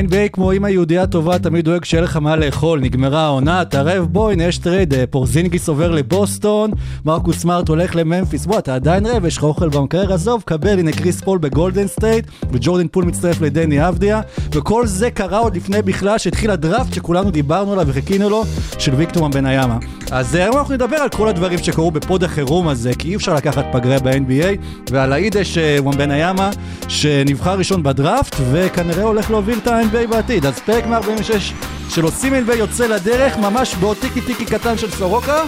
ה-NBA 0.00 0.28
כמו 0.32 0.52
אמא 0.52 0.68
יהודייה 0.68 1.06
טובה 1.06 1.38
תמיד 1.38 1.64
דואג 1.64 1.84
שיהיה 1.84 2.02
לך 2.02 2.16
מה 2.16 2.36
לאכול, 2.36 2.80
נגמרה 2.80 3.24
העונה, 3.24 3.64
תערב 3.64 4.06
בואי, 4.10 4.36
יש 4.42 4.58
trade, 4.58 4.94
אה, 4.94 5.04
פורזינגיס 5.06 5.68
עובר 5.68 5.90
לבוסטון, 5.90 6.70
מרקוס 7.04 7.38
סמארט 7.38 7.68
הולך 7.68 7.96
לממפיס, 7.96 8.46
בוא, 8.46 8.58
אתה 8.58 8.74
עדיין 8.74 9.06
רעב, 9.06 9.24
יש 9.24 9.36
לך 9.36 9.44
אוכל 9.44 9.68
במקרר, 9.68 10.12
עזוב, 10.12 10.42
קבל, 10.46 10.78
הנה 10.78 10.92
קריס 10.92 11.20
פול 11.20 11.38
בגולדן 11.38 11.86
סטייט, 11.86 12.26
וג'ורדן 12.52 12.88
פול 12.88 13.04
מצטרף 13.04 13.40
לדני 13.40 13.88
אבדיה, 13.88 14.20
וכל 14.52 14.86
זה 14.86 15.10
קרה 15.10 15.38
עוד 15.38 15.56
לפני 15.56 15.82
בכלל 15.82 16.18
שהתחיל 16.18 16.50
הדראפט 16.50 16.94
שכולנו 16.94 17.30
דיברנו 17.30 17.72
עליו 17.72 17.86
וחיכינו 17.88 18.30
לו, 18.30 18.44
של 18.78 18.94
ויקטור 18.94 19.28
וומבניאמה. 19.28 19.78
אז 20.10 20.36
אה, 20.36 20.42
היום 20.42 20.56
אנחנו 20.56 20.74
נדבר 20.74 20.96
על 20.96 21.08
כל 21.08 21.28
הדברים 21.28 21.58
שקרו 21.58 21.90
בפוד 21.90 22.24
החירום 22.24 22.68
הזה, 22.68 22.94
כי 22.98 23.08
אי 23.08 23.16
אפשר 23.16 23.34
לקחת 23.34 23.64
פגרה 23.72 23.98
ב-NBA, 23.98 24.60
ועל 24.90 25.12
היידיש 25.12 25.58
וומבניאמה, 25.58 26.50
שנבחר 26.88 27.58
ראשון 27.58 27.82
בדראפט, 27.82 28.36
וכנראה 28.50 29.02
הולך 29.02 29.30
להוביל 29.30 29.58
את 29.58 29.66
ה-NBA 29.90 30.06
בעתיד. 30.06 30.46
אז 30.46 30.58
פרק 30.58 30.86
146 30.86 31.52
של 31.88 32.02
עושים 32.04 32.34
NBA 32.34 32.54
יוצא 32.54 32.86
לדרך, 32.86 33.36
ממש 33.36 33.74
בעוד 33.74 33.96
טיקי 33.96 34.20
טיקי 34.20 34.44
קטן 34.44 34.78
של 34.78 34.90
סורוקה. 34.90 35.42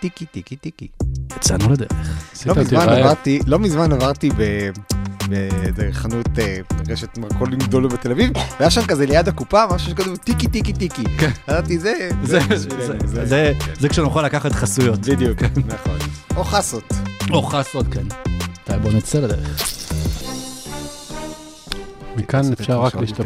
טיקי 0.00 0.26
טיקי 0.26 0.56
טיקי. 0.56 0.88
יצאנו 1.36 1.72
לדרך. 1.72 1.92
לא 2.46 2.54
מזמן. 2.54 2.88
עברתי, 2.88 3.40
לא 3.46 3.58
מזמן 3.58 3.92
עברתי 3.92 4.30
ב... 4.36 4.70
בדרך 5.28 5.96
חנות 5.96 6.38
אה, 6.38 6.58
רשת 6.88 7.18
מרכולים 7.18 7.58
גדולה 7.58 7.88
בתל 7.88 8.10
אביב, 8.10 8.30
והיה 8.58 8.70
שם 8.70 8.86
כזה 8.86 9.06
ליד 9.06 9.28
הקופה 9.28 9.64
משהו 9.70 9.90
שכתוב 9.90 10.16
טיקי 10.16 10.48
טיקי 10.48 10.72
טיקי. 10.72 11.04
ידעתי 11.48 11.78
זה, 11.78 12.08
זה, 12.22 13.52
זה, 13.80 13.88
כשנוכל 13.88 14.22
לקחת 14.22 14.52
חסויות. 14.52 14.98
בדיוק, 14.98 15.42
נכון. 15.66 15.98
או 16.36 16.44
חסות. 16.44 16.92
או 17.30 17.42
חסות, 17.42 17.86
כן. 17.90 18.06
בוא 18.82 18.92
נצא 18.92 19.20
לדרך. 19.20 19.87
מכאן 22.18 22.40
אפשר 22.60 22.80
רק 22.80 22.94
להשתפר. 22.96 23.22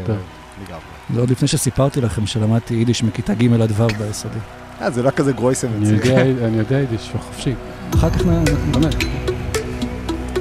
לגמרי. 0.67 0.81
זה 1.15 1.21
עוד 1.21 1.31
לפני 1.31 1.49
שסיפרתי 1.49 2.01
לכם 2.01 2.27
שלמדתי 2.27 2.75
יידיש 2.75 3.03
מכיתה 3.03 3.35
ג' 3.35 3.61
עד 3.63 3.73
ו' 3.77 3.87
ביסודי. 3.99 4.39
אה, 4.83 4.91
זה 4.91 5.03
לא 5.03 5.11
כזה 5.11 5.33
גרויסם 5.33 5.69
אני 5.77 5.89
יודע- 6.59 6.77
יידיש, 6.79 7.11
חופשי. 7.29 7.55
אחר 7.95 8.11
כך 8.11 8.27
נ... 8.27 8.45
באמת. 8.73 8.95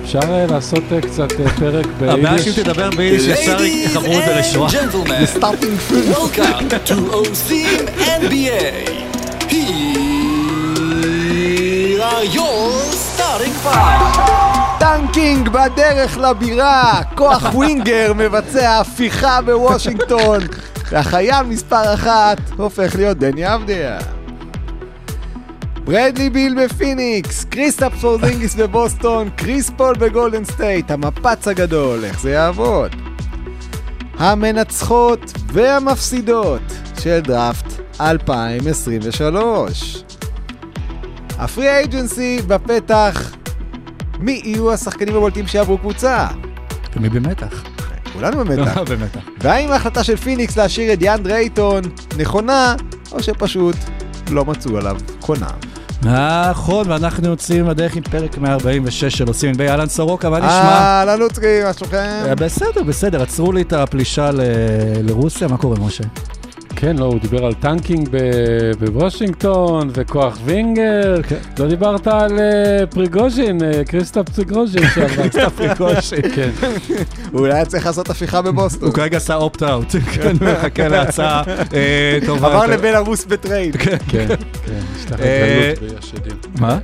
אפשר 0.03 0.19
אה, 0.29 0.45
לעשות 0.45 0.83
אה, 0.91 1.01
קצת 1.01 1.31
אה, 1.39 1.49
פרק 1.49 1.85
הבעיה 1.97 2.15
ביידיש? 2.15 2.45
שאם 2.55 2.63
תדבר 2.63 2.89
ביידיש 2.89 3.27
ישר 3.27 3.63
יחברו 3.63 4.19
את 4.19 4.25
זה 4.25 4.41
פילם. 5.87 6.13
Welcome 6.13 6.87
to 6.87 6.93
Osim 7.13 7.51
NBA. 8.21 8.89
Here 9.51 12.01
are 12.01 12.25
your 12.25 12.71
starting 13.07 13.55
five. 13.65 14.40
tanking 14.97 15.49
בדרך 15.49 16.17
לבירה, 16.17 17.01
כוח 17.15 17.43
ווינגר 17.55 18.13
מבצע 18.15 18.79
הפיכה 18.79 19.41
בוושינגטון, 19.41 20.39
והחייל 20.91 21.43
מספר 21.43 21.93
אחת 21.93 22.37
הופך 22.57 22.95
להיות 22.95 23.17
דני 23.17 23.55
אבדיה. 23.55 23.99
ברדלי 25.83 26.29
ביל 26.29 26.65
בפיניקס, 26.65 27.45
קריסטאפ 27.45 27.93
פורזינגיס 27.93 28.55
בבוסטון, 28.55 29.29
קריס 29.35 29.71
פול 29.77 29.95
בגולדן 29.95 30.45
סטייט, 30.45 30.91
המפץ 30.91 31.47
הגדול, 31.47 32.05
איך 32.05 32.19
זה 32.19 32.31
יעבוד? 32.31 32.91
המנצחות 34.17 35.33
והמפסידות 35.47 36.61
של 36.99 37.19
דראפט 37.19 37.73
2023. 38.01 40.03
ה 41.39 41.45
free 41.45 41.69
agency 41.69 42.39
בפתח, 42.47 43.40
מי 44.21 44.41
יהיו 44.43 44.73
השחקנים 44.73 45.15
הבולטים 45.15 45.47
שיעברו 45.47 45.77
קבוצה? 45.77 46.27
ומי 46.95 47.09
במתח? 47.09 47.63
כולנו 48.13 48.45
במתח. 48.45 48.77
במתח. 48.91 49.19
והאם 49.37 49.71
ההחלטה 49.71 50.03
של 50.03 50.15
פיניקס 50.15 50.57
להשאיר 50.57 50.93
את 50.93 50.99
דיאנדרה 50.99 51.37
אייטון 51.37 51.81
נכונה, 52.17 52.75
או 53.11 53.23
שפשוט 53.23 53.75
לא 54.29 54.45
מצאו 54.45 54.77
עליו 54.77 54.97
קונה? 55.19 55.47
נכון, 56.03 56.89
ואנחנו 56.91 57.27
יוצאים 57.27 57.69
לדרך 57.69 57.95
עם 57.95 58.03
פרק 58.03 58.37
146 58.37 59.17
של 59.17 59.27
עושים 59.27 59.55
NBA. 59.55 59.61
אהלן 59.69 59.89
סורוקה, 59.89 60.29
מה 60.29 60.37
נשמע? 60.37 60.49
אהלן 60.49 61.19
לוצקי, 61.19 61.63
מה 61.63 61.73
שלומכם? 61.73 61.97
אה, 62.25 62.35
בסדר, 62.35 62.83
בסדר, 62.83 63.21
עצרו 63.21 63.51
לי 63.51 63.61
את 63.61 63.73
הפלישה 63.73 64.29
לרוסיה, 65.03 65.47
מה 65.47 65.57
קורה, 65.57 65.79
משה? 65.79 66.03
כן, 66.81 66.95
לא, 66.97 67.05
הוא 67.05 67.19
דיבר 67.19 67.45
על 67.45 67.53
tanking 67.53 68.07
ב- 68.11 68.71
בוושינגטון 68.85 69.89
וכוח 69.93 70.37
וינגר. 70.45 71.21
כן. 71.23 71.35
לא 71.59 71.67
דיברת 71.67 72.07
על 72.07 72.39
אה, 72.39 72.85
פריגוז'ין, 72.89 73.63
אה, 73.63 73.83
קריסטאפ 73.85 74.29
פריגוז'ין 74.29 74.83
שעבר. 74.95 75.07
קריסטאפ 75.15 75.53
פריגוז'ין. 75.55 76.21
כן. 76.35 76.49
אולי 77.33 77.53
היה 77.53 77.65
צריך 77.65 77.85
לעשות 77.85 78.09
הפיכה 78.09 78.41
בבוסטון. 78.41 78.87
הוא 78.87 78.93
כרגע 78.95 79.17
עשה 79.17 79.35
opt-out, 79.35 79.95
כן, 80.13 80.35
מחכה 80.41 80.87
להצעה 80.87 81.43
אה, 81.73 82.19
טובה. 82.25 82.47
עבר. 82.47 82.65
לבלארוס 82.65 83.25
ב 83.25 83.32
trade. 83.32 83.75
כן, 83.77 83.97
כן, 84.07 84.27
גלות 84.27 85.79
בישדים. 85.79 86.37
מה? 86.59 86.77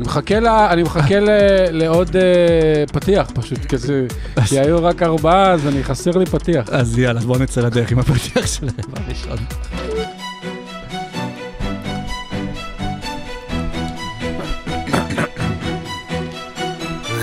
אני 0.00 0.06
מחכה, 0.06 0.40
לה, 0.40 0.72
אני 0.72 0.82
מחכה 0.82 1.20
ל, 1.20 1.28
לעוד 1.70 2.16
אה, 2.16 2.84
פתיח 2.92 3.30
פשוט, 3.34 3.66
כזה, 3.66 4.06
כי 4.44 4.60
היו 4.60 4.84
רק 4.84 5.02
ארבעה, 5.02 5.52
אז 5.52 5.66
אני 5.66 5.84
חסר 5.84 6.10
לי 6.10 6.26
פתיח. 6.26 6.68
אז 6.68 6.98
יאללה, 6.98 7.20
אז 7.20 7.26
בואו 7.26 7.38
נצא 7.38 7.60
לדרך 7.60 7.92
עם 7.92 7.98
הפתיח 7.98 8.46
שלהם 8.46 8.74
הראשון. 8.96 9.38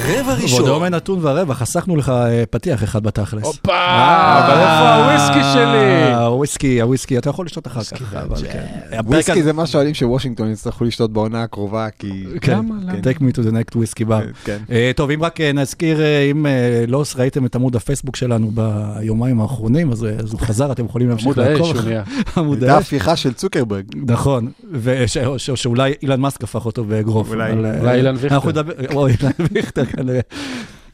רבע 0.08 0.28
ועוד 0.28 0.40
ראשון. 0.42 0.66
היום 0.66 0.84
אין 0.84 0.94
נתון 0.94 1.20
ורבע, 1.22 1.54
חסכנו 1.54 1.96
לך 1.96 2.10
אה, 2.10 2.44
פתיח 2.50 2.84
אחד 2.84 3.04
בתכלס. 3.04 3.44
הופה, 3.44 3.72
אה, 3.74 4.46
אבל 4.48 4.60
איפה 4.60 4.96
הוויסקי 4.96 5.54
שלי? 5.54 6.14
הוויסקי, 6.14 6.82
הוויסקי, 6.82 7.18
אתה 7.18 7.30
יכול 7.30 7.46
לשתות 7.46 7.68
אחר 7.68 7.84
כך, 7.84 8.14
אבל 8.14 8.36
כן. 8.52 8.66
הפרק 8.92 9.06
וויסקי 9.08 9.44
זה 9.44 9.54
מה 9.54 9.66
שואלים 9.68 9.94
שוושינגטון 9.94 10.52
יצטרכו 10.52 10.84
לשתות 10.84 11.14
בעונה 11.14 11.44
הקרובה, 11.44 11.88
כי... 12.00 12.24
כן, 12.42 12.60
take 13.04 13.18
me 13.20 13.36
to 13.36 13.48
the 13.48 13.52
next 13.52 13.76
whiskey 13.76 14.08
bar. 14.10 14.24
כן. 14.44 14.58
אה, 14.72 14.92
טוב, 14.96 15.12
אם 15.12 15.24
רק 15.24 15.42
נזכיר, 15.42 16.00
אם 16.32 16.46
לא 16.88 17.04
ראיתם 17.16 17.46
את 17.46 17.56
עמוד 17.56 17.76
הפייסבוק 17.76 18.16
שלנו 18.16 18.52
ביומיים 18.54 19.42
האחרונים, 19.42 19.92
אז 19.92 20.04
הוא 20.32 20.40
חזר, 20.40 20.72
אתם 20.72 20.86
יכולים 20.86 21.10
להמשיך 21.10 21.26
עמוד 21.28 21.40
האש 21.40 21.60
לעקוב. 21.60 21.78
הוא 21.78 21.86
נהיה. 21.86 22.04
עמוד 22.38 22.64
הייתה 22.64 22.76
האש. 22.78 22.86
הפיכה 22.86 23.16
של 23.16 23.34
צוקרברג. 23.34 23.84
נכון, 24.08 24.48
וש- 24.74 25.18
או 25.18 25.40
ש- 25.40 25.50
או 25.50 25.56
שאולי 25.58 25.94
אילן 26.02 26.20
מאסק 26.20 26.44
הפך 26.44 26.66
אותו 26.66 26.84
באגרוף. 26.84 27.30
אולי- 27.30 27.52
אילן 27.96 28.16
ויכטר. 28.16 28.36
אנחנו 28.36 28.50
נדבר, 28.50 28.74
או 28.94 29.08
אילן 29.08 29.32
ויכטר 29.54 29.84
כנראה. 29.98 30.22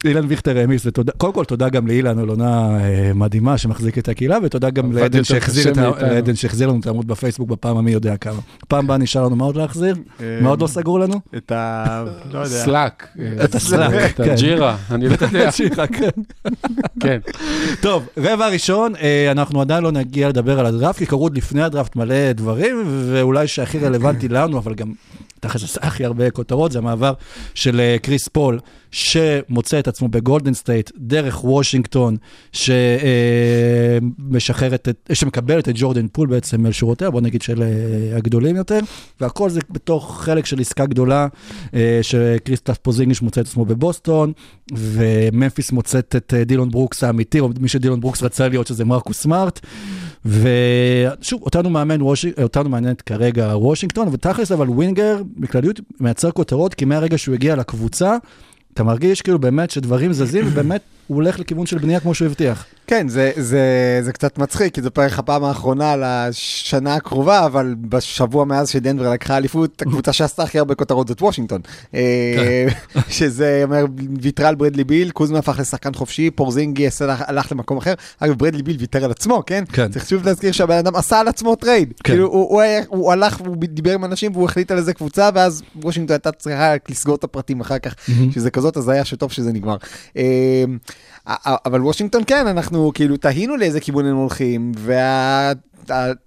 אילן 0.04 0.24
ויכטר 0.28 0.58
העמיס, 0.58 0.86
ותודה, 0.86 1.12
קודם 1.16 1.32
כל 1.32 1.44
תודה 1.44 1.68
גם 1.68 1.86
לאילן 1.86 2.18
על 2.18 2.28
עונה 2.28 2.78
אה, 2.80 3.12
מדהימה 3.14 3.58
שמחזיק 3.58 3.98
את 3.98 4.08
הקהילה, 4.08 4.38
ותודה 4.42 4.70
גם 4.70 4.92
לעדן 4.92 6.34
שהחזיר 6.34 6.68
לנו 6.68 6.80
את 6.80 6.86
העמוד 6.86 7.06
בפייסבוק 7.06 7.48
בפעם 7.48 7.76
המי 7.76 7.90
יודע 7.90 8.16
כמה. 8.16 8.40
פעם 8.68 8.84
הבאה 8.84 8.96
נשאר 8.96 9.24
לנו 9.24 9.36
מה 9.36 9.44
עוד 9.44 9.56
להחזיר? 9.56 9.96
מה 10.40 10.48
עוד 10.48 10.62
לא 10.62 10.66
סגור 10.66 11.00
לנו? 11.00 11.20
את 11.36 11.52
ה... 11.52 12.04
לא 12.32 12.38
יודע. 12.38 12.48
סלאק. 12.48 13.08
אה, 13.18 13.44
את 13.44 13.54
הסלאק, 13.54 13.92
את 14.14 14.20
הג'ירה, 14.20 14.76
אני 14.90 15.08
לא 15.08 15.14
יודע. 15.20 15.50
כן. 15.98 16.08
כן. 17.00 17.18
טוב, 17.80 18.06
רבע 18.16 18.48
ראשון, 18.48 18.96
אה, 18.96 19.30
אנחנו 19.30 19.60
עדיין 19.60 19.84
לא 19.84 19.92
נגיע 19.92 20.28
לדבר 20.28 20.60
על 20.60 20.66
הדראפט, 20.66 20.98
כי 20.98 21.06
קרו 21.06 21.22
עוד 21.22 21.36
לפני 21.36 21.62
הדראפט 21.62 21.96
מלא 21.96 22.32
דברים, 22.32 22.82
ואולי 22.86 23.46
שהכי 23.46 23.78
רלוונטי 23.78 24.28
לנו, 24.28 24.58
אבל 24.58 24.74
גם 24.74 24.92
תכף 25.44 25.64
עשה 25.64 25.80
הכי 25.82 26.04
הרבה 26.04 26.30
כותרות, 26.30 26.72
זה 26.72 26.78
המעבר 26.78 27.12
של 27.54 27.80
אה, 27.80 27.96
קריס 28.02 28.28
פול, 28.28 28.58
שמוצא 28.90 29.78
את 29.78 29.88
עצמו 29.88 30.08
בגולדן 30.08 30.54
סטייט, 30.54 30.90
דרך 30.96 31.44
וושינגטון, 31.44 32.16
שמשחררת, 34.30 34.88
את- 34.88 35.10
שמקבלת 35.12 35.68
את 35.68 35.74
ג'ורדן 35.76 36.06
פול 36.12 36.28
בעצם 36.28 36.66
אל 36.66 36.72
שורותיה, 36.72 37.10
בוא 37.10 37.20
נגיד 37.20 37.42
של 37.42 37.62
אה, 37.62 37.68
הגדולים 38.16 38.56
יותר, 38.56 38.78
והכל 39.20 39.50
זה 39.50 39.60
בתוך 39.70 40.22
חלק 40.24 40.46
של 40.46 40.60
עסקה 40.60 40.86
גדולה, 40.86 41.26
אה, 41.74 41.98
שקריסטפס 42.02 42.78
פורזינגיס 42.78 43.22
מוצא 43.22 43.40
את 43.40 43.46
עצמו 43.46 43.64
בבוסטון, 43.64 44.32
וממפיס 44.74 45.72
מוצאת 45.72 46.16
את 46.16 46.34
אה, 46.36 46.44
דילון 46.44 46.70
ברוקס 46.70 47.04
האמיתי, 47.04 47.40
או 47.40 47.48
מי 47.60 47.68
שדילון 47.68 48.00
ברוקס 48.00 48.22
רצה 48.22 48.48
להיות, 48.48 48.66
שזה 48.66 48.84
מרקוס 48.84 49.20
סמארט. 49.22 49.60
ושוב, 50.24 51.42
אותנו 51.42 51.70
מאמן, 51.70 52.02
וושינג, 52.02 52.34
אותנו 52.42 52.70
מעניינת 52.70 53.02
כרגע 53.02 53.56
וושינגטון, 53.56 54.08
ותכלס 54.12 54.52
אבל 54.52 54.70
ווינגר 54.70 55.22
בכלליות 55.36 55.80
מייצר 56.00 56.30
כותרות, 56.30 56.74
כי 56.74 56.84
מהרגע 56.84 57.18
שהוא 57.18 57.34
הגיע 57.34 57.56
לקבוצה, 57.56 58.16
אתה 58.74 58.82
מרגיש 58.82 59.22
כאילו 59.22 59.38
באמת 59.38 59.70
שדברים 59.70 60.12
זזים, 60.12 60.44
ובאמת 60.46 60.80
הוא 61.06 61.14
הולך 61.14 61.38
לכיוון 61.38 61.66
של 61.66 61.78
בנייה 61.78 62.00
כמו 62.00 62.14
שהוא 62.14 62.26
הבטיח. 62.26 62.66
כן, 62.86 63.08
זה, 63.08 63.32
זה, 63.36 63.60
זה 64.02 64.12
קצת 64.12 64.38
מצחיק, 64.38 64.74
כי 64.74 64.82
זה 64.82 64.88
בערך 64.96 65.18
הפעם 65.18 65.44
האחרונה 65.44 65.94
לשנה 65.96 66.94
הקרובה, 66.94 67.46
אבל 67.46 67.74
בשבוע 67.80 68.44
מאז 68.44 68.68
שדנבר 68.68 69.10
לקחה 69.10 69.36
אליפות, 69.36 69.82
הקבוצה 69.82 70.12
שעשתה 70.12 70.42
הכי 70.42 70.58
הרבה 70.58 70.74
כותרות 70.74 71.08
זאת 71.08 71.22
וושינגטון. 71.22 71.60
אה, 71.94 72.66
שזה 73.08 73.60
אומר, 73.64 73.84
ויתרה 74.20 74.48
על 74.48 74.54
ברדלי 74.54 74.84
ביל, 74.84 75.10
קוזמה 75.10 75.38
הפך 75.38 75.58
לשחקן 75.58 75.94
חופשי, 75.94 76.30
פורזינגיס 76.30 76.88
הלך, 77.00 77.22
הלך 77.26 77.52
למקום 77.52 77.78
אחר. 77.78 77.94
אגב, 78.20 78.38
ברדלי 78.38 78.62
ביל 78.62 78.76
ויתר 78.80 79.04
על 79.04 79.10
עצמו, 79.10 79.42
כן? 79.46 79.64
כן. 79.72 79.88
צריך 79.88 80.08
שוב 80.08 80.26
להזכיר 80.26 80.52
שהבן 80.52 80.76
אדם 80.76 80.96
עשה 80.96 81.20
על 81.20 81.28
עצמו 81.28 81.56
trade. 81.56 81.92
כן. 82.04 82.12
כאילו, 82.12 82.26
הוא, 82.26 82.48
הוא, 82.50 82.60
היה, 82.60 82.82
הוא 82.88 83.12
הלך, 83.12 83.40
הוא 83.40 83.56
דיבר 83.56 83.94
עם 83.94 84.04
אנשים 84.04 84.32
והוא 84.32 84.44
החליט 84.44 84.70
על 84.70 84.78
איזה 84.78 84.94
קבוצה, 84.94 85.28
ואז 85.34 85.62
וושינגטון 85.82 86.14
הייתה 86.14 86.32
צריכה 86.32 86.74
לסגור 86.88 87.14
את 87.14 87.24
הפרטים 87.24 87.60
אחר 87.60 87.78
כך, 87.78 87.94
שזה 88.30 88.50
כזאת 88.64 88.76
הזיה 88.76 89.04
שטוב 89.04 89.32
שזה 89.32 89.52
נגמר. 89.52 89.76
אה, 90.16 90.64
אבל 91.66 91.82
וושינגטון 91.82 92.22
כן, 92.26 92.46
אנחנו 92.46 92.90
כאילו 92.94 93.16
תהינו 93.16 93.56
לאיזה 93.56 93.80
כיוון 93.80 94.06
הם 94.06 94.16
הולכים, 94.16 94.72
וה... 94.76 95.52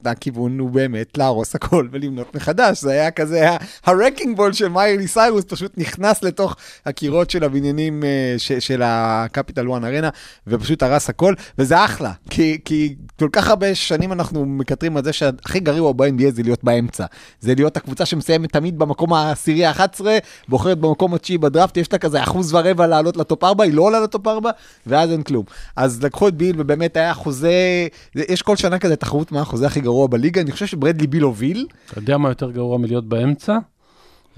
הכיוון 0.05 0.59
הוא 0.59 0.69
באמת 0.69 1.17
להרוס 1.17 1.55
הכל 1.55 1.87
ולבנות 1.91 2.35
מחדש, 2.35 2.81
זה 2.81 2.91
היה 2.91 3.11
כזה, 3.11 3.49
ה 3.85 3.91
wrecking 3.91 4.37
ball 4.37 4.53
של 4.53 4.67
מיילי 4.67 5.07
סיירוס 5.07 5.43
פשוט 5.47 5.71
נכנס 5.77 6.23
לתוך 6.23 6.55
הקירות 6.85 7.29
של 7.29 7.43
הבניינים 7.43 8.03
אה, 8.03 8.35
ש, 8.37 8.51
של 8.51 8.81
הקפיטל 8.85 9.69
וואן 9.69 9.85
ארנה, 9.85 10.09
ופשוט 10.47 10.83
הרס 10.83 11.09
הכל, 11.09 11.33
וזה 11.57 11.85
אחלה, 11.85 12.11
כי, 12.29 12.57
כי 12.65 12.95
כל 13.19 13.29
כך 13.31 13.49
הרבה 13.49 13.75
שנים 13.75 14.11
אנחנו 14.11 14.45
מקטרים 14.45 14.97
על 14.97 15.03
זה 15.03 15.13
שהכי 15.13 15.59
גרוע 15.59 15.93
ב-NBA 15.93 16.31
זה 16.31 16.43
להיות 16.43 16.63
באמצע, 16.63 17.05
זה 17.39 17.55
להיות 17.55 17.77
הקבוצה 17.77 18.05
שמסיימת 18.05 18.53
תמיד 18.53 18.79
במקום 18.79 19.13
העשירי 19.13 19.65
ה-11, 19.65 20.01
בוחרת 20.47 20.77
במקום 20.77 21.13
התשיעי 21.13 21.37
בדראפט, 21.37 21.77
יש 21.77 21.93
לה 21.93 21.97
כזה 21.97 22.23
אחוז 22.23 22.53
ורבע 22.53 22.87
לעלות 22.87 23.17
לטופ 23.17 23.43
4, 23.43 23.63
היא 23.63 23.73
לא 23.73 23.81
עולה 23.81 23.99
לטופ 23.99 24.27
4, 24.27 24.51
ואז 24.87 25.11
אין 25.11 25.23
כלום. 25.23 25.45
אז 25.75 26.03
לקחו 26.03 26.27
את 26.27 26.33
ביל 26.35 26.55
ובאמת 26.57 26.97
היה 26.97 27.13
חוזה, 27.13 27.87
יש 28.15 28.41
כל 28.41 28.55
שנה 28.55 28.79
כזה 28.79 28.95
תחרות 28.95 29.31
מה 29.31 29.41
החוזה 29.47 29.67
הכי 29.67 29.81
גרוע 29.81 30.07
בליגה, 30.07 30.41
אני 30.41 30.51
חושב 30.51 30.65
שברדלי 30.65 31.07
ביל 31.07 31.23
הוביל. 31.23 31.67
אתה 31.89 31.99
יודע 31.99 32.17
מה 32.17 32.29
יותר 32.29 32.51
גרוע 32.51 32.77
מלהיות 32.77 33.09
באמצע? 33.09 33.57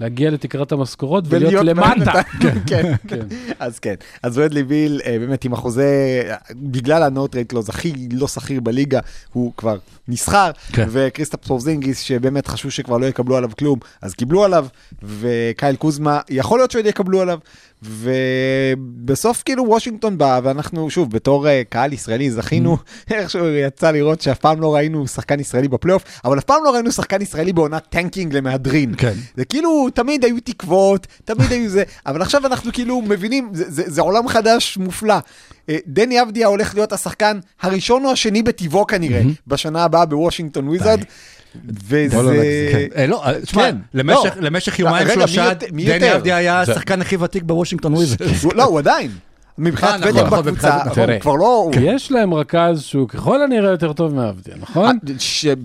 להגיע 0.00 0.30
לתקרת 0.30 0.72
המשכורות 0.72 1.24
ולהיות 1.28 1.64
למטה. 1.64 2.12
כן, 2.66 2.94
כן. 3.08 3.26
אז 3.58 3.78
כן, 3.78 3.94
אז 4.22 4.36
ברדלי 4.36 4.62
ביל 4.62 5.00
אה, 5.06 5.16
באמת 5.18 5.44
עם 5.44 5.52
החוזה, 5.52 6.22
בגלל 6.52 7.02
ה 7.02 7.10
not 7.10 7.34
trade 7.34 7.52
הכי 7.68 7.92
לא 8.12 8.28
שכיר 8.28 8.60
בליגה, 8.60 9.00
הוא 9.32 9.52
כבר 9.56 9.78
נסחר, 10.08 10.50
כן. 10.72 10.88
וכריסטפ 10.90 11.44
פורזינגיס 11.46 12.00
שבאמת 12.00 12.46
חשבו 12.46 12.70
שכבר 12.70 12.98
לא 12.98 13.06
יקבלו 13.06 13.36
עליו 13.36 13.50
כלום, 13.58 13.78
אז 14.02 14.14
קיבלו 14.14 14.44
עליו, 14.44 14.66
וקייל 15.02 15.76
קוזמה, 15.76 16.20
יכול 16.28 16.58
להיות 16.58 16.70
שעוד 16.70 16.86
יקבלו 16.86 17.20
עליו, 17.20 17.38
ובסוף 17.82 19.42
כאילו 19.42 19.64
וושינגטון 19.68 20.18
בא, 20.18 20.40
ואנחנו 20.42 20.90
שוב, 20.90 21.10
בתור 21.10 21.48
אה, 21.48 21.62
קהל 21.68 21.92
ישראלי 21.92 22.30
זכינו, 22.30 22.76
איכשהו 23.10 23.48
יצא 23.48 23.90
לראות 23.90 24.20
שאף 24.20 24.38
פעם 24.38 24.60
לא 24.60 24.74
ראינו 24.74 25.08
שחקן 25.08 25.40
ישראלי 25.40 25.68
בפלייאוף, 25.68 26.04
אבל 26.24 26.38
אף 26.38 26.44
פעם 26.44 26.64
לא 26.64 26.70
ראינו 26.70 26.92
שחקן 26.92 27.22
ישראלי 27.22 27.52
בעונת 27.52 27.86
טנקינג 27.88 28.36
למהדרין. 28.36 28.94
כן. 28.98 29.12
זה 29.36 29.44
כאילו, 29.44 29.88
תמיד 29.94 30.24
היו 30.24 30.36
תקוות, 30.44 31.06
תמיד 31.24 31.52
היו 31.52 31.68
זה, 31.68 31.82
אבל 32.06 32.22
עכשיו 32.22 32.46
אנחנו 32.46 32.72
כאילו 32.72 33.02
מבינים, 33.02 33.50
זה, 33.52 33.64
זה, 33.68 33.82
זה 33.86 34.00
עולם 34.00 34.28
חדש 34.28 34.76
מופלא. 34.76 35.18
אה, 35.68 35.76
דני 35.86 36.22
אבדיה 36.22 36.46
הולך 36.46 36.74
להיות 36.74 36.92
השחקן 36.92 37.38
הראשון 37.62 38.04
או 38.04 38.10
השני 38.10 38.42
בטיבו 38.42 38.86
כנראה, 38.86 39.22
בשנה 39.46 39.84
הבאה 39.84 40.06
בוושינגטון 40.06 40.68
וויזארד. 40.68 41.00
בוא 41.54 42.22
לא 42.22 42.28
וזה... 42.28 42.30
נגזים. 42.72 42.88
אה, 42.96 43.06
לא, 43.06 43.24
אה, 43.26 43.40
תשמע, 43.40 43.62
כן, 43.62 43.76
למשך- 43.94 44.36
לא. 44.36 44.42
למשך 44.42 44.80
לא, 44.80 44.84
יומיים 44.88 45.08
שלושה, 45.14 45.50
דני? 45.54 46.14
אבדיה 46.14 46.36
היה 46.36 46.64
זה- 46.64 46.72
השחקן 46.72 47.00
הכי 47.00 47.16
ותיק 47.16 47.42
בוושינגטון 47.42 47.94
וויזרדס. 47.94 48.44
הוא- 48.44 48.52
לא, 48.54 48.64
הוא 48.64 48.78
עדיין. 48.78 49.10
מבחינת 49.58 49.92
אה, 50.06 50.10
ותק 50.10 50.22
נכון, 50.22 50.42
בקבוצה, 50.42 50.82
הוא. 50.82 51.20
כבר 51.20 51.34
לא... 51.34 51.70
יש 51.80 52.12
להם 52.12 52.34
רכז 52.34 52.82
שהוא 52.82 53.08
ככל 53.08 53.42
הנראה 53.42 53.70
יותר 53.70 53.92
טוב 53.92 54.14
מאבדיה, 54.14 54.54
נכון? 54.60 54.98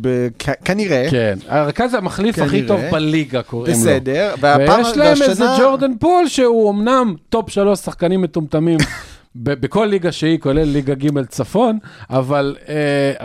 אה, 0.08 0.28
כנראה, 0.66 1.08
כן, 1.12 1.38
הרכז 1.48 1.94
המחליף 1.94 2.40
הכי. 2.40 2.62
טוב 2.62 2.82
בליגה 2.92 3.42
קוראים 3.42 3.74
לו. 3.74 3.80
בסדר, 3.80 4.34
והפעם- 4.42 4.80
ויש 4.86 4.98
להם 4.98 5.18
איזה 5.22 5.46
ג'ורדן 5.60 5.92
פול 6.00 6.28
שהוא 6.28 6.72
אמנם 6.72 7.14
טופ 7.30 7.50
שלוש 7.50 7.80
שחקנים 7.80 8.22
מטומטמים 8.22 8.78
בכל 9.36 9.86
ליגה 9.86 10.12
שהיא, 10.12 10.40
כולל 10.40 10.64
ליגה 10.64 10.96
ג' 10.96 11.26
צפון, 11.26 11.80
אבל, 12.10 12.56
אה, 12.70 12.76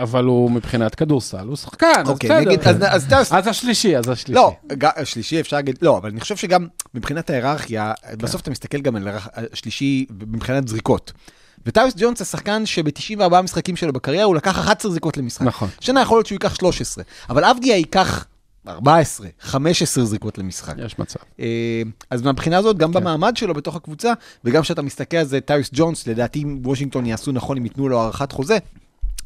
אבל 0.03 0.23
הוא 0.25 0.51
מבחינת 0.51 0.95
כדורסל, 0.95 1.47
הוא 1.47 1.55
שחקן, 1.55 1.87
אז 2.03 2.09
אוקיי, 2.09 2.29
בסדר. 2.29 2.39
נגיד, 2.39 2.59
אז- 2.59 2.83
אז 3.11 3.33
אז 3.33 3.47
השלישי, 3.47 3.97
אז 3.97 4.09
השלישי. 4.09 4.33
לא, 4.33 4.53
השלישי 4.95 5.39
אפשר 5.39 5.55
להגיד, 5.55 5.77
לא, 5.81 5.97
אבל 5.97 6.09
אני 6.09 6.19
חושב 6.19 6.35
שגם 6.35 6.67
מבחינת 6.93 7.29
ההיררכיה, 7.29 7.93
כן. 8.09 8.17
בסוף 8.17 8.41
אתה 8.41 8.51
מסתכל 8.51 8.81
גם 8.81 8.95
על 8.95 9.07
השלישי 9.53 10.05
מבחינת 10.27 10.67
זריקות. 10.67 11.11
וטאוס 11.65 11.93
ג'ונס 11.97 12.21
השחקן 12.21 12.65
שב-94 12.65 13.41
משחקים 13.41 13.75
שלו 13.75 13.93
בקריירה 13.93 14.23
הוא 14.25 14.35
לקח 14.35 14.59
11 14.59 14.91
זריקות 14.91 15.17
למשחק. 15.17 15.45
נכון. 15.45 15.69
שנה 15.79 16.01
יכול 16.01 16.17
להיות 16.17 16.25
שהוא 16.27 16.35
ייקח 16.35 16.55
13, 16.55 17.03
אבל 17.29 17.43
אבדיה 17.43 17.75
ייקח 17.77 18.25
14, 18.67 19.27
15 19.41 20.05
זריקות 20.05 20.37
למשחק. 20.37 20.73
יש 20.77 20.99
מצב. 20.99 21.19
אה, 21.39 21.81
אז 22.09 22.21
מהבחינה 22.21 22.57
הזאת, 22.57 22.77
גם 22.77 22.93
כן. 22.93 22.99
במעמד 22.99 23.37
שלו 23.37 23.53
בתוך 23.53 23.75
הקבוצה, 23.75 24.13
וגם 24.45 24.61
כשאתה 24.61 24.81
מסתכל 24.81 25.17
על 25.17 25.25
זה, 25.25 25.41
טייס 25.41 25.69
ג'ונס, 25.73 26.07
לדעתי 26.07 26.45
וושינגטון 26.63 27.05
יעשו 27.05 27.31
נכון 27.31 27.57
אם 27.57 27.63
ייתנו 27.63 27.89
לו 27.89 28.01
הארכת 28.01 28.31
חוזה. 28.31 28.57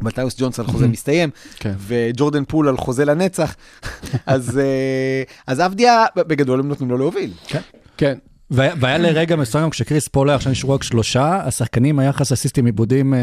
אבל 0.02 0.12
טייס 0.12 0.36
ג'ונס 0.40 0.60
על 0.60 0.68
חוזה 0.68 0.88
מסתיים, 0.96 1.30
כן. 1.56 1.74
וג'ורדן 1.78 2.46
פול 2.46 2.68
על 2.68 2.78
חוזה 2.78 3.06
לנצח, 3.06 3.56
אז, 4.26 4.58
אה, 4.58 5.24
אז 5.48 5.62
אבדיה, 5.62 6.06
בגדול 6.16 6.60
הם 6.60 6.68
נותנים 6.68 6.90
לו 6.90 6.98
להוביל. 6.98 7.32
כן. 7.48 7.62
והיה 8.02 8.16
והיה 8.52 8.98
לרגע 8.98 9.36
מסוים 9.36 9.70
כשקריס 9.70 10.08
פול 10.08 10.30
היה, 10.30 10.36
עכשיו 10.36 10.52
נשארו 10.52 10.74
רק 10.74 10.84
שלושה, 10.84 11.40
השחקנים 11.46 12.00
היחס 12.00 12.32
אסיסטים 12.32 12.66
איבודים 12.66 13.14
אה, 13.14 13.20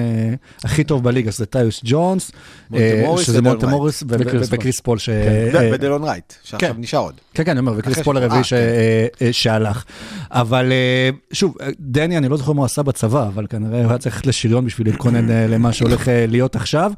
הכי 0.65 0.85
טוב 0.85 1.05
בליגה, 1.05 1.31
זה 1.31 1.47
טייס 1.47 1.81
ג'ונס, 1.85 2.33
אה, 2.75 3.05
שזה 3.23 3.39
ומונטה 3.39 3.53
מוריס 3.53 4.03
ו- 4.03 4.07
וקריס 4.51 4.81
פול. 4.81 4.99
ו- 5.09 5.59
אה, 5.59 5.71
ודלון 5.73 6.05
רייט, 6.05 6.33
שעכשיו 6.43 6.75
כן. 6.75 6.81
נשאר 6.81 6.99
עוד. 7.01 7.15
כן, 7.35 7.45
כן, 7.45 7.51
אני 7.51 7.61
אומר, 7.61 7.73
וקריס 7.77 7.99
פול 7.99 8.17
הרביעי 8.17 8.43
אה, 8.53 8.59
אה, 8.59 9.07
אה, 9.23 9.33
שהלך. 9.33 9.85
אבל 10.31 10.73
אה, 10.73 11.11
שוב, 11.33 11.55
אה, 11.61 11.69
דני, 11.81 12.19
אני 12.19 12.29
לא 12.29 12.37
זוכר 12.37 12.53
מה 12.53 12.59
הוא 12.59 12.67
עשה 12.67 12.83
בצבא, 12.83 13.27
אבל 13.27 13.47
כנראה 13.51 13.81
הוא 13.83 13.89
היה 13.89 13.99
צריך 13.99 14.15
ללכת 14.15 14.27
לשריון 14.27 14.65
בשביל 14.67 14.87
להתכונן 14.87 15.31
אה, 15.31 15.47
למה 15.47 15.73
שהולך 15.73 16.09
אה, 16.09 16.27
להיות 16.29 16.57
עכשיו. 16.57 16.93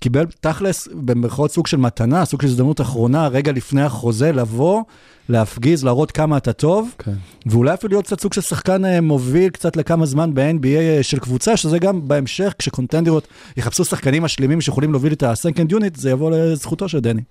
קיבל 0.00 0.26
תכלס, 0.40 0.88
במרכאות 0.92 1.52
סוג 1.52 1.66
של 1.66 1.76
מתנה, 1.76 2.24
סוג 2.24 2.42
של 2.42 2.48
הזדמנות 2.48 2.80
אחרונה, 2.80 3.28
רגע 3.28 3.52
לפני 3.52 3.82
החוזה, 3.82 4.32
לבוא, 4.32 4.82
להפגיז, 5.28 5.84
להראות 5.84 6.10
כמה 6.10 6.36
אתה 6.36 6.52
טוב, 6.52 6.94
כן. 6.98 7.12
ואולי 7.46 7.74
אפילו 7.74 7.90
להיות 7.90 8.04
קצת 8.06 8.20
סוג 8.20 8.32
של 8.32 8.40
שחקן 8.40 8.84
אה, 8.84 9.00
מוביל 9.00 9.48
קצת 9.48 9.76
לכמה 9.76 10.06
זמן 10.06 10.34
ב-NBA 10.34 10.66
אה, 10.66 10.98
של 11.02 11.18
קבוצה, 11.18 11.56
שזה 11.56 11.78
גם 11.78 12.08
בהמשך, 12.08 12.54
כשקונטנדרות 12.58 13.28
יחפשו 13.56 13.84
שחקנים 13.84 14.22
משלימים 14.22 14.60
שיכולים 14.60 14.90
להוביל 14.90 15.12
את 15.12 15.22
ה-Second 15.22 15.72
Unit, 15.72 16.00
זה 16.00 16.10
יבוא 16.10 16.30
לזכותו 16.30 16.88
של 16.88 17.00
דני. 17.00 17.22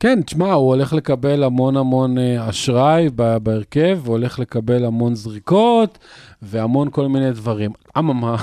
כן, 0.00 0.22
תשמע, 0.22 0.52
הוא 0.52 0.68
הולך 0.68 0.92
לקבל 0.92 1.42
המון 1.42 1.76
המון 1.76 2.18
אה, 2.18 2.48
אשראי 2.48 3.08
בהרכב, 3.42 3.98
הוא 4.04 4.12
הולך 4.12 4.38
לקבל 4.38 4.84
המון 4.84 5.14
זריקות 5.14 5.98
והמון 6.42 6.88
כל 6.90 7.08
מיני 7.08 7.32
דברים. 7.32 7.70
אממה, 7.98 8.36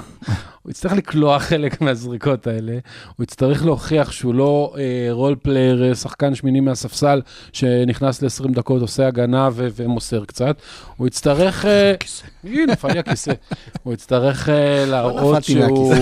הוא 0.67 0.71
יצטרך 0.71 0.93
לקלוע 0.93 1.39
חלק 1.39 1.81
מהזריקות 1.81 2.47
האלה, 2.47 2.77
הוא 3.15 3.23
יצטרך 3.23 3.65
להוכיח 3.65 4.11
שהוא 4.11 4.33
לא 4.33 4.73
אה, 4.77 5.07
role 5.11 5.35
player, 5.41 5.89
אה, 5.89 5.95
שחקן 5.95 6.35
שמיני 6.35 6.59
מהספסל, 6.59 7.21
שנכנס 7.53 8.21
ל-20 8.21 8.51
דקות, 8.51 8.81
עושה 8.81 9.07
הגנה 9.07 9.49
ו- 9.53 9.67
ומוסר 9.75 10.25
קצת. 10.25 10.61
הוא 10.97 11.07
יצטרך... 11.07 11.65
אה, 11.65 11.93
הנה, 12.43 12.73
נפל 12.73 12.87
לי 12.93 12.99
הכיסא. 12.99 13.31
הוא 13.83 13.93
יצטרך 13.93 14.49
אה, 14.49 14.85
להראות 14.85 15.43
שהוא... 15.43 15.93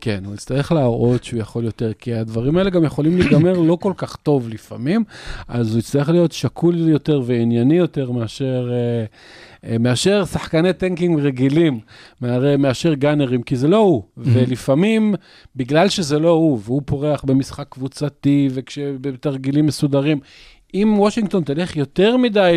כן, 0.00 0.22
הוא 0.24 0.34
יצטרך 0.34 0.72
להראות 0.72 1.24
שהוא 1.24 1.40
יכול 1.40 1.64
יותר, 1.64 1.92
כי 1.98 2.14
הדברים 2.14 2.56
האלה 2.58 2.70
גם 2.70 2.84
יכולים 2.84 3.18
להיגמר 3.18 3.52
לא 3.52 3.76
כל 3.80 3.92
כך 3.96 4.16
טוב 4.16 4.48
לפעמים, 4.48 5.04
אז 5.48 5.70
הוא 5.70 5.78
יצטרך 5.78 6.08
להיות 6.08 6.32
שקול 6.32 6.88
יותר 6.88 7.22
וענייני 7.26 7.74
יותר 7.74 8.10
מאשר, 8.10 8.70
אה, 8.72 8.76
אה, 8.76 9.04
מאשר 9.80 10.24
שחקני 10.24 10.72
טנקינג 10.72 11.20
רגילים, 11.20 11.80
מאשר, 12.58 12.94
גאנרים, 12.94 13.42
כי 13.42 13.56
זה 13.56 13.68
לא 13.68 13.76
הוא. 13.76 14.02
ולפעמים, 14.16 15.14
בגלל 15.56 15.88
שזה 15.88 16.18
לא 16.18 16.30
הוא, 16.30 16.60
והוא 16.62 16.82
פורח 16.84 17.24
במשחק 17.24 17.66
קבוצתי 17.70 18.48
ובתרגילים 18.76 19.66
מסודרים, 19.66 20.20
אם 20.74 20.94
וושינגטון 20.98 21.42
תלך 21.44 21.76
יותר 21.76 22.16
מדי 22.16 22.56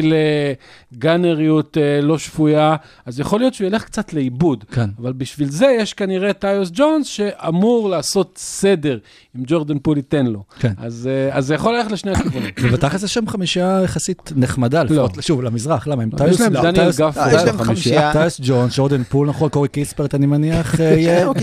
לגאנריות 0.93 1.77
אה, 1.77 2.01
לא 2.01 2.17
שפויה, 2.17 2.75
אז 3.05 3.19
יכול 3.19 3.39
להיות 3.39 3.53
שהוא 3.53 3.67
ילך 3.67 3.83
קצת 3.83 4.13
לאיבוד. 4.13 4.63
כן. 4.71 4.89
אבל 5.01 5.13
בשביל 5.13 5.49
זה 5.49 5.67
יש 5.79 5.93
כנראה 5.93 6.33
טייס 6.33 6.69
ג'ונס 6.73 7.07
שאמור 7.07 7.89
לעשות 7.89 8.33
סדר, 8.37 8.97
אם 9.37 9.43
ג'ורדן 9.47 9.79
פול 9.79 9.97
ייתן 9.97 10.25
לו. 10.25 10.43
כן. 10.59 10.73
אז, 10.77 11.09
אה, 11.11 11.37
אז 11.37 11.45
זה 11.45 11.53
יכול 11.55 11.77
ללכת 11.77 11.91
לשני 11.91 12.11
הכיוונים. 12.11 12.51
ובתכלס 12.63 13.03
יש 13.03 13.13
שם 13.13 13.27
חמישייה 13.27 13.81
יחסית 13.83 14.31
נחמדה, 14.35 14.83
לפחות, 14.83 15.17
שוב, 15.21 15.41
למזרח, 15.43 15.87
למה? 15.87 16.03
הם 16.03 16.09
לא. 16.19 16.25
יש 16.25 16.41
להם 16.41 16.53
לא, 16.53 16.61
דניאל 16.61 16.91
טייס- 16.91 16.97
גף 16.99 17.17
אה, 17.17 17.33
יש 17.35 17.43
להם 17.43 17.57
חמישייה. 17.57 18.13
טייס 18.13 18.39
ג'ונס, 18.43 18.73
ג'ורדן 18.77 19.03
פול, 19.03 19.27
נכון, 19.27 19.49
קורי 19.49 19.67
קיספרט, 19.69 20.15
אני 20.15 20.25
מניח, 20.25 20.75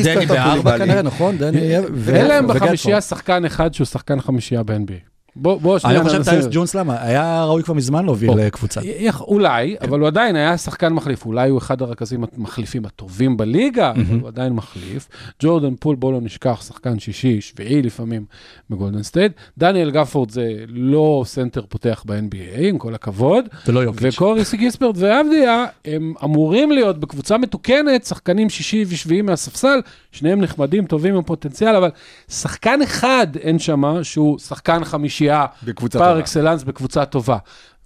דני 0.02 0.26
בארבע. 0.26 0.78
כנראה, 0.78 1.02
נכון? 1.02 1.38
דני 1.38 1.58
יהיה, 1.58 1.82
ו- 1.94 2.14
אין 2.16 2.26
להם. 2.26 2.46
בחמישייה 2.46 3.00
שחקן 3.00 3.44
אחד 3.44 3.74
שהוא 3.74 3.84
שחקן 3.84 4.20
חמישייה 4.20 4.62
ב-NBA. 4.62 5.11
בוא, 5.36 5.60
בוא 5.60 5.78
שנייה 5.78 6.00
אני 6.00 6.08
חושב 6.08 6.22
טייס 6.22 6.46
ג'ונס 6.50 6.74
למה? 6.74 7.02
היה 7.02 7.44
ראוי 7.44 7.62
כבר 7.62 7.74
מזמן 7.74 8.04
להוביל. 8.04 8.30
אה, 8.40 8.50
קבוצה. 8.50 8.80
יכ- 8.84 9.20
אולי, 9.20 9.76
אבל 9.80 10.00
הוא 10.00 10.06
עדיין 10.08 10.36
היה 10.36 10.58
שחקן 10.58 10.92
מחליף, 10.92 11.26
אולי 11.26 11.50
הוא 11.50 11.58
אחד 11.58 11.82
הרכזים 11.82 12.24
המחליפים 12.36 12.84
הטובים 12.84 13.36
בליגה, 13.36 13.90
אבל 13.90 14.20
הוא 14.20 14.28
עדיין 14.28 14.52
מחליף. 14.52 15.08
ג'ורדן 15.42 15.74
פול, 15.80 15.96
בוא 15.96 16.12
לא 16.12 16.20
נשכח, 16.20 16.62
שחקן 16.68 16.98
שישי, 16.98 17.40
שביעי 17.40 17.82
לפעמים 17.82 18.24
בגולדן 18.70 19.02
סטייט. 19.02 19.32
דניאל 19.58 19.90
גפורד 19.90 20.30
זה 20.30 20.52
לא 20.68 21.22
סנטר 21.26 21.62
פותח 21.68 22.04
ב-NBA, 22.06 22.60
עם 22.60 22.78
כל 22.78 22.94
הכבוד. 22.94 23.44
ולא 23.68 23.80
יוקיץ'. 23.80 24.14
וקורי 24.14 24.42
קיספרט 24.56 24.94
ואבדיה, 24.98 25.64
הם 25.84 26.14
אמורים 26.24 26.72
להיות 26.72 27.00
בקבוצה 27.00 27.38
מתוקנת, 27.38 28.04
שחקנים 28.04 28.50
שישי 28.50 28.84
ושביעי 28.88 29.22
מהספסל, 29.22 29.80
שניהם 30.12 30.40
נחמדים, 30.40 30.86
טובים 30.86 31.16
עם 31.16 31.22
פוטנציאל, 31.22 31.76
אבל 31.76 31.90
שחקן 32.28 32.82
אחד 32.82 33.26
אין 33.40 33.58
שם, 33.58 33.82
שהוא 34.02 34.38
שחקן 34.38 34.84
חמישייה, 34.84 35.46
par 35.90 36.20
excellence 36.20 36.62
בקבוצה 36.62 37.04
טובה. 37.04 37.36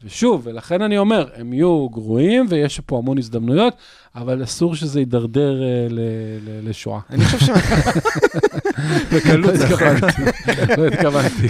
ושוב, 0.05 0.43
ולכן 0.45 0.83
אני 0.83 0.99
אומר, 0.99 1.29
הם 1.37 1.53
יהיו 1.53 1.89
גרועים 1.89 2.47
ויש 2.49 2.81
פה 2.81 2.99
המון 2.99 3.19
הזדמנויות, 3.19 3.75
אבל 4.15 4.45
אסור 4.45 4.75
שזה 4.75 5.01
יידרדר 5.01 5.63
אה, 5.63 5.87
לשואה. 6.63 7.01
אני 7.11 7.25
חושב 7.25 7.39
ש... 7.47 7.51
לא 9.43 9.51
התכוונתי, 9.51 10.23
לא 10.79 10.87
התכוונתי. 10.87 11.49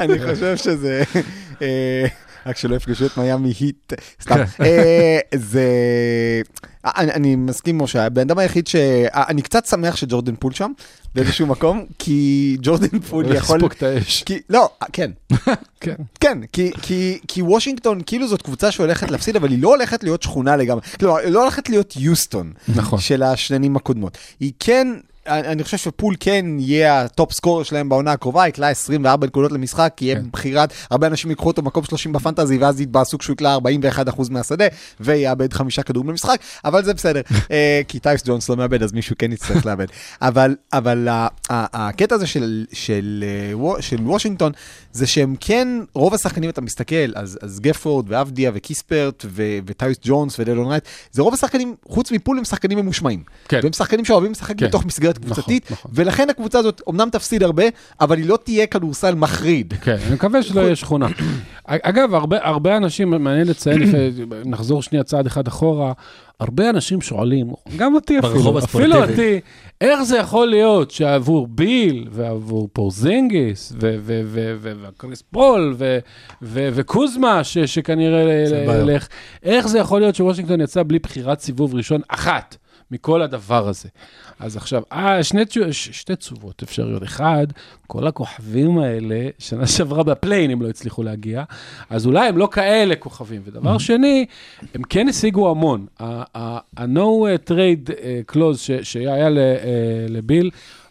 אני 0.00 0.18
חושב 0.18 0.56
שזה... 0.56 1.02
אה, 2.46 2.50
רק 2.50 2.56
שלא 2.56 2.76
יפגשו 2.76 3.06
את 3.06 3.16
מיאמי 3.16 3.52
היט, 3.60 3.92
סתם. 4.22 4.36
אה, 4.60 5.18
זה... 5.34 5.62
אני, 6.84 7.36
מסכים, 7.36 7.78
משה, 7.78 8.06
הבן 8.06 8.20
אדם 8.20 8.38
היחיד 8.38 8.66
ש... 8.66 8.76
אני 9.14 9.42
קצת 9.42 9.66
שמח 9.66 9.96
שג'ורדן 9.96 10.34
פול 10.36 10.52
שם, 10.52 10.72
באיזשהו 11.14 11.46
מקום, 11.46 11.86
כי 11.98 12.56
ג'ורדן 12.62 12.98
פול 12.98 13.36
יכול... 13.36 13.56
יספוק 13.56 13.72
את 13.72 13.82
האש. 13.82 14.24
לא, 14.50 14.70
כן, 14.92 15.10
כן. 15.80 15.94
כן, 16.20 16.38
כי, 16.52 16.70
כי, 16.82 17.18
כי 17.28 17.42
וושינגטון, 17.42 18.00
כאילו 18.06 18.28
זאת 18.28 18.42
קבוצה 18.42 18.70
שהולכת 18.70 19.10
להפסיד, 19.10 19.36
אבל 19.36 19.50
היא 19.50 19.62
לא 19.62 19.68
הולכת 19.68 20.04
להיות 20.04 20.22
שכונה 20.22 20.56
לגמרי. 20.56 20.82
כלומר, 21.00 21.16
היא 21.18 21.32
לא 21.32 21.42
הולכת 21.42 21.68
להיות 21.68 21.94
יוסטון 21.96 22.52
נכון. 22.76 23.00
של 23.00 23.22
השנים 23.22 23.76
הקודמות. 23.76 24.18
היא 24.40 24.52
כן, 24.60 24.88
אני 25.26 25.64
חושב 25.64 25.76
שפול 25.76 26.14
כן 26.20 26.46
יהיה 26.58 27.00
ה 27.00 27.08
top 27.08 27.32
scorer 27.32 27.62
שלהם 27.62 27.88
בעונה 27.88 28.12
הקרובה, 28.12 28.48
יקלע 28.48 28.68
24 28.68 29.26
נקודות 29.26 29.52
למשחק, 29.52 29.96
יהיה 30.00 30.16
כן. 30.16 30.22
בחירת, 30.32 30.72
הרבה 30.90 31.06
אנשים 31.06 31.30
ייקחו 31.30 31.46
אותו 31.46 31.62
מקום 31.62 31.84
30 31.84 32.12
בפנטזי, 32.12 32.58
ואז 32.58 32.80
יתבאסו 32.80 33.18
כשהוא 33.18 33.34
יקלע 33.34 33.56
41% 33.56 34.30
מהשדה, 34.30 34.64
ויאבד 35.00 35.52
חמישה 35.52 35.82
כדורים 35.82 36.10
למשחק, 36.10 36.36
אבל 36.64 36.84
זה 36.84 36.94
בסדר, 36.94 37.20
אה, 37.50 37.80
כי 37.88 37.98
טייס 37.98 38.22
ג'ונס 38.26 38.48
לא 38.48 38.56
מאבד, 38.56 38.82
אז 38.82 38.92
מישהו 38.92 39.16
כן 39.18 39.32
יצטרך 39.32 39.66
לאבד. 39.66 39.86
אבל, 40.22 40.56
אבל 40.72 41.08
ה- 41.08 41.28
ה- 41.50 41.88
הקטע 41.88 42.14
הזה 42.14 42.26
של, 42.26 42.64
של, 42.72 43.24
וו- 43.52 43.82
של 43.82 43.96
וושינגטון, 44.00 44.52
זה 44.92 45.06
שהם 45.06 45.34
כן, 45.40 45.68
רוב 45.94 46.14
השחקנים 46.14 46.50
אתה 46.50 46.60
מסתכל, 46.60 47.12
אז, 47.14 47.38
אז 47.42 47.60
גפורד 47.60 48.04
ואבדיה 48.08 48.50
וקיספרט 48.54 49.24
ו- 49.26 49.58
וטייס 49.66 49.96
ג'ונס 50.02 50.38
ודלון 50.38 50.66
רייט, 50.66 50.84
זה 51.12 51.22
רוב 51.22 51.34
השחקנים, 51.34 51.74
חוץ 51.88 52.12
מפול 52.12 52.38
הם 52.38 52.44
שחקנים 52.44 52.78
ממושמעים. 52.78 53.22
כן. 53.48 53.60
והם 53.62 53.72
שחקנים 53.72 54.04
שאוהבים 54.04 54.32
לשחק 54.32 54.58
כן. 54.58 54.66
בתוך 54.66 54.86
מסגרת 54.86 55.18
נכון, 55.18 55.32
קבוצתית, 55.32 55.70
נכון. 55.70 55.90
ולכן 55.94 56.30
הקבוצה 56.30 56.58
הזאת 56.58 56.82
אמנם 56.88 57.08
תפסיד 57.12 57.42
הרבה, 57.42 57.64
אבל 58.00 58.18
היא 58.18 58.26
לא 58.26 58.38
תהיה 58.44 58.66
כדורסל 58.66 59.14
מחריד. 59.14 59.74
כן, 59.82 59.96
אני 60.06 60.14
מקווה 60.14 60.42
שלא 60.42 60.60
יהיה 60.60 60.76
שכונה. 60.76 61.06
אגב, 61.64 62.14
הרבה, 62.14 62.36
הרבה 62.42 62.76
אנשים, 62.76 63.10
מעניין 63.10 63.46
לציין, 63.46 63.82
נחזור 64.44 64.82
שנייה 64.82 65.04
צעד 65.04 65.26
אחד 65.26 65.46
אחורה, 65.46 65.92
הרבה 66.40 66.70
אנשים 66.70 67.00
שואלים, 67.00 67.52
גם 67.76 67.94
אותי 67.94 68.18
אפילו, 68.18 68.58
אפילו. 68.58 69.02
אותי, 69.04 69.40
איך 69.82 70.02
זה 70.02 70.18
יכול 70.18 70.46
להיות 70.48 70.90
שעבור 70.90 71.46
ביל 71.46 72.08
ועבור 72.10 72.68
פורזינגיס 72.72 73.72
וקריס 73.80 75.22
פול 75.22 75.74
וקוזמה, 76.42 77.44
ש- 77.44 77.58
שכנראה. 77.58 78.44
ילך, 78.80 79.08
איך 79.42 79.66
זה 79.68 79.78
יכול 79.78 80.00
להיות 80.00 80.14
שוושינגטון 80.14 80.60
יצא 80.60 80.82
בלי 80.82 80.98
בחירת 80.98 81.40
סיבוב 81.40 81.74
ראשון 81.74 82.00
אחת? 82.08 82.56
מכל 82.92 83.22
הדבר 83.22 83.68
הזה. 83.68 83.88
אז 84.38 84.56
עכשיו, 84.56 84.82
אה, 84.92 85.24
שני, 85.24 85.42
ש- 85.70 85.88
שתי 86.00 86.16
תשובות 86.16 86.62
אפשריות. 86.62 87.02
אחד, 87.02 87.46
כל 87.86 88.06
הכוכבים 88.06 88.78
האלה, 88.78 89.28
שנה 89.38 89.66
שעברה 89.76 90.02
בפליין 90.02 90.50
הם 90.50 90.62
לא 90.62 90.68
הצליחו 90.68 91.02
להגיע, 91.02 91.44
אז 91.90 92.06
אולי 92.06 92.28
הם 92.28 92.38
לא 92.38 92.48
כאלה 92.52 92.96
כוכבים. 92.96 93.42
ודבר 93.44 93.78
שני, 93.78 94.26
הם 94.74 94.82
כן 94.82 95.08
השיגו 95.08 95.50
המון. 95.50 95.86
ה-No 96.00 97.00
trade 97.48 97.90
אה, 98.02 98.20
clause 98.32 98.56
ש- 98.56 98.70
שהיה 98.82 99.26
אה, 99.28 99.30
לביל, 100.08 100.50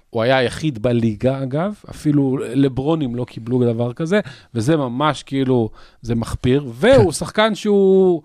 הוא 0.10 0.22
היה 0.24 0.38
היחיד 0.38 0.81
בליגה, 0.81 1.43
אגב, 1.43 1.74
אפילו 1.89 2.38
לברונים 2.53 3.15
לא 3.15 3.25
קיבלו 3.25 3.74
דבר 3.74 3.93
כזה, 3.93 4.20
וזה 4.55 4.77
ממש 4.77 5.24
כאילו, 5.24 5.70
זה 6.01 6.15
מחפיר, 6.15 6.65
והוא 6.74 7.12
שחקן 7.12 7.55
שהוא... 7.55 8.22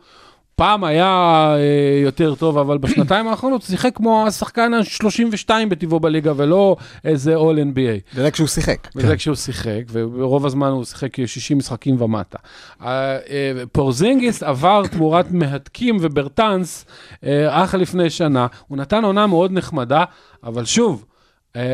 פעם 0.56 0.84
היה 0.84 1.06
אה, 1.56 2.00
יותר 2.02 2.34
טוב, 2.34 2.58
אבל 2.58 2.78
בשנתיים 2.78 3.26
האחרונות 3.28 3.62
הוא 3.62 3.68
שיחק 3.68 3.96
כמו 3.96 4.26
השחקן 4.26 4.75
ה-32 4.75 5.50
בטבעו 5.68 6.00
בליגה, 6.00 6.32
ולא 6.36 6.76
איזה 7.04 7.36
All 7.36 7.75
NBA. 7.75 8.16
זה 8.16 8.30
כשהוא 8.30 8.48
שיחק. 8.48 8.88
וזה 8.96 9.16
כשהוא 9.16 9.36
שיחק, 9.36 9.82
ורוב 9.92 10.46
הזמן 10.46 10.68
הוא 10.68 10.84
שיחק 10.84 11.26
60 11.26 11.58
משחקים 11.58 12.02
ומטה. 12.02 12.38
אה, 12.82 12.88
אה, 13.16 13.52
פורזינגיס 13.72 14.42
עבר 14.42 14.86
תמורת 14.86 15.30
מהתקים 15.30 15.96
וברטנס 16.00 16.86
אה, 17.25 17.64
אך 17.64 17.75
לפני 17.75 18.10
שנה, 18.10 18.46
הוא 18.68 18.78
נתן 18.78 19.04
עונה 19.04 19.26
מאוד 19.26 19.52
נחמדה, 19.52 20.04
אבל 20.44 20.64
שוב, 20.64 21.04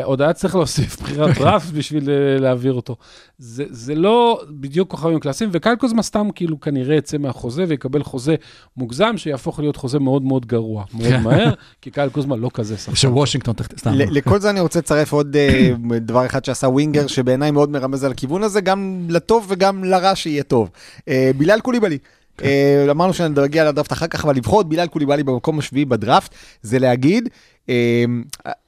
עוד 0.02 0.22
היה 0.22 0.32
צריך 0.32 0.54
להוסיף 0.54 1.00
בחירת 1.00 1.34
דראפט 1.38 1.70
בשביל 1.72 2.10
אה, 2.10 2.40
להעביר 2.40 2.72
אותו. 2.72 2.96
זה, 3.38 3.64
זה 3.70 3.94
לא 3.94 4.40
בדיוק 4.50 4.90
כוכבים 4.90 5.20
קלאסיים, 5.20 5.50
וקייל 5.52 5.74
קוזמה 5.76 6.02
סתם 6.02 6.28
כאילו 6.34 6.60
כנראה 6.60 6.96
יצא 6.96 7.18
מהחוזה 7.18 7.64
ויקבל 7.68 8.02
חוזה 8.02 8.34
מוגזם, 8.76 9.16
שיהפוך 9.16 9.60
להיות 9.60 9.76
חוזה 9.76 9.98
מאוד 9.98 10.22
מאוד 10.22 10.46
גרוע, 10.46 10.84
מאוד 10.98 11.16
מהר, 11.22 11.52
כי 11.82 11.90
קייל 11.90 12.08
קוזמה 12.12 12.36
לא 12.36 12.50
כזה 12.54 12.76
שחקן. 12.76 12.94
שוושינגטון, 12.96 13.54
תחת- 13.54 13.78
סתם. 13.78 13.90
לכל 13.94 14.40
זה 14.40 14.50
אני 14.50 14.60
רוצה 14.60 14.78
לצרף 14.78 15.12
עוד 15.12 15.36
אה, 15.36 15.70
דבר 16.00 16.26
אחד 16.26 16.44
שעשה 16.44 16.66
ווינגר, 16.68 17.06
שבעיניי 17.06 17.50
מאוד 17.50 17.70
מרמז 17.70 18.04
על 18.04 18.10
הכיוון 18.10 18.42
הזה, 18.42 18.60
גם 18.60 19.06
לטוב 19.08 19.46
וגם 19.48 19.84
לרע 19.84 20.12
שיהיה 20.16 20.42
טוב. 20.42 20.70
אה, 21.08 21.30
בילאל 21.36 21.60
קוליבלי. 21.60 21.98
אה, 22.42 22.86
אמרנו 22.90 23.14
שנגיע 23.14 23.68
לדראפט 23.68 23.92
אחר 23.92 24.06
כך, 24.06 24.24
אבל 24.24 24.36
לבחור 24.36 24.60
את 24.60 24.66
בילאל 24.66 24.86
קוליבלי 24.86 25.22
במקום 25.22 25.58
השביעי 25.58 25.84
בדראפט, 25.84 26.34
זה 26.62 26.78
להגיד, 26.78 27.28
אה, 27.28 27.30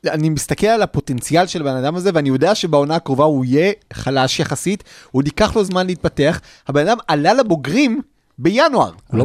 אני 0.07 0.29
מסתכל 0.29 0.67
על 0.67 0.83
הפוטנציאל 0.83 1.47
של 1.47 1.61
הבן 1.61 1.77
אדם 1.77 1.97
הזה, 1.97 2.11
ואני 2.15 2.29
יודע 2.29 2.55
שבעונה 2.55 2.97
הקרובה 2.97 3.25
הוא 3.25 3.45
יהיה 3.45 3.73
חלש 3.93 4.41
יחסית, 4.41 4.85
עוד 5.13 5.27
ייקח 5.27 5.57
לו 5.57 5.65
זמן 5.65 5.87
להתפתח. 5.87 6.41
הבן 6.69 6.89
אדם 6.89 6.97
עלה 7.07 7.35
לבוגרים 7.35 8.03
בינואר. 8.39 8.91
לא 9.13 9.25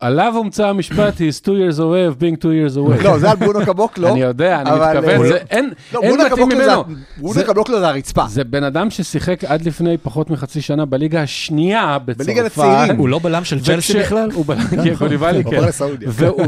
עליו 0.00 0.34
הומצא- 0.36 0.66
המשפט, 0.66 1.14
he's 1.16 1.40
two 1.44 1.48
years 1.48 1.78
away 1.78 2.14
of 2.14 2.22
being 2.22 2.36
two 2.36 2.44
years 2.44 2.76
away. 2.76 3.04
לא, 3.04 3.18
זה 3.18 3.30
על 3.30 3.36
ברונו 3.36 3.66
קבוקלו. 3.66 4.08
אני 4.08 4.20
יודע, 4.20 4.60
אני 4.60 4.70
מתכוון, 4.70 5.22
אה, 5.22 5.28
זה- 5.28 5.38
אין 5.50 5.70
לא, 5.94 6.00
מתאים 6.26 6.48
ממנו. 6.48 6.84
ברונו 7.16 7.40
קבוקלו 7.46 7.78
זה 7.80 7.88
הרצפה. 7.88 8.24
זה 8.28 8.44
בן 8.44 8.64
אדם 8.64 8.90
ששיחק 8.90 9.44
עד 9.44 9.62
לפני 9.62 9.98
פחות 9.98 10.30
מחצי 10.30 10.60
שנה 10.60 10.84
בליגה 10.84 11.22
השנייה 11.22 11.98
בצרפת. 12.04 12.24
בליגת 12.26 12.44
הצעירים. 12.46 12.96
הוא 12.96 13.08
לא 13.08 13.18
בלם 13.18 13.44
של 13.44 13.60
צ'לסי 13.64 13.98
בכלל? 13.98 14.30
הוא 14.34 14.44
בלם, 14.46 14.58
כן, 14.84 14.96
קוליבאלי, 14.96 15.42
הוא 15.42 15.50
כן. 15.52 15.60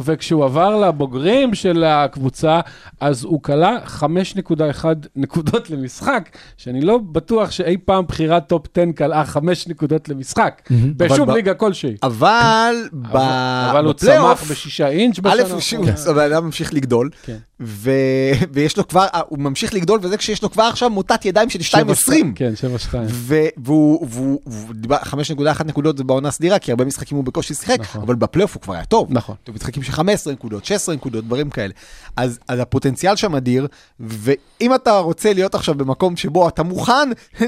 וכשהוא 0.04 0.44
עבר 0.44 0.76
לבוגרים 0.76 1.54
של 1.54 1.84
הקבוצה, 1.84 2.60
אז 3.00 3.24
הוא 3.24 3.42
קלע 3.42 3.76
5.1 3.86 4.84
נקודות 5.16 5.70
למשחק, 5.70 6.28
שאני 6.56 6.80
לא 6.80 6.98
בטוח 7.12 7.50
שאי 7.50 7.76
פעם 7.84 8.04
בחירת 8.08 8.48
top 8.48 8.66
10 8.78 8.92
קלעה 8.96 9.24
5 9.24 9.68
נקודות 9.68 10.08
למשחק, 10.08 10.62
בשום 10.96 11.30
ליגה 11.30 11.54
כלשהי. 11.54 11.77
אבל 12.02 12.74
ב- 12.92 13.16
אבל 13.70 13.84
הוא 13.84 13.92
צמח 13.92 14.08
בפלייאוף, 14.08 14.50
בשישה 14.50 14.88
inch 14.88 15.18
א', 15.18 15.20
בשנה 15.20 15.34
האחרונה. 15.78 15.92
הוא- 16.04 16.10
הבן 16.10 16.32
אדם 16.32 16.44
ממשיך 16.44 16.74
לגדול, 16.74 17.10
כן. 17.24 17.36
ו- 17.60 17.90
ויש 18.52 18.76
לו 18.76 18.88
כבר, 18.88 19.06
אה, 19.14 19.20
הוא 19.28 19.38
ממשיך 19.38 19.74
לגדול, 19.74 20.00
וזה 20.02 20.16
כשיש 20.16 20.42
לו 20.42 20.50
כבר 20.50 20.62
עכשיו 20.62 20.90
מוטת 20.90 21.24
ידיים 21.24 21.50
של 21.50 21.58
2.20. 21.60 22.10
כן, 22.34 22.52
7-2. 22.90 22.94
ו- 23.08 23.34
והוא, 23.56 24.06
והוא, 24.10 24.40
והוא 24.46 24.74
דיבר, 24.74 24.96
5.1 24.96 25.64
נקודות 25.64 25.98
זה 25.98 26.04
בעונה 26.04 26.30
סדירה, 26.30 26.58
כי 26.58 26.70
הרבה 26.72 26.84
משחקים 26.84 27.16
הוא 27.16 27.24
בקושי 27.24 27.54
שיחק, 27.54 27.80
נכון. 27.80 28.02
אבל 28.02 28.14
בפלייאוף 28.14 28.54
הוא 28.54 28.62
כבר 28.62 28.74
היה 28.74 28.84
טוב. 28.84 29.08
נכון. 29.10 29.34
טוב, 29.44 29.54
משחקים 29.54 29.82
של 29.82 29.92
15 29.92 30.32
נקודות, 30.32 30.64
16 30.64 30.94
נקודות, 30.94 31.24
דברים 31.24 31.50
כאלה. 31.50 31.72
אז, 32.16 32.38
אז 32.48 32.60
הפוטנציאל 32.60 33.16
שם 33.16 33.34
אדיר, 33.36 33.66
ואם 34.00 34.74
אתה 34.74 34.98
רוצה 34.98 35.32
להיות 35.32 35.54
עכשיו 35.54 35.74
במקום 35.74 36.16
שבו 36.16 36.48
אתה 36.48 36.62
מוכן 36.62 37.08
ל- 37.40 37.44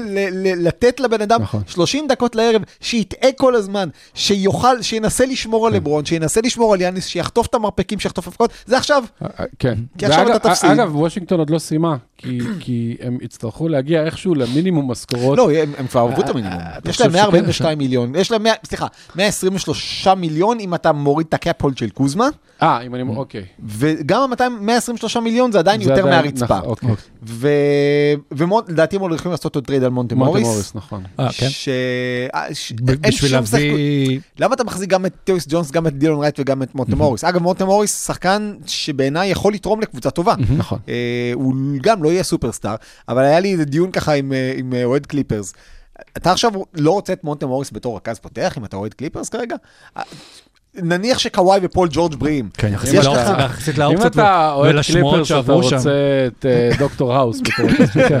ל- 0.47 0.67
לתת 0.67 0.99
לבן 0.99 1.21
אדם 1.21 1.41
נכון. 1.41 1.61
30 1.67 2.07
דקות 2.07 2.35
לערב, 2.35 2.61
שיטעה 2.79 3.31
כל 3.31 3.55
הזמן, 3.55 3.89
שיוכל, 4.13 4.81
שינסה 4.81 5.25
לשמור 5.25 5.67
על 5.67 5.73
לברון, 5.73 6.05
שינסה 6.05 6.41
לשמור 6.41 6.73
על 6.73 6.81
יאניס, 6.81 7.05
שיחטוף 7.05 7.47
את 7.47 7.55
המרפקים, 7.55 7.99
שיחטוף 7.99 8.27
דפיקות, 8.27 8.51
זה 8.65 8.77
עכשיו. 8.77 9.03
אה, 9.21 9.27
אה, 9.39 9.45
כן. 9.59 9.75
כי 10.01 10.13
עכשיו 10.13 10.35
אתה 10.35 10.49
תפסיד. 10.49 10.69
אגב, 10.69 10.95
וושינגטון 10.95 11.39
עוד 11.39 11.49
לא 11.49 11.59
סיימה, 11.59 11.95
כי- 12.17 12.39
כי 12.59 12.97
הם 13.01 13.17
יצטרכו 13.21 13.67
להגיע 13.67 14.03
איכשהו 14.05 14.35
למינימום 14.35 14.91
משכורות. 14.91 15.37
לא, 15.37 15.51
הם 15.51 15.73
הם 15.77 15.87
כבר 15.87 15.99
עברו 16.01 16.21
את 16.23 16.29
המינימום. 16.29 16.59
אה, 16.59 16.77
יש 16.89 17.01
להם 17.01 17.09
שכן? 17.09 17.17
142 17.19 17.77
מיליון, 17.77 18.15
יש 18.15 18.31
להם, 18.31 18.43
100 18.43 18.53
סליחה, 18.65 18.87
123 19.15 20.07
מיליון 20.07 20.59
אם 20.59 20.73
אתה 20.75 20.91
מוריד 20.91 21.27
את 21.27 21.33
ה 21.33 21.38
cap 21.38 21.55
hold 21.55 21.77
של 21.77 21.89
קוזמה, 21.89 22.27
אה, 22.61 22.81
אם 22.81 22.95
אני... 22.95 23.03
אוקיי. 23.15 23.43
וגם 23.65 24.21
ה-123 24.39 25.19
מיליון 25.19 25.51
זה 25.51 25.59
עדיין 25.59 25.83
זה 25.83 25.89
יותר 25.89 26.07
עדיין- 26.07 26.25
מהרצפה. 26.25 26.57
נכון, 26.57 26.69
אוקיי. 26.69 26.89
ולדעתי 28.31 28.95
הם 28.95 29.01
הולכים 29.01 29.31
לעשות 29.31 29.55
עוד 29.55 29.65
trade 29.65 29.83
על 29.83 29.89
מונטה 29.89 30.15
מונטה 30.15 30.29
מוריס. 30.31 30.47
מוריס, 30.47 30.75
נכון. 30.75 31.03
אה, 31.19 31.27
כן. 31.37 31.49
ש... 31.49 31.69
אה, 32.35 32.53
ש- 32.55 32.71
ב- 32.71 32.89
אין 32.89 32.99
בשביל 33.07 33.31
להביא... 33.31 34.19
למה 34.39 34.53
אתה 34.55 34.63
מחזיק 34.63 34.89
גם 34.89 35.05
את 35.05 35.13
טיוס 35.23 35.45
ג'ונס, 35.49 35.71
גם 35.71 35.87
את 35.87 35.97
דילון 35.97 36.19
רייט 36.21 36.39
וגם 36.39 36.63
את 36.63 36.75
מונטה 36.75 36.95
מוריס? 36.95 37.23
אגב, 37.23 37.41
מונטה 37.41 37.65
מוריס 37.65 38.05
שחקן 38.07 38.53
שבעיניי 38.67 39.29
יכול 39.29 39.53
לתרום 39.53 39.81
לקבוצה 39.91 40.11
טובה. 40.11 40.35
נכון. 40.57 40.79
אה, 40.89 41.31
הוא 41.33 41.53
גם 41.81 42.03
לא 42.03 42.09
יהיה 42.09 42.23
סופרסטאר, 42.23 42.75
אבל 43.09 43.23
היה 43.23 43.39
לי 43.39 43.51
איזה 43.51 43.65
דיון 43.65 43.91
ככה 43.91 44.13
עם, 44.13 44.33
אה, 44.33 44.59
אה, 44.73 44.83
אוהד 44.83 45.05
קליפרס. 45.05 45.53
אתה 46.17 46.31
עכשיו 46.31 46.51
לא 46.73 46.91
רוצה 46.91 47.13
את 47.13 47.23
מונטה 47.23 47.45
מוריס 47.45 47.71
בתור 47.71 47.97
רכז 47.97 48.19
פותח, 48.19 48.57
אם 48.57 48.65
אתה 48.65 48.77
אוהד 48.77 48.93
קליפרס 48.93 49.29
כרגע? 49.29 49.55
אה, 50.77 50.81
נניח 50.83 51.19
שקוואי 51.19 51.59
ופול 51.63 51.87
ג'ורג' 51.91 52.15
בריאים. 52.15 52.49
כן, 52.57 52.73
יחסית 52.73 52.93
לאופציות- 53.77 54.01
אם 54.01 54.07
אתה 54.07 54.55
ולשמועות 54.63 55.15
קליפרס, 55.27 55.45
אתה. 55.45 55.51
רוצה 55.53 55.77
את 56.39 56.45
אה, 56.45 56.69
וסטברוק 56.79 57.41
בתור 57.41 57.69
הקספיקה. 57.83 58.19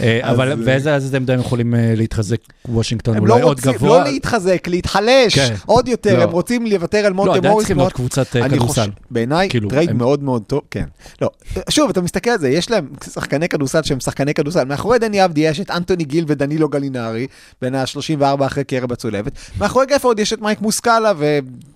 אה, 0.00 0.20
אבל 0.30 0.54
באיזה 0.64 0.94
איזה 0.94 1.16
עמדה 1.16 1.32
הם 1.34 1.40
יכולים 1.40 1.74
אה, 1.74 1.92
להתחזק 1.96 2.36
וושינגטון? 2.68 3.16
הם 3.16 3.22
אולי 3.22 3.40
לא 3.40 3.46
עוד 3.46 3.60
גבוה? 3.60 3.98
לא 3.98 4.10
להתחזק, 4.10 4.68
להתחלש 4.68 5.34
כן. 5.38 5.54
עוד 5.66 5.88
יותר, 5.88 6.16
לא. 6.18 6.22
הם 6.22 6.30
רוצים 6.30 6.66
לוותר 6.66 6.98
על 6.98 7.06
לא, 7.06 7.12
מונטה 7.16 7.32
עדיין 7.34 7.50
מוריס. 7.52 7.64
צריכים 7.66 7.76
מאוד- 7.76 7.84
להיות 7.84 7.92
קבוצת 7.92 8.36
אה, 8.36 8.48
כדורסל. 8.48 8.90
בעיניי, 9.10 9.48
כאילו, 9.48 9.70
trade 9.70 9.90
הם- 9.90 9.98
מאוד 9.98 10.22
מאוד 10.22 10.42
טוב, 10.46 10.60
כן. 10.70 10.84
לא, 11.22 11.30
שוב, 11.68 11.90
אתה 11.90 12.00
מסתכל 12.00 12.30
על 12.30 12.38
זה, 12.38 12.48
יש 12.48 12.70
להם 12.70 12.86
שחקני 13.14 13.48
כדורסל 13.48 13.82
שהם 13.82 14.00
שחקני 14.00 14.34
כדורסל. 14.34 14.64
מאחורי 14.64 14.98
דני 14.98 15.24
אבדיה 15.24 15.40
יש 15.40 15.60
את 15.60 15.70
אנטוני 15.70 16.04
גיל 16.04 16.24
ודנילו 16.28 16.68
גלינארי, 16.68 17.26
בן 17.62 17.74
ה-34 17.74 18.22
אחרי 18.46 18.64
קרע 18.64 18.92
בצולבת. 18.92 19.32
מאחורי 19.58 19.86
גאפורד 19.86 20.18
יש 20.18 20.32
את 20.32 20.40
מייק 20.40 20.60
מוסקאלה 20.60 21.12
ו... 21.18 21.19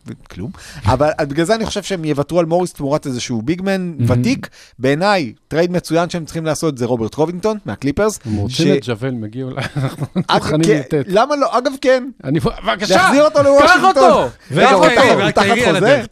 וכלום. 0.06 0.50
אבל 0.86 1.10
בגלל 1.28 1.46
זה 1.46 1.54
אני 1.54 1.66
חושב 1.66 1.82
שהם 1.82 2.04
יוותרו 2.04 2.40
על 2.40 2.46
מוריס 2.46 2.72
תמורת 2.72 3.06
איזשהו 3.06 3.42
big 3.42 3.68
man 3.68 3.94
ותיק. 4.06 4.48
בעיניי, 4.78 5.32
trade 5.48 5.72
מצוין 5.72 6.10
שהם 6.10 6.24
צריכים 6.24 6.46
לעשות 6.46 6.78
זה 6.78 6.86
רוברט 6.86 7.14
קובינגטון 7.14 7.58
מהקליפרס. 7.66 8.18
הם 8.24 8.36
רוצים 8.36 8.74
את 8.74 8.78
ג'וול 8.86 9.10
מגיע 9.10 9.44
אולי, 9.44 9.56
אנחנו 9.76 10.06
מוכנים 10.34 10.62
כן, 10.64 10.78
לתת. 10.78 11.04
למה 11.08 11.36
לא? 11.36 11.58
אגב, 11.58 11.72
כן. 11.80 12.04
אני, 12.24 12.40
בבקשה, 12.40 12.96
להחזיר 12.96 13.24
אותו 13.24 13.38
קח 13.38 13.44
לוושינגטון. 13.44 13.92
קח 13.92 13.98
הוא 14.00 14.86
אותו! 14.86 15.22
הוא 15.22 15.30
תחת 15.30 15.56
חוזה? 15.64 16.02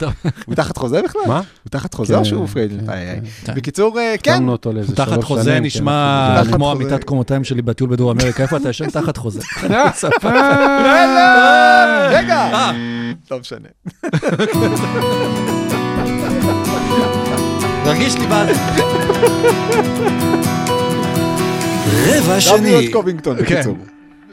הוא 0.45 0.55
תחת 0.55 0.77
חוזה 0.77 1.01
בכלל? 1.01 1.21
מה? 1.27 1.37
הוא 1.37 1.69
תחת 1.71 1.93
חוזה 1.93 2.13
כן, 2.13 2.19
או 2.19 2.25
שהוא 2.25 2.47
free? 2.47 2.71
כן. 2.87 3.19
כן. 3.45 3.55
בקיצור, 3.55 3.99
אה, 3.99 4.15
כן. 4.23 4.37
שנים. 4.85 4.95
תחת 4.95 5.23
חוזה 5.23 5.51
כן, 5.51 5.63
נשמע 5.63 6.41
כמו. 6.51 6.71
עמיתת 6.71 7.03
קומותיים 7.03 7.43
שלי 7.43 7.61
בטיול 7.61 7.89
בדרום 7.89 8.19
אמריקה. 8.19 8.43
איפה 8.43 8.57
אתה 8.57 8.69
ישן? 8.69 8.89
תחת 8.89 9.17
חוזה. 9.17 9.41
רגע! 12.11 12.71
לא 13.31 13.39
משנה. 13.39 13.67
מרגיש 17.85 18.15
לי 18.15 18.27
בעד. 18.27 18.49
רבע 22.07 22.41
שני. 22.41 22.91
קובינגטון, 22.91 23.37
כן. 23.37 23.43
בקיצור. 23.43 23.77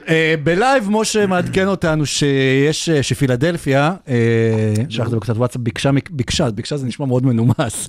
אה, 0.09 0.35
בלייב 0.45 0.89
משה 0.91 1.27
מעדכן 1.27 1.67
אותנו 1.67 2.07
שיש, 2.07 2.89
אה, 2.89 3.03
שפילדלפיה, 3.03 3.95
אה, 4.09 4.15
שלחתי 4.89 5.15
לו 5.15 5.21
קצת 5.21 5.37
וואטסאפ, 5.37 5.61
ביקשה, 5.61 5.91
ביקשה, 6.11 6.51
ביקשה 6.51 6.77
זה 6.77 6.87
נשמע 6.87 7.07
מאוד 7.07 7.27
מנומס, 7.27 7.89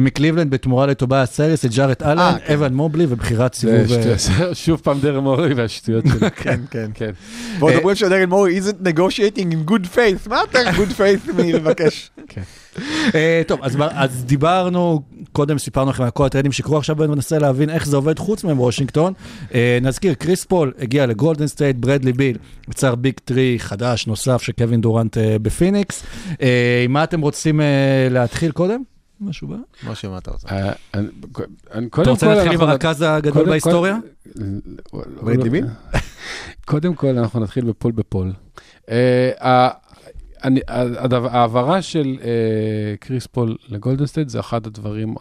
מקליבלנד 0.00 0.50
בתמורה 0.50 0.86
לטוביאס 0.86 1.26
האריס, 1.26 1.64
את 1.64 1.70
ג'ארט 1.70 2.02
אלן, 2.02 2.34
כן. 2.46 2.54
אבן 2.54 2.74
מובלי 2.74 3.06
ובחירת 3.08 3.54
סיבוב... 3.54 3.96
שוב 4.52 4.80
פעם 4.80 5.00
דריל 5.00 5.22
מורי 5.22 5.54
והשטויות 5.54 6.04
שלו. 6.06 6.28
כן, 6.42 6.60
כן. 6.70 6.90
כן. 6.94 7.10
ועוד 7.58 7.74
אומרים 7.74 7.96
שדריל 7.96 8.28
מורי 8.28 8.60
isn't 8.60 8.88
negotiating 8.88 9.52
in 9.52 9.70
good 9.70 9.96
faith. 9.96 10.28
מה 10.28 10.40
יותר 10.40 10.70
good 10.70 10.98
faith 10.98 11.32
מלבקש? 11.32 12.10
אה, 12.36 12.42
טוב, 13.46 13.60
אז, 13.62 13.76
אז 13.90 14.24
דיברנו, 14.24 15.02
קודם 15.32 15.58
סיפרנו 15.58 15.90
לכם 15.90 16.02
על 16.02 16.10
כל 16.10 16.26
ה 16.26 16.29
trade 16.29 16.45
ים 16.45 16.52
שקרו, 16.52 16.78
עכשיו 16.78 16.96
בואו 16.96 17.14
ננסה 17.14 17.38
להבין 17.38 17.70
איך 17.70 17.86
זה 17.86 17.96
עובד 17.96 18.18
חוץ 18.18 18.44
מוושינגטון. 18.44 19.12
אה, 19.54 19.78
נזכיר, 19.82 20.14
קריס 20.14 20.44
פול 20.44 20.72
הגיע 20.78 21.06
לגולדן 21.06 21.46
סטייט, 21.46 21.76
ברדלי 21.76 22.12
ביל 22.12 22.36
יצר 22.70 22.94
big 22.94 23.14
three 23.24 23.54
חדש, 23.58 24.06
נוסף, 24.06 24.42
של 24.42 24.52
קווין 24.52 24.80
דורנט 24.80 25.18
אה, 25.18 25.36
בפיניקס. 25.42 26.02
אה, 26.42 26.82
עם 26.84 26.92
מה 26.92 27.04
אתם 27.04 27.20
רוצים 27.20 27.60
אה, 27.60 27.66
להתחיל 28.10 28.50
קודם? 28.52 28.82
משהו 29.20 29.48
בא? 29.48 29.56
משה, 29.90 30.08
מה 30.08 30.18
אתה 30.18 30.30
רוצה? 30.30 30.48
אה, 30.48 30.72
אתה 32.02 32.10
רוצה 32.10 32.34
להתחיל 32.34 32.52
עם 32.52 32.60
הרכז 32.60 33.02
הגדול 33.02 33.32
קודם 33.32 33.44
כל- 33.44 33.50
בהיסטוריה? 33.50 33.96
ברדלי 35.22 35.50
ביל? 35.50 35.66
קודם 36.66 36.94
כל, 36.94 37.18
אנחנו 37.18 37.40
נתחיל 37.40 37.64
בפול 37.64 37.92
בפול. 37.92 38.32
אני- 40.44 40.60
ההעברה 41.30 41.82
של 41.82 42.16
אה, 42.22 42.28
קריס 43.00 43.26
פול 43.26 43.56
לגולדן 43.68 44.06
סטייט 44.06 44.28
זה 44.28 44.40
אחד 44.40 44.66
הדברים 44.66 45.14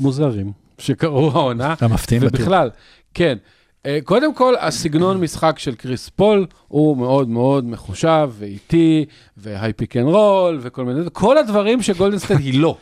המוזרים 0.00 0.52
שקרו 0.78 1.30
העונה. 1.34 1.74
המפתיעים 1.80 2.22
בטוח. 2.22 2.40
ובכלל, 2.40 2.70
כן. 3.14 3.38
אה, 3.86 3.98
קודם 4.04 4.34
כל, 4.34 4.54
הסגנון 4.60 5.20
משחק 5.20 5.58
של 5.58 5.74
קריס 5.74 6.08
פול 6.08 6.46
הוא 6.68 6.96
מאוד 6.96 7.28
מאוד 7.28 7.64
מחושב 7.64 8.30
ואיטי, 8.38 9.04
ו 9.36 9.72
high 9.72 9.84
pick 9.84 9.96
and 9.96 10.06
roll, 10.06 10.58
וכל 10.62 10.84
מיני, 10.84 11.00
כל 11.12 11.38
הדברים 11.38 11.82
שגולדנסטייט 11.82 12.40
היא 12.40 12.60
לא. 12.60 12.76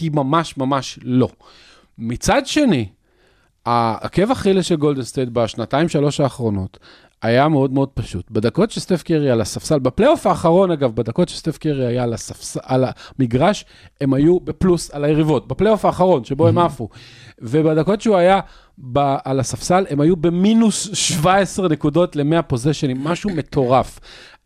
היא 0.00 0.10
ממש 0.14 0.56
ממש 0.56 0.98
לא. 1.02 1.28
מצד 1.98 2.42
שני, 2.46 2.88
העקב 3.66 4.30
אכילס 4.30 4.66
של 4.66 4.76
גולדנסטייט 4.76 5.28
בשנתיים, 5.28 5.88
שלוש 5.88 6.20
האחרונות, 6.20 6.78
היה 7.24 7.48
מאוד 7.48 7.72
מאוד 7.72 7.88
פשוט. 7.88 8.30
בדקות 8.30 8.70
שסטף 8.70 9.02
קרי 9.02 9.30
על 9.30 9.40
הספסל, 9.40 9.78
בפלייאוף 9.78 10.26
האחרון 10.26 10.70
אגב, 10.70 10.94
בדקות 10.94 11.28
שסטף 11.28 11.58
קרי 11.58 11.86
היה 11.86 12.02
על, 12.02 12.12
הספסל, 12.12 12.60
על 12.62 12.84
המגרש, 13.18 13.64
הם 14.00 14.14
היו 14.14 14.40
בפלוס 14.40 14.90
על 14.90 15.04
היריבות. 15.04 15.48
בפלייאוף 15.48 15.84
האחרון, 15.84 16.24
שבו 16.24 16.48
הם 16.48 16.58
עפו. 16.58 16.88
ובדקות 17.38 18.00
שהוא 18.00 18.16
היה 18.16 18.40
ב, 18.78 18.98
על 19.24 19.40
הספסל, 19.40 19.84
הם 19.90 20.00
היו 20.00 20.16
במינוס 20.16 20.90
17 20.92 21.68
נקודות 21.68 22.16
ל-100 22.16 22.42
possession 22.42 22.90
ים, 22.90 23.04
משהו 23.04 23.30
מטורף. 23.30 24.00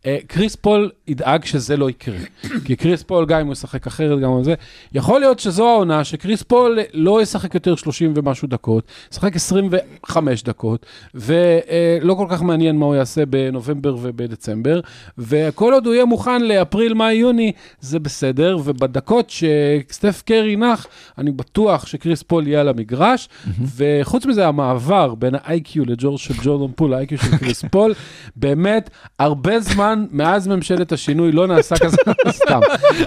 אה, 0.05 0.17
קריס 0.27 0.55
פול 0.55 0.89
ידאג 1.07 1.45
שזה 1.45 1.77
לא 1.77 1.89
יקרה. 1.89 2.17
כי 2.65 2.75
קריס 2.75 3.03
פול, 3.03 3.25
גם 3.25 3.39
אם 3.39 3.45
הוא 3.45 3.53
ישחק 3.53 3.87
אחרת, 3.87 4.19
גם 4.19 4.37
על 4.37 4.43
זה, 4.43 4.53
יכול 4.93 5.19
להיות 5.19 5.39
שזו 5.39 5.67
העונה 5.67 6.03
שקריס 6.03 6.43
פול 6.43 6.79
לא 6.93 7.21
ישחק 7.21 7.53
יותר 7.53 7.75
30 7.75 8.13
ומשהו 8.15 8.47
דקות, 8.47 8.83
ישחק 9.11 9.35
25 9.35 10.43
דקות, 10.43 10.85
ולא 11.13 12.13
כל 12.13 12.25
כך 12.29 12.41
מעניין 12.41 12.77
מה 12.77 12.85
הוא 12.85 12.95
יעשה 12.95 13.25
בנובמבר 13.25 13.95
ובדצמבר, 14.01 14.79
וכל 15.17 15.73
עוד 15.73 15.85
הוא 15.85 15.93
יהיה 15.93 16.05
מוכן 16.05 16.41
לאפריל, 16.41 16.93
מאי, 16.93 17.13
יוני, 17.13 17.51
זה 17.81 17.99
בסדר, 17.99 18.57
ובדקות 18.63 19.29
שסטף 19.29 20.21
קרי 20.25 20.55
נח, 20.55 20.87
אני 21.17 21.31
בטוח 21.31 21.85
שקריס 21.85 22.23
פול 22.23 22.47
יהיה 22.47 22.61
על 22.61 22.67
המגרש, 22.67 23.29
וחוץ 23.75 24.25
מזה, 24.25 24.47
המעבר 24.47 25.15
בין 25.15 25.35
ה-IQ 25.35 25.79
של 25.87 26.33
ג'ורדן 26.43 26.71
פול, 26.75 26.93
ה-IQ 26.93 27.25
של 27.25 27.37
קריס 27.37 27.65
פול, 27.71 27.93
באמת, 28.35 28.89
הרבה 29.19 29.59
זמן 29.59 29.88
מאז 30.11 30.47
ממשלת 30.47 30.91
השינוי 30.91 31.31
לא 31.31 31.47
נעשה 31.47 31.75
כזה, 31.75 31.97
סתם, 32.29 32.59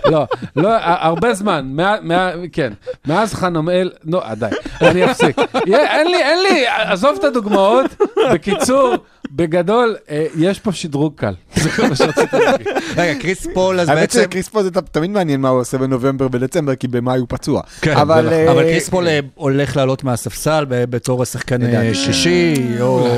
לא, 0.07 0.27
לא, 0.57 0.69
הרבה 0.81 1.35
זמן, 1.35 1.69
מה, 1.73 1.97
מה, 2.03 2.31
כן, 2.53 2.73
מאז 3.07 3.35
חנמאל, 3.35 3.91
לא, 4.05 4.23
די, 4.35 4.47
אני 4.81 5.05
אפסיק. 5.11 5.39
אין 5.67 6.07
לי, 6.07 6.23
אין 6.23 6.39
לי, 6.43 6.67
עזוב 6.67 7.17
את 7.19 7.25
הדוגמאות, 7.25 7.87
בקיצור, 8.33 8.95
בגדול, 9.35 9.97
אה, 10.11 10.27
יש 10.39 10.61
פה 10.61 10.73
שדרוג 10.73 11.13
קל, 11.17 11.35
זה 11.63 11.71
כל 11.71 11.89
מה 11.89 11.97
שרציתי 11.97 12.37
להגיד. 12.39 12.67
רגע, 12.97 13.21
קריס 13.21 13.47
פול, 13.55 13.81
אז 13.81 13.89
האמת 13.89 14.01
בעצם... 14.01 14.23
שקריס 14.23 14.49
פול 14.49 14.63
זה 14.63 14.71
תמיד 14.71 15.11
מעניין 15.11 15.41
מה 15.41 15.49
הוא 15.49 15.61
עושה 15.61 15.79
בנובמבר 15.79 16.27
ודצמבר, 16.33 16.75
כי 16.75 16.89
במאי 16.89 17.19
הוא 17.19 17.27
פצוע. 17.31 17.63
כן, 17.81 17.97
אבל. 17.97 18.29
אה, 18.29 18.53
אבל 18.53 18.63
קריס 18.63 18.89
פול 18.89 19.09
אה, 19.09 19.21
הולך 19.35 19.77
לעלות 19.77 20.05
מהספסל 20.05 20.65
בתור 20.69 21.23
השחקן. 21.23 21.93
שישי, 21.95 22.55
או... 22.81 23.09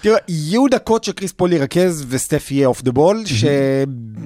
תראה, 0.00 0.18
יהיו 0.28 0.66
דקות 0.70 1.04
שקריס 1.04 1.32
פול 1.32 1.52
ירכז 1.52 2.06
וסטף 2.08 2.50
יהיה 2.50 2.66
off 2.66 2.82
the 2.82 2.92
ball, 2.92 3.22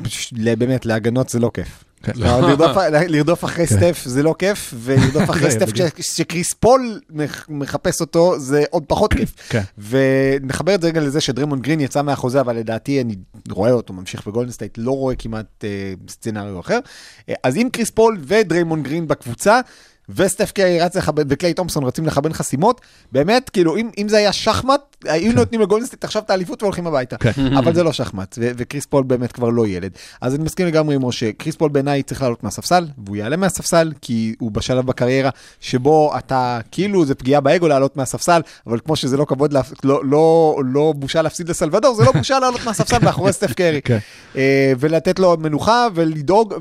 שבאמת 0.09 0.87
להגנות 0.87 1.28
זה 1.28 1.38
לא 1.38 1.50
כיף. 1.54 1.86
כן. 2.02 2.12
לא, 2.16 2.40
לרדוף- 3.09 3.44
אחרי 3.44 3.66
כן. 3.66 3.76
סטף 3.76 4.02
זה 4.04 4.22
לא 4.22 4.35
כיף, 4.38 4.74
ולרדוף 4.76 5.30
אחרי 5.30 5.50
סטף 5.50 5.68
בדיוק. 5.68 5.88
כש- 5.94 6.16
שקריס 6.16 6.52
פול 6.52 7.00
מח- 7.11 7.46
מחפש 7.48 8.00
אותו 8.00 8.38
זה 8.38 8.64
עוד 8.70 8.85
פחות 8.87 9.12
כיף. 9.14 9.32
כן. 9.50 9.62
ונחבר 9.78 10.74
את 10.74 10.82
זה 10.82 10.88
רגע 10.88 11.00
לזה 11.00 11.20
שדרימון 11.20 11.61
גרין 11.61 11.80
יצא 11.80 12.02
מהחוזה, 12.02 12.40
אבל 12.40 12.56
לדעתי 12.56 13.00
אני 13.00 13.14
רואה 13.50 13.72
אותו 13.72 13.92
ממשיך 13.92 14.26
בגולדן 14.26 14.52
סטייט, 14.52 14.78
לא 14.78 14.90
רואה 14.90 15.14
כמעט 15.14 15.64
אה, 15.64 15.68
scenario 16.09 16.61
אחר. 16.61 16.78
אה, 17.28 17.35
אז 17.44 17.56
אם 17.56 17.68
קריס 17.72 17.90
פול 17.90 18.18
ודרימון 18.26 18.82
גרין 18.82 19.09
בקבוצה, 19.09 19.61
וסטף 20.09 20.53
קרי 20.53 20.81
רץ 20.81 20.97
לכוון, 20.97 21.27
וקליי 21.29 21.55
תומפסון 21.55 21.85
רצים 21.85 22.07
לכוון 22.07 22.33
חסימות, 22.33 22.81
באמת, 23.12 23.51
כאילו, 23.51 23.77
אם, 23.77 23.90
אם 23.99 24.09
זה 24.09 24.16
היה 24.16 24.33
שחמט, 24.33 24.81
היו 25.05 25.33
נותנים 25.33 25.61
לגולדן 25.61 25.85
סטייט 25.85 26.05
עכשיו 26.05 26.23
את 26.23 26.31
האליפות 26.31 26.62
והולכים 26.62 26.87
הביתה. 26.87 27.16
כן. 27.16 27.33
אבל 27.59 27.75
זה 27.75 27.83
לא 27.83 27.92
שחמט, 27.92 28.38
ו- 28.40 28.51
וקריס 28.57 28.87
פול 28.87 29.05
באמת 29.05 29.33
כבר 29.33 29.49
לא 29.49 29.66
ילד. 29.66 29.90
אז 30.21 30.35
אני 30.35 30.45
מסכים 30.45 30.66
לגמרי 30.66 30.95
עם 30.95 31.05
משה, 31.05 31.33
קריס 31.33 31.57
פול 31.57 31.71
בעיניי 31.71 32.03
צריך 32.03 32.23
לעלות 32.23 32.45
מהספסל, 32.45 32.87
והוא 33.05 33.16
יעלה 33.16 33.37
מהספסל, 33.37 33.92
כי 34.01 34.35
הוא 34.38 34.51
בשלב 34.51 34.87
בקריירה 34.87 35.31
שבו 35.61 36.19
אתה, 36.19 36.59
כאילו 36.71 37.05
זה 37.05 37.14
פגיעה 37.14 37.40
באגו 37.40 37.69
לעלות 37.69 37.97
מהספסל, 37.97 38.40
אבל 38.66 38.79
כמו 38.85 38.97
שזה 38.97 39.16
לא 39.16 39.25
כבוד, 39.25 39.53
להפ... 39.53 39.73
לא, 39.85 40.01
לא, 40.05 40.57
לא 40.64 40.95
בושה 40.97 41.23
להפסיד 41.23 41.49
לסלבדור, 41.49 41.95
זה 41.95 42.05
לא 42.05 42.12
בושה 42.12 42.38
לעלות 42.38 42.64
מהספסל 42.64 42.99
מאחורי 42.99 43.33
סטף 43.33 43.53
קרי. 43.53 43.81
כן. 43.85 43.99
אה, 44.37 44.73
ולתת 44.79 45.19
לו 45.19 45.37
מנוחה 45.40 45.87
ולדאוג, 45.95 46.55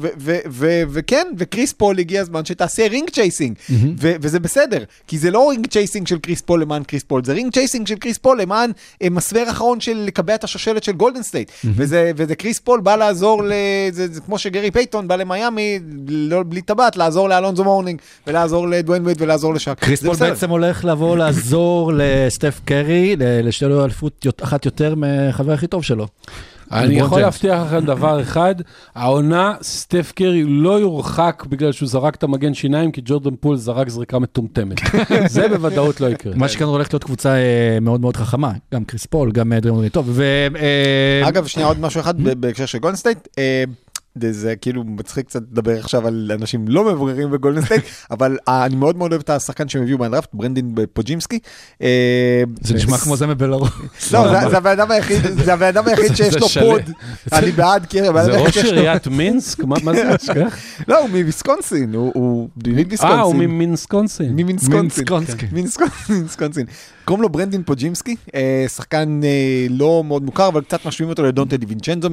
וכן, 0.89 1.27
וקריס 1.37 1.73
פול 1.73 1.99
הגיע 1.99 2.21
הזמן 2.21 2.45
שתעשה 2.45 2.87
ring 2.87 3.09
chasing, 3.35 3.55
ו- 3.99 4.13
וזה 4.21 4.39
בסדר, 4.39 4.77
כי 5.07 5.17
זה 5.17 5.31
לא 5.31 5.49
ring 5.49 5.67
chasing 5.67 6.07
של 6.07 6.17
קריס 6.19 6.41
פול 6.41 6.61
למען 6.61 6.83
קריס 6.83 7.03
פול, 7.03 7.23
זה 7.25 7.33
ring 7.33 7.53
chasing 7.53 7.87
של 7.87 7.95
קריס 7.95 8.17
פול 8.17 8.41
למען 8.41 8.71
אה, 9.01 9.09
מסמר 9.09 9.43
אחרון 9.49 9.79
של 9.79 10.03
לקבע 10.07 10.35
את 10.35 10.43
השושלת 10.43 10.83
של 10.83 10.91
גולדן 10.91 11.23
סטייט, 11.23 11.51
וזה, 11.65 12.11
וזה 12.15 12.35
קריס 12.35 12.59
פול 12.59 12.79
בא 12.79 12.95
לעזור, 12.95 13.43
ל- 13.43 13.51
זה, 13.91 14.07
זה 14.13 14.21
כמו 14.21 14.37
שגרי 14.37 14.71
פייטון 14.71 15.07
בא 15.07 15.15
למיאמי, 15.15 15.79
לא, 16.07 16.43
בלי 16.47 16.61
טבעת, 16.61 16.95
לעזור 16.95 17.29
לאלונזו 17.29 17.63
מורנינג, 17.63 17.99
ולעזור 18.27 18.67
לדוויין 18.67 19.03
ווייד 19.03 19.21
ולעזור 19.21 19.53
לשאק. 19.53 19.79
קריס 19.79 19.99
פול 20.03 20.09
בסדר. 20.15 20.29
בעצם 20.29 20.49
הולך 20.49 20.85
לבוא 20.85 21.17
לעזור 21.21 21.91
לסטף 21.95 22.59
קרי, 22.65 23.15
ל- 23.15 23.47
לשתהיה 23.47 23.69
לו 23.69 23.83
אליפות 23.83 24.25
אחת 24.43 24.65
יותר 24.65 24.95
מהחבר 24.95 25.51
הכי 25.51 25.67
טוב 25.67 25.83
שלו. 25.83 26.07
אני 26.71 26.99
יכול. 26.99 27.21
להבטיח 27.21 27.61
לכם 27.65 27.85
דבר 27.85 28.21
אחד, 28.21 28.55
העונה, 28.95 29.53
סטף 29.61 30.11
קרי 30.15 30.43
לא 30.43 30.79
יורחק 30.79 31.43
בגלל 31.49 31.71
שהוא 31.71 31.89
זרק 31.89 32.15
את 32.15 32.23
המגן 32.23 32.53
שיניים, 32.53 32.91
כי 32.91 33.01
ג'ורדן 33.05 33.35
פול 33.35 33.57
זרק 33.57 33.89
זריקה 33.89 34.19
מטומטמת. 34.19 34.77
זה 35.27 35.47
בוודאות 35.47 36.01
לא 36.01 36.07
יקרה. 36.07 36.33
מה 36.35 36.47
שכאן 36.47 36.67
הולכת 36.67 36.93
להיות 36.93 37.03
קבוצה 37.03 37.29
אה, 37.29 37.77
מאוד 37.81 38.01
מאוד 38.01 38.17
חכמה, 38.17 38.51
גם 38.73 38.85
קריס 38.85 39.05
פול, 39.05 39.31
גם 39.31 39.53
אה, 39.53 39.59
דריימונד, 39.59 39.89
טוב. 39.89 40.19
אה, 40.19 41.27
אגב, 41.27 41.45
שנייה 41.45 41.67
עוד 41.67 41.79
משהו 41.79 42.01
אחד 42.01 42.21
בהקשר 42.21 42.65
של 42.65 42.77
גולדן 42.77 42.95
סטייט. 42.95 43.27
אה, 43.37 43.63
זה, 44.21 44.33
זה 44.33 44.55
כאילו 44.55 44.83
מצחיק 44.83 45.25
קצת 45.27 45.41
לדבר 45.51 45.79
עכשיו 45.79 46.07
על 46.07 46.31
אנשים 46.39 46.65
לא 46.67 46.93
מבוגרים 46.93 47.31
בגולדן 47.31 47.61
סטייט, 47.65 47.83
אבל 48.11 48.37
אה, 48.47 48.65
אני 48.65 48.75
מאוד 48.75 48.97
מאוד 48.97 49.11
אוהב 49.11 49.21
את 49.21 49.29
השחקן 49.29 49.67
שהם 49.69 49.81
הביאו 49.83 49.97
מהדראפט, 49.97 50.29
ברנדין 50.33 50.75
פודז'מסקי. 50.93 51.39
אה, 51.81 52.43
זה 52.61 52.73
נשמע 52.73 52.97
כמו 52.97 53.15
זה 53.17 53.27
מבלרוס. 53.27 53.69
לא, 54.11 54.27
זה- 54.41 54.49
זה 54.49 54.57
הבן 54.57 54.69
אדם 54.71 54.91
היחיד, 54.91 55.21
זה 55.43 55.53
הבן 55.53 55.65
אדם 55.67 55.87
היחיד 55.87 56.15
שיש 56.15 56.33
זה 56.33 56.39
לו. 56.39 56.47
פוד, 56.49 56.81
אני 57.33 57.51
בעד, 57.51 57.85
כי 57.85 58.01
הבן 58.01 58.17
אדם 58.19 58.25
זה 58.25 58.37
היחיד 58.37 58.47
ראש 58.47 58.53
שיש 58.57 58.65
לו- 58.71 58.77
עיריית 58.77 59.07
מינסק? 59.07 59.63
מה 59.63 59.93
זה? 59.93 60.15
אשכח? 60.15 60.57
לא, 60.87 60.99
הוא 60.99 61.09
מוויסקונסין, 61.09 61.93
הוא- 61.95 62.11
הוא 62.15 62.49
אה, 63.03 63.21
הוא. 63.21 63.35
ממינסקונסין. 63.35 64.35
ממינסקונסין. 65.51 66.65
קוראים 67.05 67.21
לו 67.21 67.29
ברנדין 67.29 67.63
פוג'ימסקי, 67.63 68.15
אה, 68.35 68.65
שחקן 68.67 69.19
אה, 69.23 69.67
לא 69.69 70.03
מאוד 70.03 70.23
מוכר, 70.23 70.47
אבל 70.47 70.61
קצת 70.61 70.85
משווים 70.85 71.09
אותו 71.09 71.23
לדונטה 71.23 71.57
דיווינצ'נזו, 71.57 72.09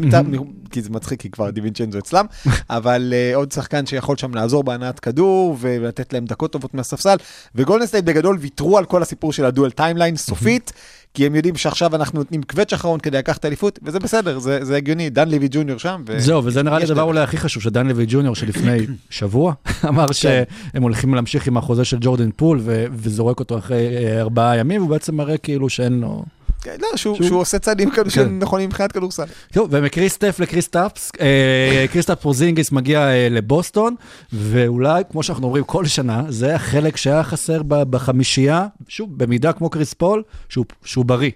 כי 0.71 0.83
זה 0.83 0.91
מצחיק, 0.91 1.21
כי 1.21 1.31
כבר 1.31 1.51
דיווינצ'נזו 1.51 1.99
אצלם, 1.99 2.27
אבל 2.71 3.13
אה, 3.17 3.37
עוד 3.37 3.53
שחקן 3.53 3.87
שיכול 3.87 4.17
שם 4.17 4.35
לעזור 4.35 4.65
בהנעת 4.65 5.01
כדור 5.01 5.57
ולתת 5.61 6.13
להם 6.13 6.25
דקות 6.25 6.53
טובות 6.53 6.75
מהספסל, 6.75 7.17
וגולדן 7.55 7.87
סטייט 7.87 8.05
בגדול 8.05 8.37
ויתרו 8.41 8.79
על 8.79 8.85
כל 8.85 9.03
הסיפור 9.03 9.33
של 9.33 9.45
ה 9.45 9.50
dual 9.50 9.71
timeline 9.71 10.17
סופית. 10.17 10.73
כי 11.15 11.27
הם 11.27 11.35
יודעים 11.35 11.57
שעכשיו 11.57 11.97
אנחנו 11.97 12.19
נותנים 12.19 12.43
קווץ' 12.43 12.73
אחרון 12.73 13.01
כדי 13.01 13.19
לקחת 13.19 13.45
אליפות, 13.45 13.79
וזה 13.83 13.99
בסדר, 13.99 14.39
זה, 14.39 14.65
זה 14.65 14.77
הגיוני, 14.77 15.11
דאנליבי 15.11 15.49
ג'וניור 15.51 15.79
שם. 15.79 16.03
ו- 16.07 16.21
זהו, 16.21 16.45
וזה 16.45 16.63
נראה 16.63 16.79
לי 16.79 16.85
הדבר. 16.85 17.03
אולי 17.03 17.21
הכי 17.21 17.37
חשוב, 17.37 17.63
שדאנליבי 17.63 18.05
ג'וניור 18.09 18.35
שלפני 18.35 18.79
שבוע 19.11 19.55
אמר 19.89 20.13
שהם 20.13 20.83
הולכים 20.83 21.15
להמשיך 21.15 21.47
עם 21.47 21.57
החוזה 21.57 21.85
של 21.85 21.97
ג'ורדן 22.01 22.31
פול 22.37 22.61
וזורק 22.93 23.41
אותו 23.41 23.59
אחרי 23.59 23.97
אה, 23.97 24.21
ארבעה 24.21 24.57
ימים, 24.57 24.83
הוא 24.83 24.91
בעצם 24.91 25.17
מראה 25.17 25.39
כאילו 25.39 25.69
שאין 25.69 26.01
לו... 26.01 26.25
כן, 26.63 26.77
לא, 26.81 26.89
שהוא, 26.97 27.23
שהוא 27.23 27.41
עושה 27.41 27.59
צעדים 27.59 27.91
כאלה 27.91 28.11
שנכונים 28.11 28.69
מבחינת 28.69 28.93
כדורסל. 28.93 29.25
טוב, 29.53 29.69
ומקריסטף 29.73 30.37
לקריסטאפס, 30.41 31.13
אה, 31.21 31.85
קריסטאפס 31.93 32.21
פורזינגיס 32.21 32.73
מגיע 32.73 33.01
אה, 33.01 33.29
לבוסטון, 33.31 33.95
ואולי, 34.33 35.03
כמו 35.11 35.23
שאנחנו 35.23 35.47
אומרים 35.47 35.65
כל 35.65 35.87
שנה, 35.87 36.23
זה 36.29 36.55
החלק 36.55 36.97
שהיה 36.97 37.23
חסר 37.23 37.63
ב- 37.63 37.83
בחמישייה, 37.83 38.67
שוב, 38.89 39.19
במידה 39.19 39.53
כמו 39.53 39.71
קריס 39.71 39.95
פול, 39.95 40.23
שהוא, 40.49 40.65
שהוא 40.85 41.05
בריא. 41.05 41.31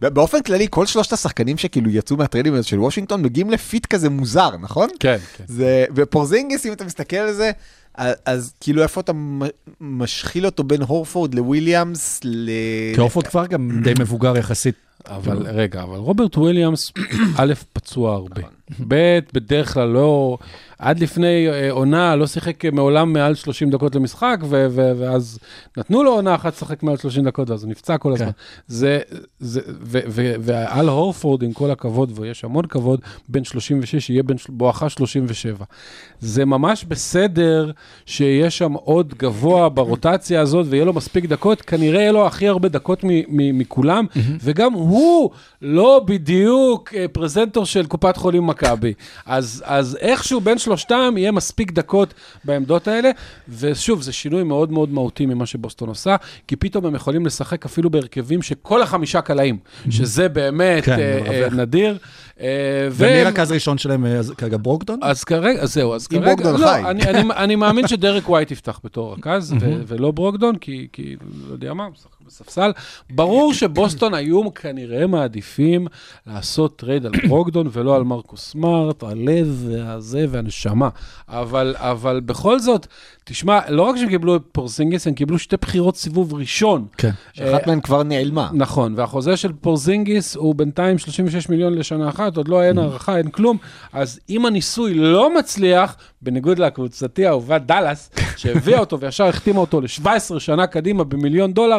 באופן 0.00 0.42
כללי, 0.42 0.66
כל 0.70 0.86
שלושת 0.86 1.12
השחקנים 1.12 1.58
שכאילו 1.58 1.90
יצאו 1.90 2.16
מהטריידים 2.16 2.52
האלה 2.52 2.62
של 2.62 2.80
וושינגטון 2.80 3.22
מגיעים 3.22 3.50
ל 3.50 3.59
fit 3.59 3.86
כזה 3.86 4.10
מוזר, 4.10 4.56
נכון? 4.60 4.88
כן, 5.00 5.16
כן. 5.36 5.44
זה, 5.46 5.84
ופורזינגיס, 5.94 6.66
אם 6.66 6.72
אתה 6.72 6.84
מסתכל 6.84 7.16
על 7.16 7.32
זה, 7.32 7.50
אז, 7.98 8.14
אז 8.24 8.54
כאילו 8.60 8.82
איפה 8.82 9.00
אתה 9.00 9.12
משחיל 9.80 10.46
אותו 10.46 10.64
בין 10.64 10.82
הורפורד 10.82 11.34
לוויליאמס, 11.34 12.20
ל... 12.24 12.50
כי 12.94 13.00
הורפורד 13.00 13.26
כבר 13.26 13.46
גם 13.46 13.80
די 13.84 13.92
מבוגר 14.00 14.36
יחסית. 14.36 14.74
אבל 15.06 15.46
רגע, 15.46 15.82
אבל 15.82 15.96
רוברט 15.96 16.36
וויליאמס, 16.36 16.92
א', 17.38 17.52
פצוע 17.72 18.14
הרבה. 18.14 18.42
ב', 18.88 19.18
בדרך 19.32 19.74
כלל 19.74 19.88
לא, 19.88 20.38
עד 20.78 20.98
לפני 21.00 21.48
אה, 21.48 21.70
עונה 21.70 22.16
לא 22.16 22.26
שיחק 22.26 22.64
מעולם 22.64 23.12
מעל 23.12 23.34
30 23.34 23.70
דקות 23.70 23.94
למשחק, 23.94 24.36
ו- 24.42 24.66
ו- 24.70 24.92
ואז 24.98 25.38
נתנו 25.76 26.02
לו 26.02 26.10
עונה 26.12 26.34
אחת 26.34 26.52
לשחק 26.54 26.82
מעל 26.82 26.96
30 26.96 27.24
דקות, 27.24 27.50
ואז 27.50 27.62
הוא 27.64 27.70
נפצע 27.70 27.98
כל 27.98 28.12
הזמן. 28.12 28.26
כן. 28.26 28.32
זה, 28.66 28.98
זה, 29.40 29.60
ו- 29.66 29.98
ו- 30.08 30.34
ואל 30.40 30.88
הורפורד, 30.88 31.42
עם 31.42 31.52
כל 31.52 31.70
הכבוד, 31.70 32.12
ויש 32.14 32.44
המון 32.44 32.66
כבוד, 32.66 33.00
בן 33.28 33.44
36, 33.44 34.10
יהיה 34.10 34.22
בן 34.22 34.38
של- 34.38 34.52
בואכה 34.52 34.88
37. 34.88 35.64
זה 36.20 36.44
ממש 36.44 36.84
בסדר 36.84 37.70
שיש 38.06 38.58
שם 38.58 38.72
עוד 38.72 39.14
גבוה 39.18 39.68
ברוטציה 39.68 40.40
הזאת, 40.40 40.66
ויהיה 40.70 40.84
לו 40.84 40.92
מספיק 40.92 41.24
דקות, 41.24 41.62
כנראה 41.62 42.00
יהיה 42.00 42.12
לו 42.12 42.26
הכי 42.26 42.48
הרבה 42.48 42.68
דקות 42.68 43.04
מ- 43.04 43.08
מ- 43.28 43.58
מכולם, 43.58 44.06
וגם 44.42 44.72
הוא 44.72 45.30
לא 45.62 46.00
בדיוק 46.06 46.94
אה, 46.94 47.06
פרזנטור 47.12 47.66
של 47.66 47.86
קופת 47.86 48.16
חולים 48.16 48.46
מכבי. 48.46 48.92
אז, 49.26 49.62
אז 49.66 49.98
איכשהו 50.00 50.40
בין 50.40 50.58
שלושתם 50.68 51.14
יהיה 51.16 51.32
מספיק 51.32 51.72
דקות 51.72 52.14
בעמדות 52.44 52.88
האלה, 52.88 53.10
ושוב, 53.48 54.02
זה 54.02 54.12
שינוי 54.12 54.42
מאוד 54.42 54.72
מאוד 54.72 54.92
מהותי 54.92 55.26
ממה 55.26 55.46
שבוסטון 55.46 55.88
עושה, 55.88 56.16
כי 56.46 56.56
פתאום 56.56 56.86
הם 56.86 56.94
יכולים 56.94 57.26
לשחק 57.26 57.64
אפילו 57.64 57.90
בהרכבים 57.90 58.42
שכל 58.42 58.82
החמישה 58.82 59.20
קלעים, 59.20 59.58
שזה 59.90 60.28
באמת 60.28 60.84
כן, 60.84 60.98
אה. 60.98 61.44
אה, 61.44 61.50
נדיר. 61.50 61.98
אה, 62.40 62.88
ומי 62.92 63.24
רכז 63.24 63.52
ראשון 63.52 63.78
שלהם 63.78 64.06
אה, 64.06 64.20
כרגע 64.38 64.56
ברוקדון? 64.62 64.98
אז 65.02 65.24
כרגע, 65.24 65.60
אז 65.60 65.74
זהו, 65.74 65.94
אז 65.94 66.08
אם 66.12 66.18
כרגע, 66.18 66.26
ברוקדון 66.26 66.60
לא, 66.60 66.66
חי. 66.66 66.82
אני, 66.90 67.02
אני, 67.02 67.20
אני 67.36 67.56
מאמין 67.56 67.88
שדרק 67.88 68.28
ווייט 68.28 68.50
יפתח 68.50 68.80
בתור 68.84 69.14
רכז, 69.14 69.54
ולא 69.86 70.10
ברוקדון, 70.10 70.56
כי, 70.56 70.88
כי 70.92 71.16
לא 71.48 71.52
יודע 71.52 71.74
מה, 71.74 71.84
הוא 71.84 71.92
משחק 71.92 72.17
בספסל. 72.28 72.70
ברור 73.10 73.52
שבוסטון 73.54 74.14
היו 74.14 74.54
כנראה 74.54 75.06
מעדיפים 75.06 75.86
לעשות 76.26 76.76
טרייד 76.76 77.06
על 77.06 77.12
ברוקדון 77.28 77.68
ולא 77.72 77.96
על 77.96 78.04
מרקוס 78.04 78.50
סמארט, 78.50 79.02
הלב 79.02 79.64
והזה 79.68 80.26
והנשמה. 80.30 80.88
אבל, 81.28 81.74
אבל 81.78 82.20
בכל 82.20 82.60
זאת, 82.60 82.86
תשמע, 83.30 83.60
לא 83.68 83.82
רק 83.82 83.96
שהם 83.96 84.08
קיבלו 84.08 84.36
את 84.36 84.42
פורזינגיס, 84.52 85.06
הם 85.06 85.14
קיבלו 85.14 85.38
שתי 85.38 85.56
בחירות 85.56 85.96
סיבוב 85.96 86.34
ראשון. 86.34 86.86
כן. 86.98 87.10
שאחת 87.32 87.66
מהן 87.66 87.80
כבר 87.80 88.02
נעלמה. 88.02 88.50
נכון, 88.52 88.94
והחוזה 88.96 89.36
של 89.36 89.52
פורזינגיס 89.60 90.36
הוא 90.36 90.54
בינתיים 90.54 90.98
36 90.98 91.48
מיליון 91.48 91.74
לשנה 91.74 92.08
אחת, 92.08 92.36
עוד 92.36 92.48
לא 92.48 92.62
אין 92.62 92.78
הארכה, 92.78 93.16
אין 93.16 93.30
כלום. 93.30 93.56
אז 93.92 94.20
אם 94.30 94.46
הניסוי 94.46 94.94
לא 94.94 95.38
מצליח, 95.38 95.96
בניגוד 96.22 96.58
לקבוצתי 96.58 97.26
האהובה 97.26 97.58
דאלאס, 97.58 98.10
שהביאה 98.36 98.78
אותו 98.78 99.00
וישר 99.00 99.24
החתימה 99.24 99.60
אותו 99.60 99.80
ל-17 99.80 100.38
שנה 100.38 100.66
קדימה 100.66 101.04
במיליון 101.04 101.52
דולר 101.52 101.78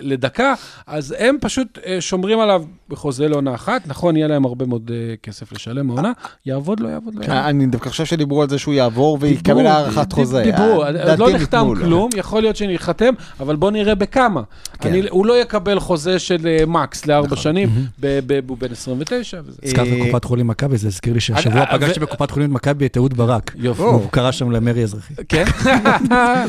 לדקה, 0.00 0.54
אז 0.86 1.14
הם 1.18 1.36
פשוט 1.40 1.78
אה, 1.86 2.00
שומרים 2.00 2.40
עליו 2.40 2.64
בחוזה 2.88 3.28
לעונה 3.28 3.54
אחת. 3.54 3.86
נכון, 3.86 4.16
יהיה 4.16 4.28
להם 4.28 4.44
הרבה 4.44 4.66
מאוד 4.66 4.90
אה, 4.94 5.14
כסף 5.22 5.52
לשלם 5.52 5.90
העונה, 5.90 6.12
יעבוד 6.46 6.80
לו, 6.80 6.88
יעבוד 6.88 7.14
לו. 7.14 7.22
יעבוד. 7.22 7.36
אני 7.36 7.66
דווקא 7.66 7.90
חושב 7.90 8.04
שדיברו 8.04 8.42
על 8.42 8.48
זה 8.48 8.58
שהוא 8.58 8.74
יעבור 8.74 9.18
ויקבל 9.20 9.66
הארכת 9.66 10.05
דיב- 10.08 10.14
חוזה. 10.14 10.42
דיברו, 10.42 10.62
אה, 10.82 10.86
עוד 10.86 10.94
לדעתי 10.94 11.20
לא 11.20 11.28
הם 11.30 11.36
נחתם. 11.36 11.66
כלום, 11.74 12.10
יכול 12.16 12.42
להיות 12.42 12.56
שייחתם, 12.56 13.14
אבל 13.40 13.56
בוא 13.56 13.70
נראה 13.70 13.94
בכמה. 13.94 14.42
כן. 14.80 14.88
אני- 14.88 15.08
הוא 15.10 15.26
לא 15.26 15.40
יקבל 15.40 15.80
חוזה 15.80 16.18
של 16.18 16.46
אה, 16.46 16.66
מקס 16.66 17.06
לארבע 17.06 17.36
שנים, 17.36 17.68
ב- 18.00 18.20
ב- 18.26 18.40
הוא 18.48 18.58
בן 18.58 18.72
29. 18.72 19.40
וזה. 19.46 19.58
הזכרת 19.64 19.86
אה, 19.86 20.06
קופת 20.06 20.24
חולים 20.24 20.46
מכבי, 20.46 20.76
זה 20.76 20.88
הזכיר 20.88 21.12
לי 21.12 21.20
שהשבוע 21.20 21.60
אה, 21.60 21.66
פגשתי 21.78 22.00
בקופת 22.00 22.30
חולים 22.30 22.52
מכבי 22.52 22.86
את 22.86 22.96
אהוד 22.96 23.14
ברק. 23.16 23.52
יופי. 23.56 23.82
הוא 23.82 24.10
קרא 24.10 24.32
שם 24.32 24.50
למרי 24.50 24.82
אזרחי. 24.82 25.14
כן? 25.28 25.44
אה, 26.12 26.44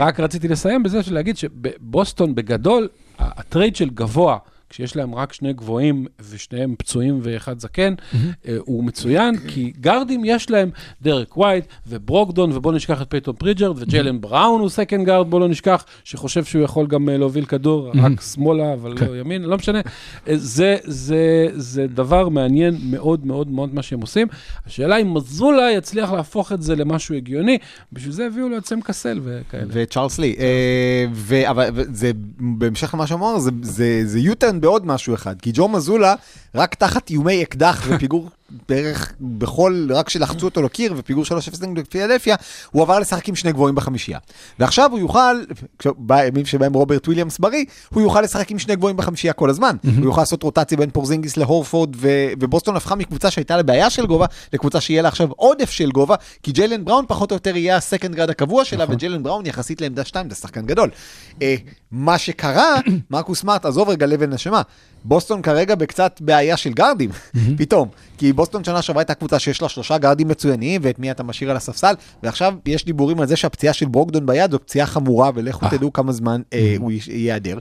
רק 0.00 0.20
רציתי 0.20 0.48
לסיים 0.48 0.82
בזה 0.82 1.02
של 1.02 1.14
להגיד 1.14 1.36
שבבוסטון 1.36 2.34
בגדול, 2.34 2.88
הטרייד 3.18 3.76
של 3.76 3.90
גבוה, 3.94 4.36
כשיש 4.70 4.96
להם 4.96 5.14
רק 5.14 5.32
שני 5.32 5.52
גבוהים 5.52 6.06
ושניהם 6.30 6.74
פצועים 6.78 7.20
ואחד 7.22 7.60
זקן, 7.60 7.94
אה, 8.14 8.56
הוא 8.58 8.84
מצוין, 8.84 9.36
כי 9.48 9.72
גארדים 9.80 10.22
יש 10.24 10.50
להם 10.50 10.70
דרק 11.02 11.36
ווייט 11.36 11.64
וברוקדון, 11.86 12.52
ובוא 12.52 12.72
נשכח 12.72 13.02
את 13.02 13.10
פייטון 13.10 13.34
פריצ'ארד, 13.34 13.76
וג'יילן 13.82 14.20
בראון 14.20 14.60
הוא 14.60 14.68
second 14.68 15.06
guard, 15.06 15.30
בוא 15.30 15.40
לא 15.40 15.48
נשכח, 15.48 15.84
שחושב 16.04 16.44
שהוא 16.44 16.62
יכול 16.62 16.86
גם 16.86 17.08
אה, 17.08 17.16
להוביל 17.16 17.44
כדור, 17.44 17.90
רק 17.94 18.20
שמאלה, 18.20 18.72
אבל 18.72 18.94
לא 19.08 19.16
ימין, 19.20 19.42
לא 19.42 19.56
משנה. 19.56 19.80
אה, 20.28 20.36
זה, 20.36 20.76
זה, 20.84 21.16
זה 21.52 21.86
דבר 21.86 22.28
מעניין 22.28 22.78
מאוד 22.82 23.26
מאוד 23.26 23.50
מאוד 23.50 23.74
מה 23.74 23.82
שהם 23.82 24.00
עושים. 24.00 24.26
השאלה 24.66 24.96
אם 24.96 25.14
מזולה 25.14 25.70
יצליח 25.76 26.12
להפוך 26.12 26.52
את 26.52 26.62
זה 26.62 26.76
למשהו 26.76 27.14
הגיוני, 27.14 27.58
בשביל 27.92 28.12
זה 28.12 28.26
הביאו 28.26 28.48
לו 28.48 28.58
את 28.58 28.66
סם 28.66 28.80
קסל 28.80 29.20
וכאלה. 29.24 29.64
וצ'ארלס 29.68 30.18
לי. 30.18 30.36
אבל 31.48 31.64
זה, 31.92 32.10
בהמשך 32.40 32.94
למה 32.94 33.06
שאמר, 33.06 33.38
זה- 33.62 34.18
יוטרן 34.20 34.59
בעוד 34.60 34.86
משהו 34.86 35.14
אחד. 35.14 35.40
כי 35.40 35.50
ג'ו 35.54 35.68
מזולה, 35.68 36.14
רק 36.54 36.74
תחת 36.74 37.10
איומי 37.10 37.42
אקדח 37.42 37.82
ופיגור 37.88 38.28
בערך 38.68 39.12
בכל, 39.20 39.88
רק 39.90 40.06
כשלחצו 40.06 40.46
אותו 40.46 40.62
לקיר 40.62 40.94
ופיגור 40.96 41.24
3-0 41.24 41.66
נגד 41.66 41.86
פיאדלפיה, 41.86 42.36
הוא 42.70 42.82
עבר 42.82 42.98
לשחק 42.98 43.28
עם 43.28 43.34
שני 43.36 43.52
גבוהים 43.52 43.74
בחמישייה. 43.74 44.18
ועכשיו 44.58 44.90
הוא 44.90 44.98
יוכל, 44.98 45.42
בימים 45.98 46.46
שבהם 46.46 46.72
רוברט 46.72 47.06
וויליאמס 47.06 47.38
בריא, 47.38 47.64
הוא 47.88 48.02
יוכל 48.02 48.20
לשחק 48.20 48.50
עם 48.50 48.58
שני 48.58 48.76
גבוהים 48.76 48.96
בחמישייה 48.96 49.32
כל 49.32 49.50
הזמן. 49.50 49.76
הוא 49.96 50.04
יוכל 50.04 50.20
לעשות 50.20 50.42
רוטציה 50.42 50.78
בין 50.78 50.90
פורזינגיס 50.90 51.36
להורפורד, 51.36 51.96
ו- 51.96 52.28
ובוסטון 52.40 52.76
הפכה 52.76 52.94
מקבוצה 52.94 53.30
שהייתה 53.30 53.56
לה 53.56 53.62
בעיה 53.62 53.90
של 53.90 54.06
גובה, 54.06 54.26
לקבוצה 54.52 54.80
שיהיה 54.80 55.02
לה 55.02 55.08
עכשיו 55.08 55.28
עודף 55.36 55.70
של 55.70 55.90
גובה, 55.90 56.14
כי 56.42 56.52
ג'יילן 56.52 56.84
בראון 56.84 57.04
פחות 57.08 57.30
או 57.30 57.36
יותר 57.36 57.56
יהיה 57.56 57.76
ה 57.76 57.81
second 57.81 58.14
guard 58.14 58.30
הקבוע 58.30 58.64
שלה, 58.64 58.84
וג'יילן 58.88 59.22
בראון 59.22 59.46
יחסית 59.46 59.80
לעמדה 59.80 60.04
2 60.04 60.30
זה 60.30 60.36
שחקן 60.36 60.66
גדול. 60.66 60.90
אה, 61.42 61.54
מה 61.92 62.18
שקרה, 62.18 62.76
מרקוס 63.10 63.40
סמארט, 63.40 63.66
עזוב 63.66 63.88
רגע 63.88 64.06
לב 64.06 64.20
ונשמה, 64.22 64.62
בוסטון 65.04 65.42
כרגע 65.42 65.74
בקצת 65.74 66.18
בעיה 66.20 66.56
של 66.56 66.72
גארדים, 66.72 67.10
פתאום. 67.58 67.88
כי 68.18 68.32
בוסטון 68.40 68.64
שנה 68.64 68.82
שעברה 68.82 69.00
הייתה 69.00 69.14
קבוצה 69.14 69.38
שיש 69.38 69.62
לה 69.62 69.68
שלושה 69.68 69.98
גארדים 69.98 70.28
מצוינים, 70.28 70.80
ואת 70.84 70.98
מי 70.98 71.10
אתה 71.10 71.22
משאיר 71.22 71.50
על 71.50 71.56
הספסל, 71.56 71.94
ועכשיו 72.22 72.54
יש 72.66 72.84
דיבורים 72.84 73.20
על 73.20 73.26
זה 73.26 73.36
שהפציעה 73.36 73.72
של 73.74 73.86
ברוקדון 73.86 74.26
ביד 74.26 74.50
זו 74.50 74.58
פציעה 74.60 74.86
חמורה, 74.86 75.30
ולכו 75.34 75.66
תדעו 75.70 75.92
כמה 75.92 76.12
זמן 76.12 76.40
אה, 76.52 76.74
הוא 76.78 76.92
יש- 76.92 77.08
ייעדר. 77.08 77.58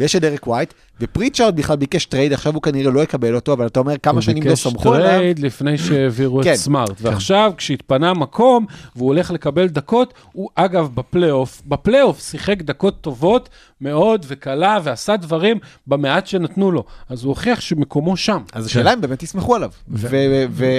ויש 0.00 0.16
את 0.16 0.20
דרק 0.22 0.46
ווייט, 0.46 0.74
ופריצ'ארד 1.00 1.56
בכלל 1.56 1.76
ביקש 1.76 2.04
טרייד, 2.04 2.32
עכשיו 2.32 2.54
הוא 2.54 2.62
כנראה 2.62 2.90
לא 2.90 3.00
יקבל 3.00 3.34
אותו, 3.34 3.52
אבל 3.52 3.66
אתה 3.66 3.80
אומר 3.80 3.98
כמה 4.02 4.22
שנים 4.22 4.42
לא 4.46 4.54
סמכו 4.54 4.88
הוא 4.88 4.96
עליו. 4.96 5.06
ביקש 5.08 5.18
טרייד 5.18 5.38
לפני 5.38 5.78
שהעבירו 5.78 6.40
כן. 6.44 6.52
את 6.52 6.56
סמארט, 6.56 6.96
ועכשיו 7.00 7.52
כשהתפנה 7.56 8.14
מקום 8.14 8.66
והוא 8.96 9.08
הולך 9.08 9.30
לקבל 9.30 9.66
דקות, 9.68 10.14
הוא 10.32 10.48
אגב 10.54 10.88
בפלייאוף, 10.94 11.62
בפלייאוף 11.66 12.20
שיחק 12.30 12.62
דקות 12.62 13.00
טובות 13.00 13.48
מאוד 13.80 14.24
וקלע 14.28 14.78
ועשה 14.84 15.16
דברים 15.16 15.58
במעט 15.86 16.26
שנתנו 16.26 16.70
לו, 16.72 16.84
אז 17.08 17.24
הוא 17.24 17.28
הוכיח 17.30 17.60
שמקומו 17.60 18.16
שם. 18.16 18.42
אז 18.52 18.66
השאלה 18.66 18.92
אם 18.92 19.00
באמת 19.00 19.22
יסמכו 19.22 19.54
עליו, 19.54 19.70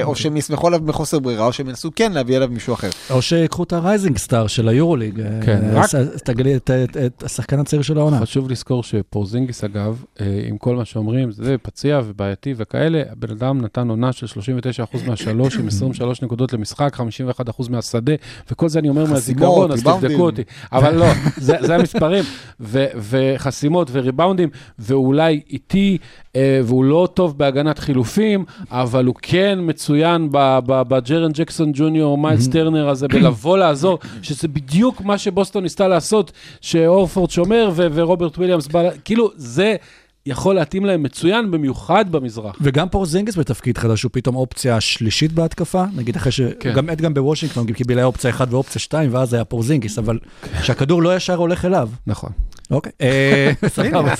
או 0.03 0.15
שהם 0.15 0.37
יסמכו 0.37 0.67
עליו 0.67 0.79
מחוסר 0.83 1.19
ברירה, 1.19 1.45
או 1.45 1.53
שהם 1.53 1.69
ינסו 1.69 1.89
כן 1.95 2.11
להביא 2.11 2.37
אליו 2.37 2.49
מישהו 2.51 2.73
אחר. 2.73 2.89
או 3.09 3.21
שיקחו 3.21 3.63
את 3.63 3.73
ה 3.73 3.80
rising 3.80 4.17
star 4.17 4.47
של 4.47 4.67
היורוליג. 4.67 5.21
כן, 5.45 5.59
אה, 5.63 5.73
רק- 5.79 5.83
אז 5.95 6.21
תגלי 6.23 6.55
את- 6.55 6.71
את 6.71 6.97
את 6.97 7.23
השחקן 7.23 7.59
הצעיר 7.59 7.81
של 7.81 7.97
העונה. 7.97 8.19
חשוב 8.21 8.51
לזכור 8.51 8.83
שפורזינגיס 8.83 9.63
אגב, 9.63 10.03
אה, 10.03 10.08
עם 10.47 10.57
כל 10.57 10.75
מה 10.75 10.85
שאומרים, 10.85 11.31
זה 11.31 11.55
פציע 11.61 12.01
ובעייתי 12.05 12.53
וכאלה, 12.57 13.03
הבן 13.11 13.31
אדם 13.31 13.61
נתן 13.61 13.89
עונה 13.89 14.11
של 14.11 14.25
39% 14.25 15.07
מהשלוש, 15.07 15.57
עם 15.57 15.67
23 15.67 16.21
נקודות 16.21 16.53
למשחק, 16.53 16.99
51% 17.59 17.69
מהשדה, 17.69 18.13
וכל 18.51 18.69
זה 18.69 18.79
אני 18.79 18.89
אומר 18.89 19.05
מהזיכרון, 19.05 19.71
אז. 19.71 19.83
תבדקו 19.83 20.21
אותי. 20.25 20.43
אבל 20.71 20.95
לא, 20.95 21.05
זה 21.37 21.55
זה 21.61 21.75
המספרים, 21.75 22.23
ו- 22.59 22.85
וחסימות 22.95 23.87
וריבאונדים, 23.91 24.49
ואולי 24.79 25.41
איטי, 25.49 25.97
אה, 26.35 26.61
והוא 26.63 26.83
לא 26.83 27.07
טוב 27.13 27.37
בהגנת 27.37 27.79
חילופים, 27.79 28.45
אבל 28.71 29.05
הוא 29.05 29.15
כן 29.21 29.59
מצוין 29.61 30.29
בג'רן 30.67 31.31
ג'קסון 31.31 31.71
ג'וניור, 31.73 32.17
מיילס 32.17 32.47
טרנר 32.47 32.89
הזה, 32.89 33.07
בלבוא 33.07 33.57
לעזור, 33.57 33.99
שזה 34.21 34.47
בדיוק 34.47 35.01
מה 35.01 35.17
שבוסטון 35.17 35.63
ניסתה 35.63 35.87
לעשות, 35.87 36.31
שהורפורד 36.61 37.29
שומר 37.29 37.69
ו- 37.73 37.87
ורוברט 37.93 38.37
וויליאמס 38.37 38.67
בא, 38.67 38.89
כאילו, 39.05 39.31
זה 39.35 39.75
יכול 40.25 40.55
להתאים 40.55 40.85
להם 40.85 41.03
מצוין, 41.03 41.51
במיוחד 41.51 42.11
במזרח. 42.11 42.55
וגם 42.61 42.89
פורזינגיס 42.89 43.37
בתפקיד 43.37 43.77
חדש, 43.77 44.03
הוא 44.03 44.09
פתאום 44.13 44.35
אופציה 44.35 44.81
שלישית 44.81 45.31
בהתקפה, 45.31 45.83
נגיד 45.95 46.15
אחרי 46.15 46.31
ש... 46.31 46.41
כן. 46.59 46.73
גם 46.73 46.89
גם 47.01 47.13
בוושינגטון 47.13 47.73
קיבל 47.73 47.97
היה 47.97 48.05
אופציה 48.05 48.29
1 48.29 48.47
ואופציה 48.51 48.81
2, 48.81 49.13
ואז 49.13 49.33
היה 49.33 49.45
פורזינגיס, 49.45 49.99
אבל 49.99 50.19
שהכדור 50.63 51.01
לא 51.01 51.15
ישר 51.15 51.35
הולך 51.35 51.65
אליו. 51.65 51.89
נכון. 52.07 52.31
אוקיי. 52.71 52.91
אה, 53.01 53.51
סבבה. 53.67 54.13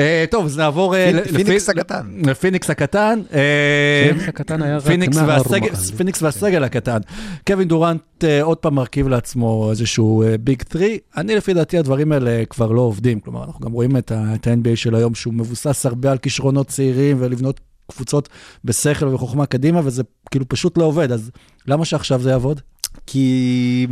אה, 0.00 0.24
טוב, 0.30 0.44
אז 0.46 0.58
נעבור... 0.58 0.96
אה, 0.96 1.10
פיניקס 1.36 1.68
הקטן. 1.68 2.06
לפיניקס 2.26 2.70
הקטן. 2.70 3.20
אה, 3.34 4.06
פיניקס 4.08 4.28
הקטן 4.28 4.62
היה 4.62 4.76
רק 4.76 4.82
פיניקס 4.82 5.16
נער 5.16 5.28
והסגל- 5.28 6.64
הקטן. 6.64 6.98
קווין 7.46 7.68
דורנט 7.68 8.24
אה, 8.24 8.42
עוד 8.42 8.56
פעם 8.58 8.74
מרכיב 8.74 9.08
לעצמו 9.08 9.70
איזשהו 9.70 10.24
Big 10.40 10.62
Three. 10.62 10.98
אני 11.16 11.34
לפי 11.36 11.54
דעתי 11.54 11.78
הדברים 11.78 12.12
האלה 12.12 12.42
כבר 12.50 12.72
לא 12.72 12.80
עובדים. 12.80 13.20
כלומר, 13.20 13.44
אנחנו 13.44 13.60
גם 13.60 13.72
רואים 13.72 13.96
את 13.96 14.12
ה-NBA 14.12 14.76
של 14.76 14.94
היום, 14.94 15.14
שהוא 15.14 15.34
מבוסס 15.34 15.86
הרבה 15.86 16.10
על 16.12 16.18
כישרונות 16.18 16.68
צעירים 16.68 17.16
ולבנות 17.20 17.60
קבוצות 17.92 18.28
בשכל 18.64 19.06
וחוכמה 19.06 19.46
קדימה, 19.46 19.80
וזה 19.84 20.02
כאילו 20.30 20.48
פשוט 20.48 20.78
לא 20.78 20.84
עובד. 20.84 21.12
אז 21.12 21.30
למה 21.66 21.84
שעכשיו 21.84 22.20
זה 22.22 22.30
יעבוד? 22.30 22.60
כי 23.06 23.86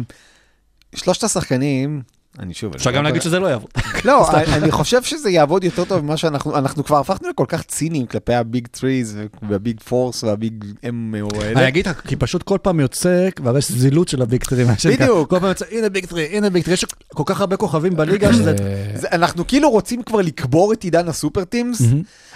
שלושת 0.94 1.24
השחקנים, 1.24 2.02
אני 2.38 2.55
שוב... 2.55 2.75
אפשר 2.75 2.90
אני 2.90 2.96
גם 2.96 3.05
לא- 3.05 3.09
להגיד 3.11 3.22
שזה 3.22 3.38
לא 3.40 3.46
יעבוד. 3.46 3.70
לא, 4.05 4.29
אני- 4.33 4.70
חושב 4.70 5.03
שזה 5.03 5.31
יעבוד 5.31 5.64
יותר 5.64 5.85
טוב 5.85 6.01
ממה 6.01 6.16
שאנחנו, 6.16 6.57
אנחנו 6.59 6.85
כבר 6.85 6.99
הפכנו 6.99 7.29
לכל 7.29 7.44
כך 7.49 7.62
ציניים 7.62 8.07
כלפי 8.07 8.35
ה 8.35 8.42
Big 8.42 8.66
Threes 8.66 9.18
וה 9.49 9.61
Big 9.61 9.81
Fours 9.81 10.25
וה 10.25 10.40
Big 10.40 10.64
אם 10.88 11.14
או 11.22 11.29
אני 11.40 11.49
האלה. 11.49 11.68
אגיד 11.68 11.88
לך, 11.88 12.01
כי 12.01 12.16
פשוט 12.16 12.42
כל 12.42 12.59
פעם 12.62 12.81
יוצא, 12.81 13.29
כבר 13.37 13.59
יש 13.59 13.72
זילות 13.72 14.09
של 14.09 14.22
ה 14.22 14.28
Big 14.28 14.44
Three. 14.44 14.64
מה 14.64 14.79
שנקרא. 14.79 15.07
בדיוק. 15.07 15.31
כל 15.31 15.40
פעם 15.40 15.49
יוצא, 15.49 15.64
הנה 15.70 15.88
Big 15.88 16.07
Three, 16.07 16.25
הנה 16.37 16.51
Big 16.51 16.64
Three. 16.64 16.75
יש 16.75 16.85
כל 17.14 17.22
כך 17.27 17.40
הרבה 17.40 17.57
כוכבים 17.57 17.96
בליגה 17.96 18.33
שזה... 18.33 18.55
זה- 19.01 19.09
אנחנו 19.12 19.46
כאילו 19.46 19.70
רוצים 19.70 20.03
כבר 20.03 20.20
לקבור 20.20 20.72
את 20.72 20.83
עידן 20.83 21.09
ה 21.09 21.14
super 21.14 21.44
teams, 21.44 21.83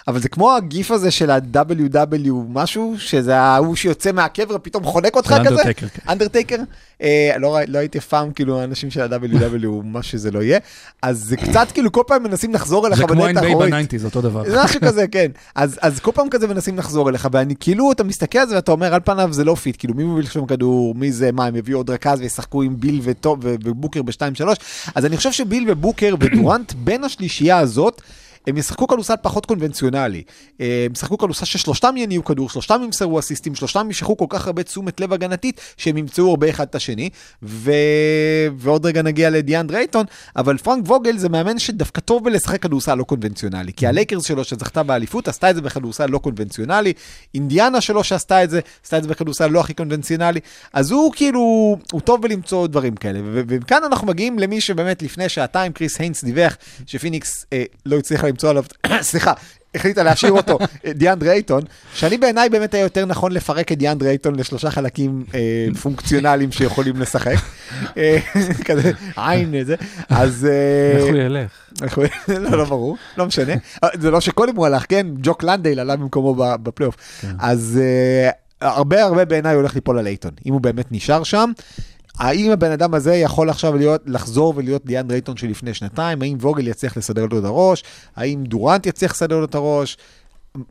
אבל 0.08 0.20
זה 0.20 0.28
כמו 0.28 0.56
ה 0.56 0.65
GIF 0.65 0.90
הזה 0.90 1.10
של 1.10 1.30
ה-WW 1.30 2.32
משהו, 2.48 2.94
שזה 2.98 3.38
ההוא 3.38 3.76
שיוצא 3.76 4.12
מהקבר 4.12 4.54
ופתאום 4.54 4.84
חונק 4.84 5.16
אותך 5.16 5.28
זה 5.28 5.40
כזה. 5.40 5.48
אנדרטייקר, 5.48 5.86
כן. 5.88 6.12
אנדרטייקר. 6.12 6.56
אה, 7.02 7.34
לא 7.38 7.58
לא 7.68 7.78
הייתי 7.78 7.98
אף 7.98 8.06
פעם 8.06 8.32
כאילו 8.32 8.60
האנשים 8.60 8.90
של 8.90 9.00
ה-WW, 9.00 9.68
מה 9.84 10.02
שזה 10.02 10.30
לא 10.30 10.42
יהיה. 10.42 10.58
אז 11.02 11.18
זה 11.24 11.36
קצת 11.36 11.68
כאילו 11.74 11.92
כל 11.92 12.02
פעם 12.06 12.22
מנסים 12.22 12.54
לחזור 12.54 12.86
אליך 12.86 12.98
זה 12.98 13.04
כמו 13.06 13.22
בדלת 13.22 13.36
NBA 13.36 13.46
האחורית. 13.46 13.70
ב 13.70 13.74
nineties, 13.74 14.04
אותו 14.04 14.20
דבר. 14.20 14.50
זה 14.50 14.64
משהו 14.64 14.80
כזה, 14.80 15.08
כן. 15.08 15.30
אז, 15.54 15.78
אז 15.82 16.00
כל 16.00 16.10
פעם 16.14 16.28
כזה 16.30 16.46
מנסים 16.46 16.78
לחזור 16.78 17.08
אליך, 17.08 17.28
ואני 17.32 17.54
כאילו, 17.60 17.92
אתה 17.92 18.04
מסתכל 18.04 18.38
על 18.38 18.48
זה 18.48 18.54
ואתה 18.54 18.72
אומר, 18.72 18.94
על 18.94 19.00
פניו 19.04 19.28
זה 19.32 19.44
לא 19.44 19.54
fit, 19.54 19.76
כאילו, 19.78 19.94
מי 19.94 20.04
מוביל 20.04 20.26
שם 20.26 20.46
כדור, 20.46 20.94
מי 20.94 21.12
זה, 21.12 21.32
מה, 21.32 21.46
הם 21.46 21.56
יביאו 21.56 21.78
עוד 21.78 21.90
רכז 21.90 22.20
וישחקו 22.20 22.62
עם 22.62 22.80
ביל 22.80 23.00
וטוב 23.02 23.38
ובוקר 23.42 24.02
ב-2-3. 24.02 24.44
אז 24.94 25.04
אני 25.06 25.16
חושב 25.16 25.32
שביל 25.32 25.64
ובוקר 25.68 26.14
ודורנט, 26.20 26.72
בין 26.72 27.04
השלישייה 27.04 27.58
הזאת, 27.58 28.02
הם 28.50 28.56
ישחקו 28.56 28.86
כדורסל 28.86 29.14
פחות 29.22 29.46
קונבנציונלי. 29.46 30.22
אה, 30.60 30.82
הם 30.86 30.92
ישחקו 30.92 31.18
כדורסל 31.18 31.44
ששלושתם 31.44 31.96
יניעו 31.96 32.24
כדור, 32.24 32.48
שלושתם 32.48 32.80
ימסרו 32.84 33.18
אסיסטים, 33.18 33.54
שלושתם 33.54 33.86
ימשכו 33.86 34.16
כל 34.16 34.26
כך 34.28 34.46
הרבה 34.46 34.62
תשומת 34.62 35.00
לב 35.00 35.12
הגנתית, 35.12 35.60
שהם 35.76 35.96
ימצאו 35.96 36.30
הרבה 36.30 36.50
אחד 36.50 36.66
את 36.70 36.74
השני. 36.74 37.10
ו... 37.42 37.72
ועוד 38.56 38.86
רגע 38.86 39.02
נגיע 39.02 39.30
לדיאנדרה 39.30 39.66
אייטון, 39.66 40.06
אבל 40.36 40.58
פרנק 40.58 40.84
ווגל 40.86 41.18
זה 41.18 41.28
מאמן 41.28 41.58
שדווקא 41.58 42.00
טוב 42.00 42.24
בלשחק 42.24 42.62
כדורסל 42.62 42.94
לא 42.94 43.04
קונבנציונלי. 43.04 43.72
כי 43.72 43.86
הלייקרס 43.86 44.24
שלו 44.24 44.44
שזכתה 44.44 44.82
באליפות 44.82 45.28
עשתה 45.28 45.50
את 45.50 45.54
זה 45.54 45.62
בכדורסל 45.62 46.06
לא 46.06 46.18
קונבנציונלי, 46.18 46.92
אינדיאנה 47.34 47.80
שלו 47.80 48.04
שעשתה 48.04 48.44
את 48.44 48.50
זה, 48.50 48.60
עשתה 48.84 48.98
את 48.98 49.02
זה 49.02 49.08
בכדורסל 49.08 49.46
לא 49.46 49.60
הכי 49.60 49.74
קונבנציונלי, 49.74 50.40
אז 50.72 50.90
הוא 50.90 51.12
כאילו, 51.12 51.40
הוא 51.92 52.00
טוב 52.00 52.22
בלמצוא 52.22 52.66
דברים 52.66 52.96
כאלה. 52.96 53.20
ו- 53.24 53.42
וכאן 53.48 53.84
אנחנו 53.86 54.06
מגיעים 54.06 54.38
למי 54.38 54.60
שבאמת 54.60 55.02
לפני 55.02 55.28
שעתיים 55.28 55.72
קריס 55.72 56.00
היינס 56.00 56.24
דיווח 56.24 56.56
שפיניקס 56.86 57.46
אה, 57.52 57.64
לא 57.86 57.98
הצליחה 57.98 58.28
עליו, 58.48 58.64
סליחה. 59.00 59.32
החליטה 59.74 60.02
להשאיר 60.02 60.32
אותו, 60.32 60.58
אה, 60.86 60.92
דיאנדרה 60.92 61.32
אייטון, 61.32 61.62
שאני 61.94 62.18
בעיניי 62.18 62.48
באמת 62.48 62.74
היה 62.74 62.82
יותר 62.82 63.06
נכון 63.06 63.32
לפרק 63.32 63.72
את 63.72 63.78
דיאנדרה 63.78 64.08
אייטון 64.10 64.34
לשלושה 64.34 64.70
חלקים 64.70 65.24
אה, 65.34 65.40
פונקציונליים 65.82 66.52
שיכולים 66.52 67.00
לשחק. 67.00 67.34
אה, 67.96 68.18
כזה 68.66 68.92
עין 69.16 69.54
איזה, 69.54 69.74
אז... 70.08 70.46
אה, 70.50 70.96
איך 70.98 71.04
הוא 71.04 71.16
ילך? 71.16 71.50
איך 71.82 71.96
הוא- 71.98 72.04
לא, 72.38 72.58
לא 72.58 72.64
ברור, 72.64 72.96
לא 73.16 73.26
משנה. 73.26 73.52
זה 73.94 74.10
לא 74.10 74.20
שקודם 74.20 74.56
הוא 74.56 74.66
הלך, 74.66 74.84
כן? 74.88 75.06
ג'וק 75.22 75.42
לנדייל 75.42 75.80
עלה 75.80 75.96
במקומו 75.96 76.34
בפלייאוף. 76.62 76.96
אז 77.38 77.80
אה, 77.82 78.30
הרבה 78.68 79.04
הרבה 79.04 79.24
בעיניי 79.24 79.54
הולך 79.54 79.74
ליפול 79.74 79.98
על 79.98 80.06
אייטון, 80.06 80.30
אם 80.46 80.52
הוא 80.52 80.60
באמת 80.60 80.92
נשאר 80.92 81.22
שם. 81.22 81.52
האם 82.20 82.50
הבן 82.50 82.70
אדם 82.72 82.94
הזה 82.94 83.14
יכול 83.14 83.50
עכשיו 83.50 83.76
להיות, 83.76 84.02
לחזור 84.06 84.54
ולהיות 84.56 84.82
ליאן 84.86 85.10
רייטון 85.10 85.36
שלפני 85.36 85.74
שנתיים? 85.74 86.22
האם 86.22 86.36
ווגל 86.40 86.68
יצליח 86.68 86.96
לסדר 86.96 87.26
לו 87.26 87.38
את 87.38 87.44
הראש? 87.44 87.84
האם 88.16 88.44
דורנט 88.44 88.86
יצליח 88.86 89.12
לסדר 89.12 89.38
לו 89.38 89.44
את 89.44 89.54
הראש? 89.54 89.96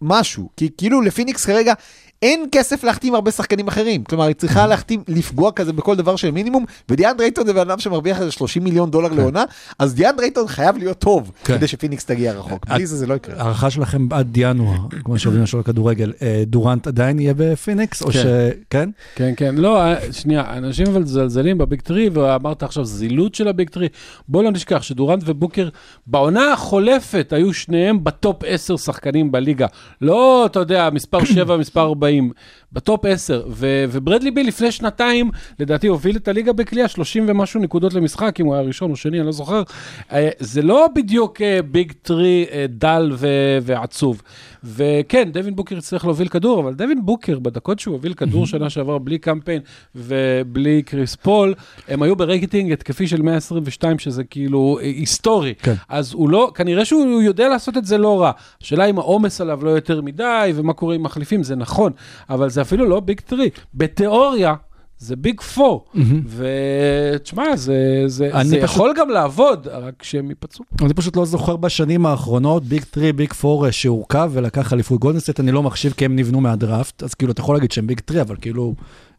משהו. 0.01 0.49
כי 0.57 0.69
כאילו 0.77 1.01
לפיניקס 1.01 1.45
כרגע 1.45 1.73
אין 2.21 2.45
כסף 2.51 2.83
להחתים 2.83 3.15
הרבה 3.15 3.31
שחקנים 3.31 3.67
אחרים. 3.67 4.03
כלומר, 4.03 4.23
היא 4.23 4.35
צריכה 4.35 4.67
להחתים, 4.67 5.03
לפגוע 5.07 5.51
כזה 5.51 5.73
בכל 5.73 5.95
דבר 5.95 6.15
של 6.15 6.31
מינימום, 6.31 6.65
ודיאנדרה 6.89 7.13
אייטון 7.19 7.45
זה 7.45 7.53
בן 7.53 7.59
אדם 7.59 7.79
שמרוויח 7.79 8.19
איזה 8.19 8.31
30 8.31 8.63
מיליון 8.63 8.91
דולר 8.91 9.13
לעונה, 9.13 9.43
אז 9.79 9.95
דיאנדרה 9.95 10.15
אייטון 10.19 10.47
חייב 10.47 10.77
להיות 10.77 10.99
טוב, 10.99 11.31
כן. 11.43 11.57
כדי 11.57 11.67
שפיניקס 11.67 12.05
תגיע 12.05 12.33
רחוק. 12.33 12.67
בלי 12.67 12.85
זה 12.85 12.97
זה 12.97 13.07
לא 13.07 13.13
יקרה. 13.13 13.35
הערכה 13.43 13.69
שלכם 13.69 14.07
עד 14.11 14.37
ינואר, 14.37 14.77
כמו 15.03 15.19
שאומרים 15.19 15.43
לשאול 15.43 15.63
כדורגל, 15.63 16.13
אה, 16.21 16.43
דורנט 16.47 16.87
עדיין 16.87 17.19
יהיה 17.19 17.33
בפיניקס, 17.37 18.01
או 18.01 18.07
כן. 18.07 18.13
ש... 18.13 18.25
כן? 18.69 18.89
כן, 19.15 19.33
כן, 19.37 19.55
לא, 19.55 19.81
אה, 19.81 19.95
שנייה, 20.11 20.53
אנשים 20.57 20.87
אבל 20.87 21.01
מזלזלים 21.01 21.57
ב 21.57 21.63
Big 21.63 21.81
Three, 21.81 22.09
ואמרת 22.09 22.63
עכשיו 22.63 22.85
זילות 22.85 23.35
של 23.35 23.47
ה 23.47 23.53
Big 23.53 23.69
Three. 23.69 23.87
בוא 24.27 24.43
לא 24.43 24.51
נשכח 24.51 24.81
שדורנט 24.81 25.23
ובוקר, 25.25 25.69
בעונה 26.07 26.53
החולפת 26.53 27.33
היו 27.33 27.53
שניהם 27.53 28.03
ב 28.03 28.13
top 28.13 28.43
10 28.45 28.77
שחקנים 28.77 29.31
בליגה. 29.31 29.67
לא, 30.01 30.45
אתה 30.45 30.59
יודע, 30.59 30.89
מספר 30.93 31.25
7, 31.25 31.57
מספר 31.57 31.81
40, 31.81 32.08
באים 32.09 32.31
ב 32.73 32.81
top 32.81 33.05
10. 33.05 33.43
ו- 33.49 33.85
וברדלי 33.89 34.31
ביל 34.31 34.43
לפני 34.43 34.71
שנתיים, 34.71 35.31
לדעתי 35.59 35.87
הוביל 35.87 36.15
את 36.15 36.27
הליגה 36.27 36.53
בקליעה 36.53 36.87
30 36.87 37.25
ומשהו 37.27 37.59
נקודות 37.59 37.93
למשחק, 37.93 38.39
אם 38.39 38.45
הוא 38.45 38.53
היה 38.53 38.63
ראשון 38.63 38.91
או 38.91 38.95
שני, 38.95 39.17
אני 39.17 39.25
לא 39.25 39.31
זוכר. 39.31 39.63
אה, 40.11 40.29
זה 40.39 40.61
לא 40.61 40.87
בדיוק 40.95 41.41
אה, 41.41 41.61
Big 41.61 41.91
Three 42.01 42.45
אה, 42.51 42.65
דל 42.69 43.11
ו- 43.13 43.57
ועצוב. 43.61 44.21
וכן, 44.63 45.31
דווין 45.31 45.55
בוקר 45.55 45.77
יצטרך 45.77 46.05
להוביל 46.05 46.27
כדור, 46.27 46.61
אבל 46.61 46.73
דווין 46.73 47.05
בוקר, 47.05 47.39
בדקות 47.39 47.79
שהוא 47.79 47.93
הוביל 47.93 48.13
כדור 48.13 48.45
שנה 48.45 48.69
שעברה 48.69 48.99
בלי 48.99 49.17
קם 49.17 49.32
פיין 49.32 49.61
ובלי 49.95 50.81
קריס 50.81 51.15
פול, 51.15 51.53
הם 51.87 52.01
היו 52.01 52.15
ברייטינג 52.15 52.71
התקפי 52.71 53.07
של 53.07 53.21
122, 53.21 53.99
שזה 53.99 54.23
כאילו 54.23 54.77
היסטורי. 54.81 55.53
כן. 55.63 55.73
אז 55.89 56.13
הוא 56.13 56.29
לא, 56.29 56.51
כנראה 56.55 56.85
שהוא 56.85 57.21
יודע 57.21 57.49
לעשות 57.49 57.77
את 57.77 57.85
זה 57.85 57.97
לא 57.97 58.21
רע. 58.21 58.31
השאלה 58.61 58.85
אם 58.85 58.97
העומס 58.99 59.41
עליו 59.41 59.65
לא 59.65 59.69
יותר 59.69 60.01
מדי, 60.01 60.51
ומה 60.55 60.73
קורה 60.73 60.95
עם 60.95 61.03
מחליפים, 61.03 61.43
זה 61.43 61.55
נכון, 61.55 61.91
אבל 62.29 62.49
זה 62.49 62.58
אפילו 62.61 62.85
לא 62.85 62.99
Big 62.99 63.19
Three. 63.19 63.49
בתיאוריה, 63.73 64.53
זה 64.99 65.15
Big 65.15 65.41
Four, 65.41 65.85
ותשמע, 66.27 67.43
זה, 67.55 67.73
זה, 68.07 68.29
אני 68.33 68.49
זה 68.49 68.55
פשוט- 68.55 68.69
יכול 68.69 68.93
גם 68.97 69.09
לעבוד, 69.09 69.67
רק 69.67 70.03
שהם 70.03 70.29
ייפצעו. 70.29 70.65
אני 70.81 70.93
פשוט 70.93 71.15
לא 71.17 71.25
זוכר 71.25 71.55
בשנים 71.55 72.05
האחרונות, 72.05 72.63
Big 72.65 72.83
3, 72.93 73.11
Big 73.11 73.31
4 73.45 73.71
שהורכב 73.71 74.31
ולקח 74.33 74.73
אליפות 74.73 74.99
גולדן 74.99 75.17
סטייט, 75.17 75.39
אני 75.39 75.51
לא 75.51 75.63
מחשיב 75.63 75.93
כי 75.97 76.05
הם 76.05 76.15
נבנו 76.15 76.41
מהדראפט, 76.41 77.03
אז 77.03 77.13
כאילו 77.13 77.31
אתה 77.31 77.41
יכול 77.41 77.55
להגיד 77.55 77.71
שהם 77.71 77.87
Big 77.87 77.99
3, 78.09 78.17
אבל 78.21 78.35
כאילו 78.41 78.73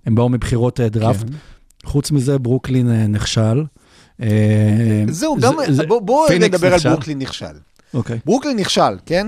הם 0.07 0.15
באו 0.15 0.29
מבחירות 0.29 0.81
אה, 0.81 0.89
דראפט. 0.89 1.21
כן. 1.31 1.37
חוץ 1.85 2.11
מזה, 2.11 2.39
ברוקלין 2.39 2.91
אה, 2.91 3.07
נכשל. 3.07 3.65
אה, 4.23 4.29
זהו, 5.09 5.37
זה- 5.41 5.47
גם, 5.47 5.55
זה- 5.69 5.87
בוא- 5.87 6.01
בואו 6.01 6.29
פיניקס 6.29 6.55
נדבר 6.55 6.67
על 6.69 6.75
נכשל. 6.75 6.89
ברוקלין 6.91 7.19
נכשל. 7.19 7.47
אוקיי. 7.95 8.19
ברוקלין 8.27 8.57
נכשל, 8.59 8.97
כן? 9.07 9.27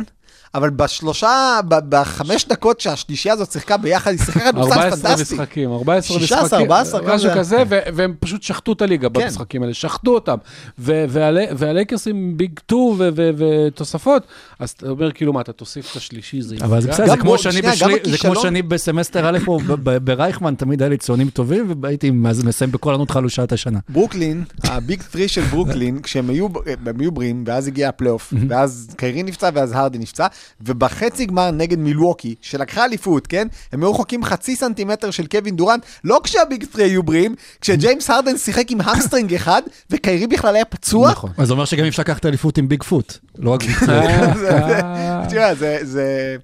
אבל 0.54 0.70
בשלושה, 0.70 1.60
בחמש 1.68 2.44
דקות 2.48 2.80
שהשלישייה 2.80 3.34
הזאת 3.34 3.52
שיחקה 3.52 3.76
ביחד, 3.76 4.10
היא 4.10 4.18
שיחקה 4.18 4.52
כדורסל 4.52 4.72
14 4.72 5.10
פנטסטי. 5.10 5.34
משחקים, 5.34 5.72
14 5.72 6.16
משחקים, 6.16 6.38
16, 6.38 6.60
14 6.60 7.14
משהו 7.14 7.30
כזה. 7.30 7.38
כזה, 7.38 7.62
והם 7.68 8.14
פשוט 8.20 8.42
שחטו 8.42 8.72
את 8.72 8.82
הליגה 8.82 9.08
כן. 9.08 9.20
במשחקים 9.20 9.62
האלה, 9.62 9.74
שחטו 9.74 10.14
אותם. 10.14 10.36
והלייקרס 10.78 12.08
עם 12.08 12.32
Big 12.36 12.58
2 12.66 12.80
ו- 12.80 13.08
ו- 13.16 13.30
ותוספות, 13.36 14.22
אז 14.58 14.70
אתה 14.70 14.88
אומר 14.88 15.12
כאילו 15.12 15.32
מה, 15.32 15.40
אתה 15.40 15.52
תוסיף 15.52 15.90
את 15.90 15.96
השלישי, 15.96 16.42
זה 16.42 16.56
אבל 16.62 16.80
זה? 16.80 16.90
בסדר, 16.90 17.06
זה 17.06 17.16
כמו 17.16 17.38
שאני 17.38 17.60
זה 18.04 18.18
כמו 18.18 18.34
בסמסטר 18.68 19.28
א' 19.28 19.38
ב- 19.66 19.96
ברייכמן, 19.96 20.54
תמיד 20.54 20.82
היה 20.82 20.88
לי 20.88 20.96
ציונים 20.96 21.30
טובים, 21.30 21.74
והייתי 21.82 22.10
מאז 22.10 22.44
מסיים 22.44 22.72
בקול 22.72 22.94
ענות 22.94 23.10
חלושה 23.10 23.42
את 23.42 23.52
השנה. 23.52 23.78
ברוקלין, 23.88 24.44
ה 24.64 24.74
Big 24.74 25.02
3 25.12 25.34
של 25.34 25.42
ברוקלין, 25.42 26.02
כשהם 26.02 26.30
היו, 26.30 26.48
הם 26.86 27.00
היו 27.00 27.12
בריאים, 27.12 27.44
ואז 27.46 27.66
הגיע 27.66 27.88
הפלייאוף, 27.88 28.34
ואז 28.48 28.88
קיירי 28.96 29.22
נפצע 29.22 29.50
ואז 29.54 29.72
הרדן 29.72 29.98
נפצע, 29.98 30.26
ובחצי 30.60 31.26
גמר 31.26 31.50
נגד 31.50 31.78
מילווקי, 31.78 32.34
שלקחה 32.40 32.84
אליפות, 32.84 33.26
כן? 33.26 33.48
הם 33.72 33.82
היו 33.82 33.90
רחוקים 33.90 34.24
חצי 34.24 34.56
סנטימטר 34.56 35.10
של 35.10 35.26
קווין 35.26 35.56
דורנט, 35.56 35.82
לא 36.04 36.20
כשה 36.24 36.49
Big 36.49 36.64
3 36.72 36.82
היו 36.84 37.02
בריאים, 37.02 37.34
כשג'יימס 37.60 38.10
הרדן 38.10 38.38
שיחק 38.38 38.70
עם 38.70 38.80
hamstring 38.80 39.34
אחד, 39.34 39.62
וקיירי 39.90 40.26
בכלל 40.26 40.54
היה 40.54 40.64
פצוע. 40.64 41.10
נכון. 41.10 41.30
אז 41.36 41.46
זה 41.46 41.52
אומר 41.52 41.64
שגם 41.64 41.86
אפשר 41.86 42.02
לקחת 42.02 42.26
אליפות 42.26 42.58
עם 42.58 42.68
Big 42.68 42.82
Two, 42.82 43.18
לא 43.38 43.50
רק 43.50 43.62
Big 43.62 43.76
3. 43.76 43.88
אה, 43.90 45.22
תראה, 45.28 45.54
זה, 45.54 45.78
זה, 45.82 46.36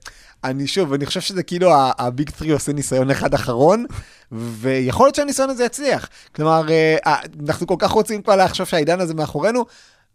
אני 0.44 0.66
שוב, 0.66 0.92
אני 0.92 1.06
חושב 1.06 1.20
שזה 1.20 1.42
כאילו 1.42 1.70
ה 1.98 2.06
Big 2.06 2.30
3 2.38 2.50
עושה 2.50 2.72
ניסיון 2.72 3.10
אחד 3.10 3.34
אחרון, 3.34 3.86
ויכול 4.32 5.06
להיות 5.06 5.14
שהניסיון 5.14 5.50
הזה 5.50 5.64
יצליח. 5.64 6.08
כלומר, 6.36 6.62
אה, 6.70 7.16
אנחנו 7.48 7.66
כל 7.66 7.76
כך 7.78 7.90
רוצים 7.90 8.22
כבר 8.22 8.36
לחשוב 8.36 8.66
שהעידן 8.66 9.00
הזה 9.00 9.14
מאחורינו, 9.14 9.64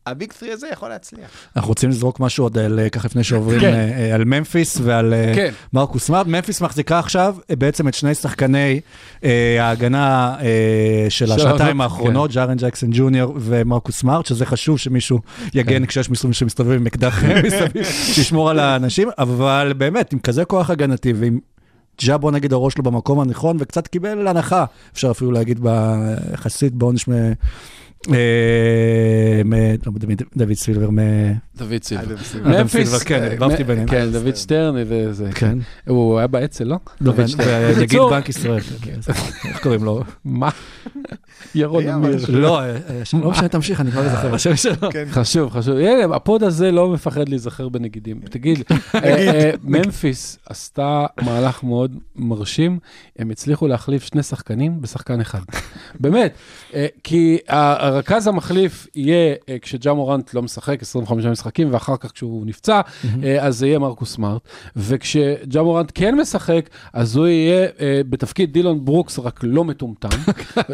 הביג 0.08 0.34
3 0.40 0.52
הזה 0.52 0.68
יכול 0.72 0.90
להצליח. 0.90 1.30
אנחנו 1.56 1.70
רוצים 1.70 1.90
לזרוק 1.90 2.20
משהו 2.20 2.46
עוד 2.46 2.58
על, 2.58 2.80
אה, 2.80 2.90
ככה 2.90 3.08
לפני 3.08 3.24
שעוברים 3.24 3.60
כן. 3.60 3.74
אה, 3.74 4.10
אה, 4.10 4.16
על 4.16 4.26
ממפיס 4.26 4.78
ועל 4.84 5.14
כן. 5.36 5.54
מרקוס 5.74 6.04
סמארט. 6.04 6.28
ממפיס 6.28 6.62
מחזיקה 6.62 7.00
עכשיו 7.00 7.36
בעצם 7.50 7.88
את 7.88 7.94
שני 7.94 8.16
שחקני 8.16 8.80
אה, 9.24 9.58
ההגנה 9.60 10.36
אה, 10.42 11.06
של 11.10 11.28
של 11.28 11.32
השנתיים 11.32 11.82
האחרונות, 11.82 12.32
ג'ארן 12.32 12.58
ג'קסון 12.58 12.90
ג'וניור 12.94 13.34
ומרקוס 13.40 14.00
סמארט, 14.00 14.26
שזה 14.26 14.46
חשוב 14.46 14.80
שמישהו 14.80 15.20
יגן 15.54 15.86
כשיש 15.86 16.10
מישהו 16.10 16.34
שמסתובב 16.34 16.72
עם 16.72 16.88
אקדח 16.88 17.24
מסביב, 17.46 17.84
שישמור 17.84 18.50
על 18.50 18.60
האנשים, 18.60 19.10
אבל 19.18 19.74
באמת, 19.78 20.14
עם 20.14 20.20
כזה 20.20 20.46
כוח 20.46 20.70
הגנתי 20.70 21.14
ועם... 21.16 21.40
ג'ה 22.02 22.18
בוא 22.18 22.32
נגיד 22.32 22.54
הראש 22.54 22.74
שלו 22.74 22.84
במקום 22.84 23.20
הנכון, 23.20 23.58
וקצת 23.60 23.88
קיבל 23.88 24.28
הנחה, 24.28 24.66
אפשר 24.94 25.12
אפילו 25.12 25.32
להגיד 25.32 25.60
יחסית 26.34 26.74
בעונש 26.74 27.06
מ... 28.08 28.14
אה, 28.14 29.42
מ- 29.46 29.54
לא, 29.86 29.92
דוד- 30.00 30.38
דוד 30.38 30.54
סילבר, 30.54 30.90
מ... 30.90 31.00
דוד 31.58 31.84
סילבר. 31.84 32.04
אדם 32.14 32.18
סילבר. 32.24 32.68
סילבר, 32.68 33.00
כן, 33.00 33.22
אה, 33.24 33.28
ערבבתי 33.28 33.64
מ- 33.64 33.68
ביניהם. 33.68 33.88
כן, 33.88 34.06
דוד 34.12 34.36
שטרן 34.36 34.76
וזה. 34.88 35.30
כן. 35.36 35.58
הוא 35.88 36.18
היה 36.18 36.28
באצ"ל, 36.28 36.64
לא? 36.64 36.78
לא, 37.02 37.14
דוד 37.14 37.28
שטרן. 37.28 37.64
ונגיד 37.68 37.84
בקיצור, 37.84 38.10
בנק 38.10 38.30
ישראל, 38.30 38.60
כן, 38.82 39.00
איך 39.50 39.60
קוראים 39.64 39.84
לו? 39.84 40.04
מה? 40.26 40.50
ירון 41.56 41.88
אמיר. 41.88 42.18
לא, 42.30 42.60
אה, 42.60 42.66
אה, 42.70 42.80
לא 43.24 43.32
משנה, 43.32 43.48
תמשיך, 43.48 43.82
אני 43.82 43.92
כבר 43.92 44.06
אזכר 44.06 44.30
בשם 44.30 44.56
שלו. 44.56 44.92
כן. 44.92 45.06
חשוב, 45.18 45.50
חשוב. 45.52 45.76
הנה, 45.78 46.16
ה 46.16 46.23
pod 46.23 46.44
הזה 46.44 46.72
לא 46.72 46.90
מפחד 46.90 47.30
להיזכר 47.30 47.70
בנגידים. 47.70 48.20
תגיד, 48.30 48.60
אה, 48.96 49.00
אה, 49.04 49.52
ממפיס 49.64 50.38
עשתה 50.50 51.06
מהלך 51.22 51.64
מאוד 51.64 51.96
מרשים, 52.16 52.80
הם 53.20 53.30
הצליחו 53.30 53.68
להחליף 53.68 54.04
שני 54.04 54.24
שחקנים 54.24 54.82
בשחקן 54.82 55.22
אחד. 55.22 55.40
באמת, 56.00 56.34
אה, 56.74 56.88
כי 57.04 57.38
הרכז 57.48 58.28
המחליף 58.28 58.88
יהיה 58.96 59.36
אה, 59.50 59.58
כשג'ה 59.62 59.94
מורנט 59.94 60.34
לא 60.34 60.42
משחק 60.42 60.82
25 60.82 61.26
משחקים, 61.26 61.43
ואחר 61.72 61.98
כך 61.98 62.12
כשהוא 62.12 62.46
נפצע, 62.46 62.82
אה, 63.24 63.46
אז 63.46 63.58
זה 63.58 63.68
יהיה 63.68 63.80
מרקוס 63.80 64.14
סמארט. 64.14 64.42
וכשג'ה 64.76 65.64
מורנט 65.64 65.92
כן 65.96 66.16
משחק, 66.16 66.70
אז 66.94 67.16
הוא 67.16 67.28
יהיה 67.28 67.68
אה, 67.80 68.02
בתפקיד 68.10 68.54
דילון 68.54 68.86
ברוקס, 68.86 69.20
רק 69.20 69.40
לא 69.44 69.64
מטומטם. 69.64 70.10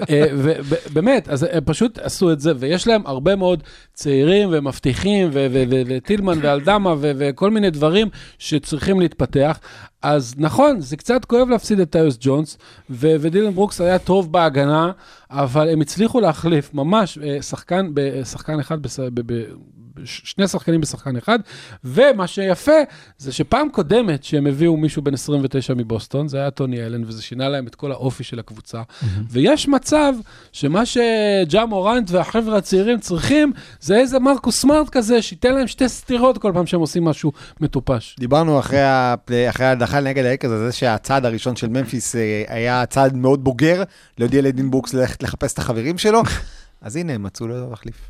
אה, 0.09 0.23
ובאמת, 0.33 1.29
אז 1.29 1.45
הם 1.51 1.63
פשוט 1.65 1.99
עשו 1.99 2.31
את 2.31 2.39
זה, 2.39 2.51
ויש 2.59 2.87
להם 2.87 3.01
הרבה 3.05 3.35
מאוד 3.35 3.63
צעירים 3.93 4.49
ומבטיחים, 4.51 5.29
וטילמן 5.33 6.39
ואלדמה 6.41 6.95
וכל 6.99 7.51
מיני 7.51 7.69
דברים 7.69 8.07
שצריכים 8.39 8.99
להתפתח. 8.99 9.59
אז 10.01 10.35
נכון, 10.37 10.79
זה 10.79 10.97
קצת 10.97 11.25
כואב 11.25 11.49
להפסיד 11.49 11.79
את 11.79 11.91
טיוס 11.91 12.17
ג'ונס, 12.21 12.57
ו- 12.89 13.15
ודילן 13.19 13.53
ברוקס 13.53 13.81
היה 13.81 13.99
טוב 13.99 14.31
בהגנה, 14.31 14.91
אבל 15.31 15.69
הם 15.69 15.81
הצליחו 15.81 16.19
להחליף 16.19 16.73
ממש 16.73 17.19
שחקן, 17.41 17.87
שחקן 18.23 18.59
אחד, 18.59 18.81
בס- 18.81 18.99
ב- 18.99 19.33
ב- 19.33 19.43
ש- 19.43 19.88
שני 20.05 20.47
שחקנים 20.47 20.81
בשחקן 20.81 21.15
אחד, 21.15 21.39
ומה 21.83 22.27
שיפה 22.27 22.71
זה 23.17 23.31
שפעם 23.31 23.69
קודמת 23.69 24.23
שהם 24.23 24.47
הביאו 24.47 24.77
מישהו 24.77 25.01
בן 25.01 25.13
29 25.13 25.73
מבוסטון, 25.73 26.27
זה 26.27 26.37
היה 26.37 26.51
טוני 26.51 26.85
אלן, 26.85 27.03
וזה 27.03 27.21
שינה 27.21 27.49
להם 27.49 27.67
את 27.67 27.75
כל 27.75 27.91
האופי 27.91 28.23
של 28.23 28.39
הקבוצה, 28.39 28.81
ויש 29.29 29.67
מצב 29.67 30.13
שמה 30.51 30.83
שג'ה 30.85 31.65
מורנט 31.65 32.11
והחבר'ה 32.11 32.57
הצעירים 32.57 32.99
צריכים, 32.99 33.51
זה 33.79 33.95
איזה 33.95 34.19
מרקוס 34.19 34.61
סמארט 34.61 34.89
כזה, 34.89 35.21
שייתן 35.21 35.53
להם 35.53 35.67
שתי 35.67 35.89
סטירות 35.89 36.37
כל 36.37 36.51
פעם 36.53 36.65
שהם 36.65 36.79
עושים 36.79 37.05
משהו 37.05 37.31
מטופש. 37.61 38.15
דיברנו 38.19 38.59
אחרי, 38.59 38.81
הפלי, 38.83 39.49
אחרי 39.49 39.65
ההדחה 39.65 39.99
נגד 39.99 40.25
על 40.43 40.57
זה 40.57 40.71
שהצעד 40.71 41.25
הראשון 41.25 41.55
של 41.55 41.67
ממפיס 41.67 42.15
אה, 42.15 42.43
היה 42.47 42.85
צעד 42.85 43.15
מאוד 43.15 43.43
בוגר, 43.43 43.83
להודיע 44.17 44.41
לדילון 44.41 44.71
ברוקס 44.71 44.93
ללכת 44.93 45.23
לחפש 45.23 45.53
את 45.53 45.59
החברים 45.59 45.97
שלו, 45.97 46.21
אז 46.81 46.95
הנה, 46.95 47.13
הם 47.13 47.23
מצאו 47.23 47.47
לו 47.47 47.69
להחליף. 47.69 48.09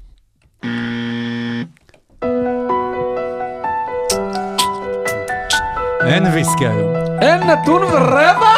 אין 6.05 6.25
ויסקי 6.33 6.67
היום. 6.67 6.95
אין 7.21 7.43
נתון 7.43 7.83
ורבע? 7.83 8.53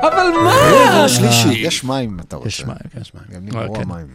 אבל 0.00 0.26
מה? 0.44 0.54
רבע 0.72 1.08
שלישי. 1.08 1.48
יש 1.48 1.84
מים, 1.84 2.16
אתה 2.20 2.36
רוצה. 2.36 2.48
יש 2.48 2.64
מים. 2.64 2.76
יש 3.00 3.12
מים. 3.14 3.24
גם 3.34 3.46
נגמרו 3.46 3.64
אוקיי. 3.66 3.82
המים. 3.82 4.06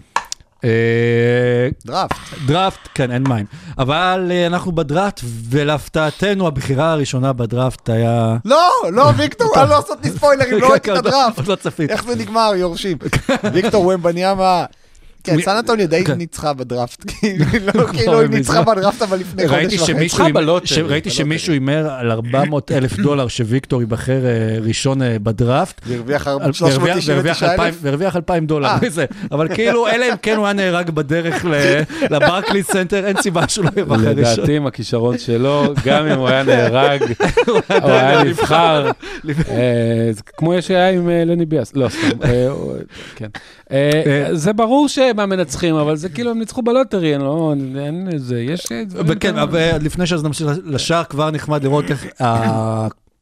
אה, 0.64 1.70
דראפט. 1.86 2.16
דראפט, 2.46 2.90
כן, 2.94 3.12
אין 3.12 3.24
מים. 3.28 3.46
אבל 3.78 4.28
אה, 4.32 4.48
אנחנו 4.48 4.72
בדראפט, 4.72 5.22
ולהפתעתנו, 5.50 6.48
הבחירה 6.48 6.92
הראשונה 6.92 7.34
בדראפט 7.34 7.90
היה... 7.90 8.38
לא, 8.46 8.72
לא, 8.92 9.12
ויקטור, 9.18 9.52
אני 9.62 9.70
לא 9.70 9.76
לעשות 9.76 9.98
לי 10.04 10.10
ספוילרים, 10.10 10.60
לא 10.60 10.68
ראיתי 10.72 10.92
את 10.92 10.98
הדראפט. 10.98 11.38
עוד 11.38 11.48
לא. 11.48 11.86
איך 11.90 12.04
זה 12.04 12.16
נגמר, 12.16 12.52
יורשים. 12.56 12.98
ויקטור 13.54 13.88
ומבניאמה 13.88 14.66
כן, 15.26 15.42
סן 15.42 15.56
אנטוניו 15.58 15.90
די 15.90 16.04
כן. 16.06 16.14
ניצחה 16.14 16.54
בדראפט, 16.54 17.04
כאילו, 17.08 17.46
לא, 17.76 17.88
כאילו 17.88 18.20
היא 18.22 18.30
ניצחה 18.30 18.62
בדראפט, 18.62 19.02
אבל 19.02 19.18
לפני 19.18 19.46
ראיתי 19.46 19.78
חודש 19.78 19.90
וחצי. 19.90 20.66
ש- 20.66 20.78
ראיתי. 20.80 21.10
שמישהו 21.10 21.54
הימר 21.54 21.90
על 21.92 22.12
400 22.12 22.72
אלף 22.72 22.98
דולר 23.00 23.28
שוויקטור 23.28 23.82
ייבחר 23.82 24.26
אה, 24.26 24.32
ראשון 24.62 25.02
אה, 25.02 25.20
בדראפט. 25.24 25.82
והרוויח 25.88 26.28
על- 26.28 26.54
399 26.54 27.14
והרוויח 27.14 27.44
אלף. 27.44 27.52
2,000 27.52 27.76
והרוויח 27.82 28.16
2,000 28.16 28.46
דולר 28.46 28.68
אה. 28.68 28.78
מזה, 28.82 29.06
אבל 29.32 29.48
כאילו, 29.56 29.88
אלא 29.88 30.06
אם 30.12 30.18
כן 30.22 30.36
הוא 30.38 30.46
היה 30.46 30.54
נהרג 30.54 30.90
בדרך 30.90 31.46
ל- 31.46 31.82
לברקליס 32.16 32.64
סנטר, 32.64 33.06
אין 33.06 33.22
סיבה 33.22 33.48
שהוא 33.48 33.66
לא 33.66 33.72
ייבחר 33.78 33.96
ראשון. 33.96 34.16
לדעתי 34.34 34.56
עם 34.56 34.68
הכישרון 34.68 35.18
שלו, 35.18 35.64
גם 35.86 36.06
אם 36.08 36.18
הוא 36.18 36.28
היה 36.28 36.44
נהרג, 36.44 37.02
הוא 37.48 37.60
היה 37.92 38.24
נבחר. 38.24 38.92
אה, 39.50 40.10
כמו 40.38 40.54
שהיה 40.62 40.90
עם 40.90 41.10
לן 41.10 41.46
ביאס, 41.46 41.72
לא 41.76 41.88
סתם, 41.90 42.18
כן. 43.16 43.28
זה 44.34 44.54
ברור 44.54 44.88
שהם 44.90 45.15
המנצחים, 45.20 45.76
אבל 45.76 45.96
זה 45.96 46.10
כאילו 46.10 46.32
הם 46.32 46.40
ניצחו 46.40 46.62
ב 46.62 46.68
lottery, 46.68 47.16
אני 47.16 47.24
לא, 47.24 47.54
אין 47.80 48.10
איזה, 48.12 48.42
יש 48.42 48.66
כאלה. 48.66 48.86
אבל 49.44 49.78
לפני 49.82 50.06
שזה 50.08 50.28
נמשיך 50.28 50.48
לשער, 50.64 51.04
כבר 51.04 51.32
נחמד 51.32 51.64
לראות 51.64 51.86
איך 51.92 52.06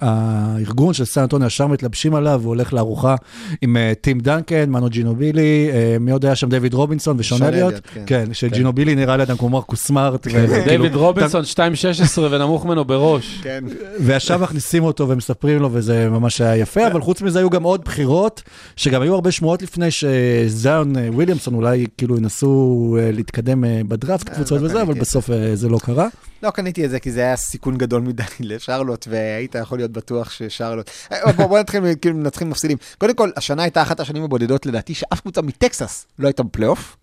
הארגון 0.04 0.94
של 0.94 1.06
סן 1.06 1.22
אנטוניו 1.22 1.48
ישר 1.48 1.68
מתלבשים 1.68 2.16
עליו, 2.16 2.40
הוא 2.44 2.48
הולך 2.50 2.74
לארוחה 2.74 3.16
עם 3.62 3.78
אה, 3.78 3.94
טים 4.02 4.20
דנקן, 4.20 4.70
מנו 4.70 4.90
ג'ינובילי, 4.90 5.70
אה, 5.74 5.98
מי 6.00 6.12
עוד 6.12 6.26
היה 6.26 6.36
שם? 6.36 6.50
דיוויד 6.50 6.74
רובינסון, 6.74 7.18
אליוט. 7.42 7.44
אליוט, 7.44 7.74
כן. 7.94 8.04
כן, 8.06 8.34
שג'ינובילי 8.34 8.96
נראה 8.96 9.18
לי 9.18 9.24
אדם 9.24 9.38
כמו 9.38 9.50
מרקוס 9.50 9.84
סמארט. 9.88 10.28
וכאילו- 10.28 10.64
דיוויד 10.70 10.96
רובינסון 10.96 11.44
2.16 11.46 12.32
ונמוך 12.32 12.66
ממנו 12.66 12.86
בראש. 12.86 13.40
כן. 13.44 13.64
וישר 14.00 14.38
מכניסים 14.38 14.84
אותו 14.84 15.10
ומספרים 15.10 15.60
לו, 15.60 15.70
וזה 15.74 16.10
ממש 16.10 16.42
היה 16.42 16.58
יפה, 16.58 16.88
אבל 16.88 17.02
חוץ 17.02 17.22
מזה 17.22 17.40
היו 17.40 17.50
גם 17.50 17.64
עוד 17.64 17.82
בחירות, 17.86 18.44
שגם 18.76 19.02
היו 19.02 19.14
הרבה 19.14 19.32
שמועות 19.32 19.62
לפני 19.62 19.88
שזיון 19.92 20.98
אה, 20.98 21.08
וויליאמסון 21.14 21.54
אולי 21.54 21.86
כאילו 21.98 22.18
ינסו 22.18 22.98
להתקדם 23.14 23.64
בדראפט, 23.88 24.30
קבוצות 24.30 24.62
לא 24.62 24.66
וזה, 24.66 24.82
אבל 24.82 24.94
בסוף 24.94 25.30
זה 25.54 25.70
לא 25.70 25.78
קרה. 25.84 26.08
לא 26.44 26.50
קניתי 26.50 26.86
את 26.86 26.90
זה 26.90 27.00
כי 27.00 27.12
זה 27.12 27.20
היה 27.22 27.36
סיכון 27.36 27.78
גדול 27.78 28.02
מדי 28.02 28.24
לשרלוט, 28.40 29.08
והיית 29.10 29.56
יכול 29.56 29.78
להיות 29.78 29.92
בטוח 29.94 30.32
ששרלוט... 30.32 30.90
אה, 31.12 31.32
בוא 31.32 31.46
בוא 31.46 31.60
נתחיל, 31.60 31.82
כאילו 32.02 32.16
מנצחים 32.16 32.50
מפסידים. 32.50 32.78
קודם 32.98 33.14
כל, 33.14 33.30
השנה 33.38 33.64
הייתה 33.64 33.82
אחת 33.82 34.00
השנים 34.00 34.24
הבודדות 34.24 34.66
לדעתי, 34.66 34.94
שאף 34.94 35.20
קבוצה 35.22 35.42
מטקסס 35.42 36.06
לא 36.20 36.28
הייתה 36.28 36.44
בפלייאוף. 36.44 36.98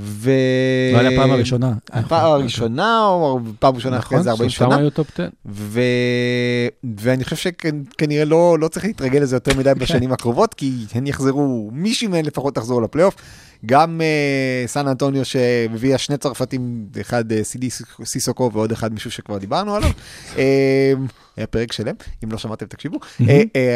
ו... 0.00 0.30
לא 0.92 0.98
היה 0.98 1.20
פעם 1.20 1.30
הראשונה. 1.30 1.72
הפעם 1.90 2.32
הראשונה, 2.32 3.06
או 3.06 3.40
פעם 3.58 3.74
ראשונה 3.74 3.98
אחרי 3.98 4.06
נכון, 4.06 4.18
איזה 4.18 4.30
40 4.30 4.50
שנה. 4.50 4.70
שלושתם 4.70 4.80
היו 4.80 4.90
top 4.90 5.10
10. 5.14 5.28
ו... 5.46 5.80
ואני 6.98 7.24
חושב 7.24 7.36
שכנראה 7.36 8.24
לא, 8.24 8.58
לא 8.58 8.68
צריך 8.68 8.84
להתרגל 8.84 9.20
לזה 9.20 9.36
יותר 9.36 9.58
מדי 9.58 9.72
בשנים 9.74 10.12
הקרובות, 10.12 10.54
כי 10.54 10.72
הן 10.94 11.06
יחזרו, 11.06 11.70
מישהי 11.72 12.08
מהן 12.08 12.24
לפחות 12.24 12.54
תחזור 12.54 12.82
לפלייאוף. 12.82 13.14
גם 13.66 14.00
uh, 14.00 14.68
סן 14.68 14.88
אנטוניו 14.88 15.24
שהביאה 15.24 15.98
שני 15.98 16.16
צרפתים, 16.16 16.86
אחד 17.00 17.32
uh, 17.32 17.34
סידי 17.42 17.68
סיסוקו 18.04 18.50
ועוד 18.52 18.72
אחד 18.72 18.92
מישהו 18.92 19.10
שכבר 19.10 19.38
דיברנו 19.38 19.74
עליו. 19.74 19.90
uh, 20.34 20.38
היה 21.36 21.46
פרק 21.46 21.72
שלם, 21.72 21.94
אם 22.24 22.32
לא 22.32 22.38
שמעתם 22.38 22.66
תקשיבו. 22.66 22.98
uh, 22.98 23.22
uh, 23.22 23.26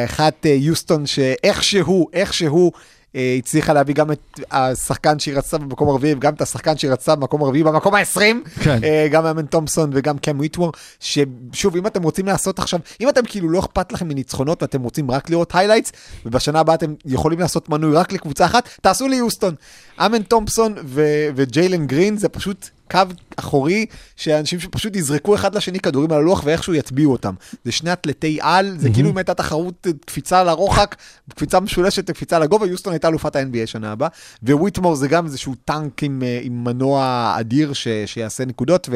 אחת 0.04 0.46
uh, 0.46 0.48
יוסטון 0.48 1.06
שאיכשהו, 1.06 2.08
איכשהו, 2.12 2.72
אה, 2.74 2.80
הצליחה 3.14 3.72
להביא 3.72 3.94
גם 3.94 4.12
את 4.12 4.40
השחקן 4.50 5.18
שהיא 5.18 5.34
רצתה 5.34 5.58
במקום 5.58 5.88
הרביעי 5.88 6.14
וגם 6.14 6.34
את 6.34 6.42
השחקן 6.42 6.76
שהיא 6.76 6.90
רצתה 6.90 7.14
במקום 7.14 7.42
הרביעי 7.42 7.64
במקום 7.64 7.94
ה-20, 7.94 8.20
כן. 8.62 8.84
אה, 8.84 9.08
גם 9.10 9.26
אמן 9.26 9.46
תומפסון 9.46 9.90
וגם 9.94 10.18
קם 10.18 10.40
וויטמור, 10.40 10.72
ששוב, 11.00 11.76
אם 11.76 11.86
אתם 11.86 12.02
רוצים 12.02 12.26
לעשות 12.26 12.58
עכשיו, 12.58 12.80
אם 13.00 13.08
אתם 13.08 13.20
כאילו 13.24 13.50
לא 13.50 13.58
אכפת 13.58 13.92
לכם 13.92 14.08
מניצחונות 14.08 14.62
ואתם 14.62 14.82
רוצים 14.82 15.10
רק 15.10 15.30
לראות 15.30 15.54
highlights, 15.54 15.92
ובשנה 16.26 16.60
הבאה 16.60 16.74
אתם 16.74 16.94
יכולים 17.04 17.40
לעשות 17.40 17.68
מנוי 17.68 17.96
רק 17.96 18.12
לקבוצה 18.12 18.44
אחת, 18.44 18.68
תעשו 18.82 19.08
לי 19.08 19.16
יוסטון. 19.16 19.54
אמן 20.00 20.22
תומפסון 20.22 20.74
ו- 20.84 21.28
וג'יילן 21.34 21.86
גרין 21.86 22.16
זה 22.16 22.28
פשוט 22.28 22.68
קו 22.92 23.00
אחורי, 23.36 23.86
שאנשים 24.16 24.60
שפשוט 24.60 24.96
יזרקו 24.96 25.34
אחד 25.34 25.54
לשני 25.54 25.80
כדורים 25.80 26.12
על 26.12 26.18
הלוח 26.18 26.42
ואיכשהו 26.44 26.74
יטביעו 26.74 27.12
אותם. 27.12 27.34
זה 27.64 27.72
שני 27.72 27.92
אתלטי-על, 27.92 28.74
זה 28.78 28.90
כאילו 28.94 29.10
אם 29.10 29.16
הייתה 29.16 29.34
תחרות 29.34 29.86
קפיצה 30.06 30.44
לרוחק, 30.44 30.96
קפיצה 31.30 31.60
משולשת 31.60 32.10
וקפיצה 32.10 32.38
לגובה, 32.38 32.66
יוסטון 32.66 32.92
הייתה 32.92 33.08
אלופת 33.08 33.36
ה-NBA 33.36 33.66
שנה 33.66 33.92
הבאה, 33.92 34.08
וויטמור 34.42 34.94
זה 34.94 35.08
גם 35.08 35.26
איזשהו 35.26 35.54
טנק 35.64 36.02
עם, 36.02 36.22
אה, 36.22 36.40
עם 36.42 36.64
מנוע 36.64 37.34
אדיר 37.40 37.72
ש, 37.72 37.88
שיעשה 38.06 38.44
נקודות, 38.44 38.88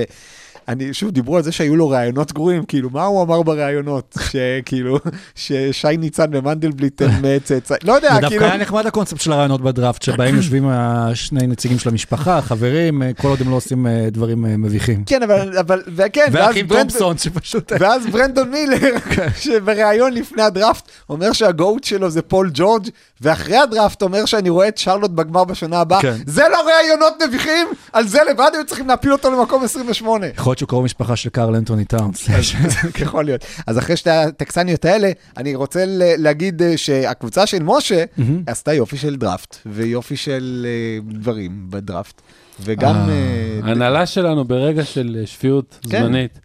ואני, 0.69 0.95
שוב, 0.95 1.11
דיברו 1.11 1.37
על 1.37 1.43
זה 1.43 1.53
שהיו 1.53 1.77
לו 1.77 1.89
ראיונות 1.89 2.33
גרועים, 2.33 2.65
כאילו, 2.65 2.91
מה 2.91 3.05
הוא 3.05 3.23
אמר 3.23 3.43
בראיונות? 3.43 4.17
שכאילו, 4.31 4.99
ששי 5.35 5.97
ניצן 5.99 6.27
ומנדלבליט 6.33 7.03
הם 7.03 7.25
אה, 7.25 7.37
צאצאים, 7.45 7.79
לא 7.85 7.93
יודע, 7.93 8.09
זה 8.15 8.21
דווקא 8.21 8.29
כאילו... 8.29 8.45
היה 8.45 8.57
נחמד 8.57 8.87
הקונספט 8.87 9.21
של 9.21 9.33
הראיונות 9.33 9.61
בדראפט, 9.61 10.03
שבהם 10.03 10.37
יושבים 10.37 10.69
השני 10.69 11.47
נציגים 11.47 11.79
של 11.79 11.89
המשפחה, 11.89 12.43
חברים, 12.43 13.03
אה, 13.03 13.11
כל 13.15 13.29
עוד 13.29 13.41
הם 13.41 13.51
לא 13.51 13.57
עושים 13.57 13.87
אה, 13.87 14.09
דברים 14.11 14.47
אה, 14.47 14.57
מביכים. 14.57 15.05
כן, 15.05 15.23
אבל, 15.23 15.59
אבל, 15.59 15.83
וכן, 15.97 16.27
ואז 16.33 16.55
ברנדון- 16.69 17.19
שפשוט... 17.19 17.73
ואז 17.81 18.07
ברנדון 18.07 18.51
מילר, 18.51 18.97
שבריאיון 19.43 20.13
לפני 20.13 20.43
הדראפט, 20.43 20.89
אומר 21.09 21.33
שה 21.33 21.55
GOAT 21.55 21.85
שלו 21.85 22.11
זה 22.11 22.23
פול 22.23 22.51
ג'ורג', 22.55 22.89
ואחרי 23.21 23.57
הדראפט 23.57 24.03
אומר 24.03 24.25
שאני 24.25 24.49
רואה 24.51 24.69
את 24.69 24.79
שרלוט 24.79 25.11
בגמר 25.11 25.45
בשנה 25.45 25.81
הבאה. 25.81 26.03
כן. 26.03 26.17
זה 26.27 26.43
לא 26.53 26.59
ראיונות 26.67 27.15
מביכים? 27.29 27.67
על 27.93 28.09
זה 28.09 28.19
לבד 28.31 28.51
היו 28.55 28.67
צריכים 28.67 28.89
להפיל 28.89 29.13
אותו 29.13 29.31
למקום 29.31 29.65
28. 29.65 30.27
יכול 30.27 30.51
להיות 30.51 30.59
שהוא 30.59 30.69
קרוב 30.69 30.85
משפחה 30.85 31.17
של 31.17 31.29
קארל 31.31 31.55
אנטוני 31.57 31.85
טאונס. 31.85 32.29
יכול 32.99 33.25
להיות. 33.25 33.45
אז 33.67 33.79
אחרי 33.79 33.97
שתי 33.97 34.11
הטקסניות 34.11 34.85
האלה, 34.85 35.11
אני 35.37 35.55
רוצה 35.55 35.85
ל- 35.87 36.23
להגיד 36.23 36.63
אה, 36.63 36.77
שהקבוצה 36.77 37.47
של 37.47 37.63
משה 37.63 38.05
עשתה 38.47 38.73
יופי 38.73 38.97
של 38.97 39.17
דראפט, 39.17 39.57
ויופי 39.67 40.17
של 40.17 40.67
אה, 40.69 41.13
דברים 41.15 41.67
בדראפט. 41.71 42.23
וגם... 42.61 42.95
אה, 42.95 43.61
ההנהלה 43.69 44.07
שלנו 44.07 44.45
ברגע 44.45 44.85
של 44.85 45.23
שפיות 45.27 45.79
כן. 45.91 46.03
זמנית 46.03 46.39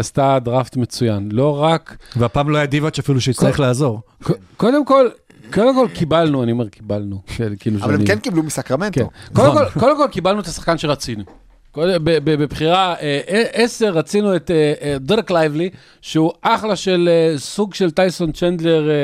עשתה 0.00 0.38
דראפט 0.44 0.76
מצוין. 0.76 1.28
לא 1.32 1.62
רק, 1.62 1.96
והפעם 2.16 2.50
לא 2.50 2.56
היה 2.56 2.66
דיבאץ' 2.66 2.98
אפילו 2.98 3.20
שיצטרך 3.20 3.60
לעזור. 3.60 4.00
קודם 4.56 4.84
כל, 4.84 5.08
קודם 5.56 5.74
כל 5.74 5.88
קיבלנו, 5.94 6.42
אני 6.42 6.52
אומר 6.52 6.68
קיבלנו, 6.68 7.20
כאילו 7.60 7.84
אבל 7.84 7.94
הם 7.94 8.06
כן 8.06 8.18
קיבלו 8.18 8.42
מסקרמנטו. 8.42 9.00
כן. 9.00 9.06
קודם 9.32 9.52
כל, 9.54 9.80
קודם 9.80 9.96
כל 9.96 10.08
קיבלנו 10.12 10.40
את 10.40 10.46
השחקן 10.46 10.78
שרצינו. 10.78 11.24
בבחירה 12.04 12.94
אה, 12.94 13.20
אה, 13.28 13.42
10 13.52 13.90
רצינו 13.90 14.36
את 14.36 14.50
אה, 14.50 14.72
אה, 14.82 14.98
דרק 14.98 15.30
לייבלי, 15.30 15.70
שהוא 16.00 16.32
אחלה 16.42 16.76
של 16.76 17.08
אה, 17.12 17.38
סוג 17.38 17.74
של 17.74 17.90
טייסון 17.90 18.32
צ'נדלר, 18.32 18.90
אה, 18.90 18.94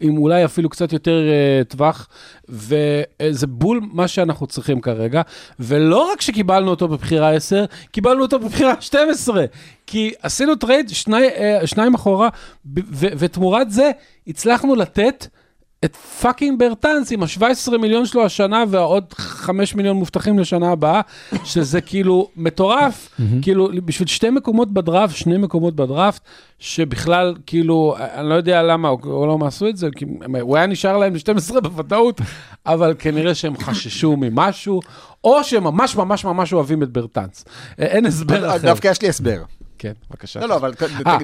עם 0.00 0.18
אולי 0.18 0.44
אפילו 0.44 0.68
קצת 0.68 0.92
יותר 0.92 1.20
אה, 1.28 1.64
טווח, 1.64 2.08
וזה 2.48 3.46
בול 3.46 3.80
מה 3.92 4.08
שאנחנו 4.08 4.46
צריכים 4.46 4.80
כרגע. 4.80 5.22
ולא 5.60 6.12
רק 6.12 6.20
שקיבלנו 6.20 6.70
אותו 6.70 6.88
בבחירה 6.88 7.30
10, 7.34 7.64
קיבלנו 7.92 8.22
אותו 8.22 8.38
בבחירה 8.38 8.74
12, 8.80 9.44
כי 9.86 10.12
עשינו 10.22 10.54
trade 10.54 10.88
שני, 10.88 11.26
אה, 11.26 11.66
שניים 11.66 11.94
אחורה, 11.94 12.28
ותמורת 12.92 13.70
זה 13.70 13.90
הצלחנו 14.26 14.74
לתת 14.74 15.26
את 15.84 15.96
fucking 15.96 16.58
ברטנס 16.58 17.12
עם 17.12 17.22
ה-17 17.22 17.76
מיליון 17.78 18.06
שלו 18.06 18.24
השנה 18.24 18.64
והעוד 18.68 19.04
5 19.12 19.74
מיליון 19.74 19.96
מובטחים 19.96 20.38
לשנה 20.38 20.70
הבאה, 20.72 21.00
שזה 21.44 21.80
כאילו 21.80 22.28
מטורף, 22.36 23.08
כאילו 23.42 23.68
בשביל 23.84 24.08
שתי 24.08 24.30
מקומות 24.30 24.72
בדראפט, 24.72 25.16
שני 25.16 25.38
מקומות 25.38 25.76
בדראפט, 25.76 26.22
שבכלל 26.58 27.34
כאילו, 27.46 27.96
אני 27.98 28.28
לא 28.28 28.34
יודע 28.34 28.62
למה, 28.62 28.88
או 28.88 29.26
לא 29.26 29.46
עשו 29.46 29.68
את 29.68 29.76
זה, 29.76 29.88
כי 29.96 30.04
הוא 30.40 30.56
היה 30.56 30.66
נשאר 30.66 30.96
להם 30.96 31.14
ל-12 31.14 31.60
בוודאות, 31.60 32.20
אבל 32.66 32.94
כנראה 32.98 33.34
שהם 33.34 33.56
חששו 33.56 34.16
ממשהו, 34.16 34.80
או 35.24 35.44
שהם 35.44 35.64
ממש 35.64 35.96
ממש 35.96 36.24
ממש 36.24 36.52
אוהבים 36.52 36.82
את 36.82 36.90
ברטנס. 36.90 37.44
אין 37.78 38.06
הסבר 38.06 38.48
אחר. 38.48 38.58
דווקא 38.58 38.88
יש 38.88 39.02
לי 39.02 39.08
הסבר. 39.08 39.42
כן, 39.78 39.92
בבקשה. 40.10 40.40
לא, 40.40 40.48
לא, 40.48 40.56
אבל... 40.56 40.72
אה, 41.06 41.18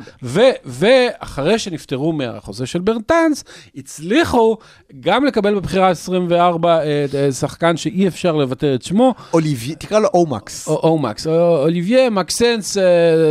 ואחרי 0.64 1.58
שנפטרו 1.58 2.12
מהחוזה 2.12 2.66
של 2.66 2.80
ברטנס, 2.80 3.44
הצליחו 3.76 4.56
גם 5.00 5.24
לקבל 5.24 5.54
בבחירה 5.54 5.88
24 5.90 6.78
אה, 6.82 7.04
אה, 7.14 7.32
שחקן 7.32 7.76
שאי 7.76 8.08
אפשר 8.08 8.32
לבטא 8.36 8.74
את 8.74 8.82
שמו, 8.82 9.14
אוליבי, 9.32 9.74
תקרא 9.74 9.98
לו 9.98 10.08
אומקס. 10.14 10.68
או 10.68 10.74
אומקס, 10.82 11.26
או- 11.26 11.62
אוליביה 11.62 12.10
מקסנס, 12.10 12.76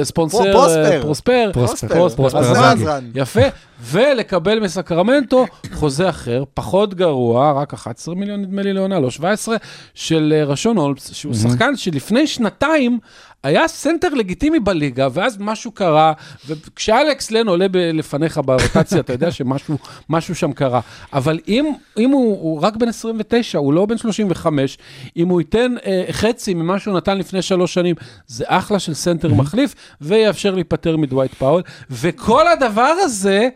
ספונסר, 0.03 0.37
פרו- 0.37 0.51
פרוספר. 0.53 1.01
פרוספר, 1.01 1.49
פרוספר. 1.53 1.87
פרוספר, 1.87 2.15
פרוספר 2.15 2.37
עזרן. 2.39 2.77
עזרן. 2.77 3.09
יפה, 3.15 3.41
ולקבל 3.81 4.59
מסקרמנטו 4.59 5.45
חוזה 5.73 6.09
אחר, 6.09 6.43
פחות 6.53 6.93
גרוע, 6.93 7.51
רק 7.51 7.73
11 7.73 8.15
מיליון 8.15 8.41
נדמה 8.41 8.61
לי 8.61 8.73
לעונה, 8.73 8.99
לא 8.99 9.09
17, 9.11 9.55
של 9.93 10.43
רישון 10.47 10.77
הולמס, 10.77 11.13
שהוא 11.13 11.33
שחקן 11.33 11.75
שלפני 11.75 12.27
שנתיים 12.27 12.99
היה 13.43 13.67
סנטר 13.67 14.09
לגיטימי 14.13 14.59
בליגה, 14.59 15.07
ואז 15.13 15.37
משהו 15.39 15.71
קרה, 15.71 16.13
וכשאלכס 16.47 17.31
לן 17.31 17.47
עולה 17.47 17.67
ב- 17.67 17.77
לפניך 17.77 18.41
ברוטציה, 18.45 18.99
אתה 18.99 19.13
יודע 19.13 19.31
שמשהו 19.31 19.77
משהו 20.09 20.35
שם 20.35 20.51
קרה. 20.53 20.79
אבל 21.13 21.39
אם, 21.47 21.71
אם 21.97 22.09
הוא, 22.09 22.37
הוא 22.41 22.61
רק 22.61 22.75
בן 22.75 22.87
29, 22.87 23.57
הוא 23.59 23.73
לא 23.73 23.85
בן 23.85 23.97
35, 23.97 24.77
אם 25.17 25.27
הוא 25.27 25.41
ייתן 25.41 25.75
אה, 25.85 26.03
חצי 26.11 26.53
ממה 26.53 26.79
שהוא 26.79 26.97
נתן 26.97 27.17
לפני 27.17 27.41
שלוש 27.41 27.73
שנים, 27.73 27.95
זה 28.27 28.43
אחלה 28.47 28.79
של 28.79 28.93
סנטר 28.93 29.33
מחליף, 29.33 29.75
ויאפשר 30.01 30.55
להיפטר 30.55 30.97
מדווייט 30.97 31.33
פאוול. 31.33 31.61
וכל 31.89 32.47
הדבר 32.47 32.93
הזה 32.99 33.49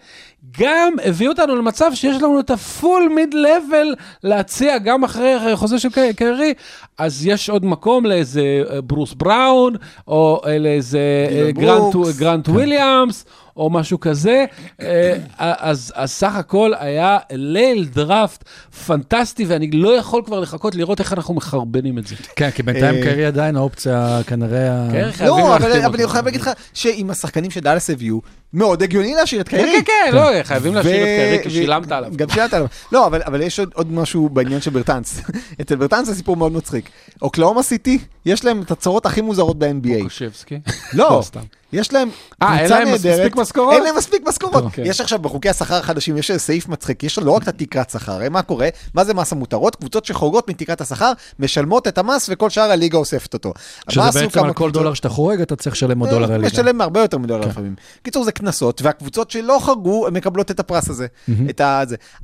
גם 0.59 0.93
הביאו 1.05 1.31
אותנו 1.31 1.55
למצב 1.55 1.91
שיש 1.93 2.21
לנו 2.21 2.39
את 2.39 2.49
ה 2.49 3.11
full 3.15 3.33
mid-level 3.33 3.95
להציע 4.23 4.77
גם 4.77 5.03
אחרי 5.03 5.55
חוזה 5.55 5.79
של 5.79 5.89
קיירי, 6.15 6.53
אז 6.97 7.25
יש 7.25 7.49
עוד 7.49 7.65
מקום 7.65 8.05
לאיזה 8.05 8.63
אה, 8.71 8.81
ברוס 8.81 9.13
בראון, 9.13 9.75
או 10.07 10.41
אה, 10.45 10.57
לאיזה 10.57 11.27
אה, 11.31 11.51
גרנט. 11.51 11.95
גרנט 12.17 12.49
וויליאמס, 12.49 13.25
או 13.57 13.69
משהו 13.69 13.99
כזה. 13.99 14.45
אה, 14.81 15.17
אז, 15.37 15.93
אז 15.95 16.11
סך 16.11 16.35
הכל 16.35 16.71
היה 16.79 17.17
ליל 17.31 17.85
דראפט 17.85 18.43
פנטסטי, 18.85 19.45
ואני 19.45 19.71
לא 19.71 19.89
יכול 19.89 20.21
כבר 20.25 20.39
לחכות 20.39 20.75
לראות 20.75 20.99
איך 20.99 21.13
אנחנו 21.13 21.33
מחרבנים 21.33 21.97
את 21.97 22.07
זה. 22.07 22.15
כן, 22.35 22.51
כי 22.51 22.63
בינתיים 22.63 22.95
אה, 22.95 23.03
קיירי 23.03 23.25
עדיין 23.25 23.55
האופציה 23.55 24.19
כנראה... 24.27 24.87
כן, 24.91 25.25
לא, 25.25 25.55
אבל 25.55 25.71
אני 25.71 26.07
חייב 26.07 26.25
להגיד 26.25 26.41
לך 26.41 26.49
שעם 26.73 27.09
השחקנים 27.09 27.51
שדאלאס 27.51 27.89
הביאו, 27.89 28.21
מאוד 28.53 28.83
הגיוני 28.83 29.13
להשאיר 29.13 29.41
את 29.41 29.49
כן, 29.49 29.57
קיירי. 29.57 29.83
כן, 29.83 29.91
כן, 30.05 30.15
לא, 30.15 30.43
חייבים 30.43 30.75
להשאיר 30.75 31.01
את 31.01 31.07
קיירי, 31.07 31.43
כי 31.43 31.49
שילמת 31.49 31.91
עליו. 31.91 32.11
גם 32.15 32.29
שילמת 32.29 32.53
עליו. 32.53 32.67
לא, 32.91 33.07
אבל, 33.07 33.21
אבל 33.25 33.41
יש 33.41 33.59
עוד, 33.59 33.69
עוד 33.73 33.91
משהו 33.91 34.29
בעניין 34.29 34.61
של 34.61 34.71
ברטנס. 34.71 35.21
אצל 35.61 35.75
ברטנס 35.75 36.07
זה 36.07 36.15
סיפור 36.15 36.37
מאוד 36.37 36.51
מצחיק. 36.51 36.89
אוקלאומה 37.21 37.63
סיטי, 37.63 37.99
יש 38.25 38.45
להם 38.45 38.61
את 38.61 38.71
הצרות 38.71 39.05
הכי 39.05 39.21
מוזרות 39.21 39.59
ב-NBA. 39.59 40.03
קושבסקי. 40.03 40.59
לא, 40.93 41.19
סתם. 41.23 41.41
יש 41.73 41.93
להם 41.93 42.09
אה, 42.41 42.51
אין 42.51 42.59
קבוצה 42.59 42.79
להם 42.79 42.87
נהדרת. 42.87 43.19
מספיק 43.19 43.35
משכורות? 43.35 43.73
אין 43.73 43.83
להם 43.83 43.97
מספיק 43.97 44.27
משכורות. 44.27 44.63
טוב, 44.63 44.71
כן. 44.71 44.83
יש 44.85 45.01
עכשיו 45.01 45.19
בחוקי 45.19 45.49
השכר 45.49 45.75
החדשים, 45.75 46.17
יש 46.17 46.31
סעיף 46.31 46.67
מצחיק, 46.67 47.03
יש 47.03 47.19
לא 47.19 47.31
רק 47.31 47.43
את 47.43 47.47
התקרת 47.47 47.89
שכר, 47.89 48.11
הרי 48.11 48.29
מה 48.29 48.41
קורה? 48.41 48.69
מה 48.93 49.03
זה 49.03 49.13
מס 49.13 49.31
המותרות? 49.31 49.75
קבוצות 49.75 50.05
שחורגות 50.05 50.49
מתקרת 50.49 50.81
השכר, 50.81 51.11
משלמות 51.39 51.87
את 51.87 51.97
המס 51.97 52.29
וכל 52.31 52.49
שאר 52.49 52.71
הליגה 52.71 52.97
אוספת 52.97 53.33
אותו. 53.33 53.53
שזה 53.89 54.01
בעצם 54.13 54.43
על 54.43 54.53
כל? 54.53 54.71
דולר 54.71 54.93
שאתה 54.93 55.09
חורג, 55.09 55.41
אתה 55.41 55.55
צריך 55.55 55.75
לשלם 55.75 55.99
עוד 55.99 56.09
דולר 56.09 56.31
אה, 56.31 56.37
לליגה. 56.37 56.47
משלם 56.47 56.81
הרבה 56.81 57.01
יותר 57.01 57.17
מדולר 57.17 57.43
כן. 57.43 57.49
לפעמים. 57.49 57.75
קיצור, 58.03 58.23
זה 58.23 58.31
קנסות, 58.31 58.81
והקבוצות 58.81 59.31
שלא 59.31 59.59
חרגו, 59.61 60.07
הן 60.07 60.13
מקבלות 60.13 60.51
את 60.51 60.59
הפרס 60.59 60.89
הזה. 60.89 61.07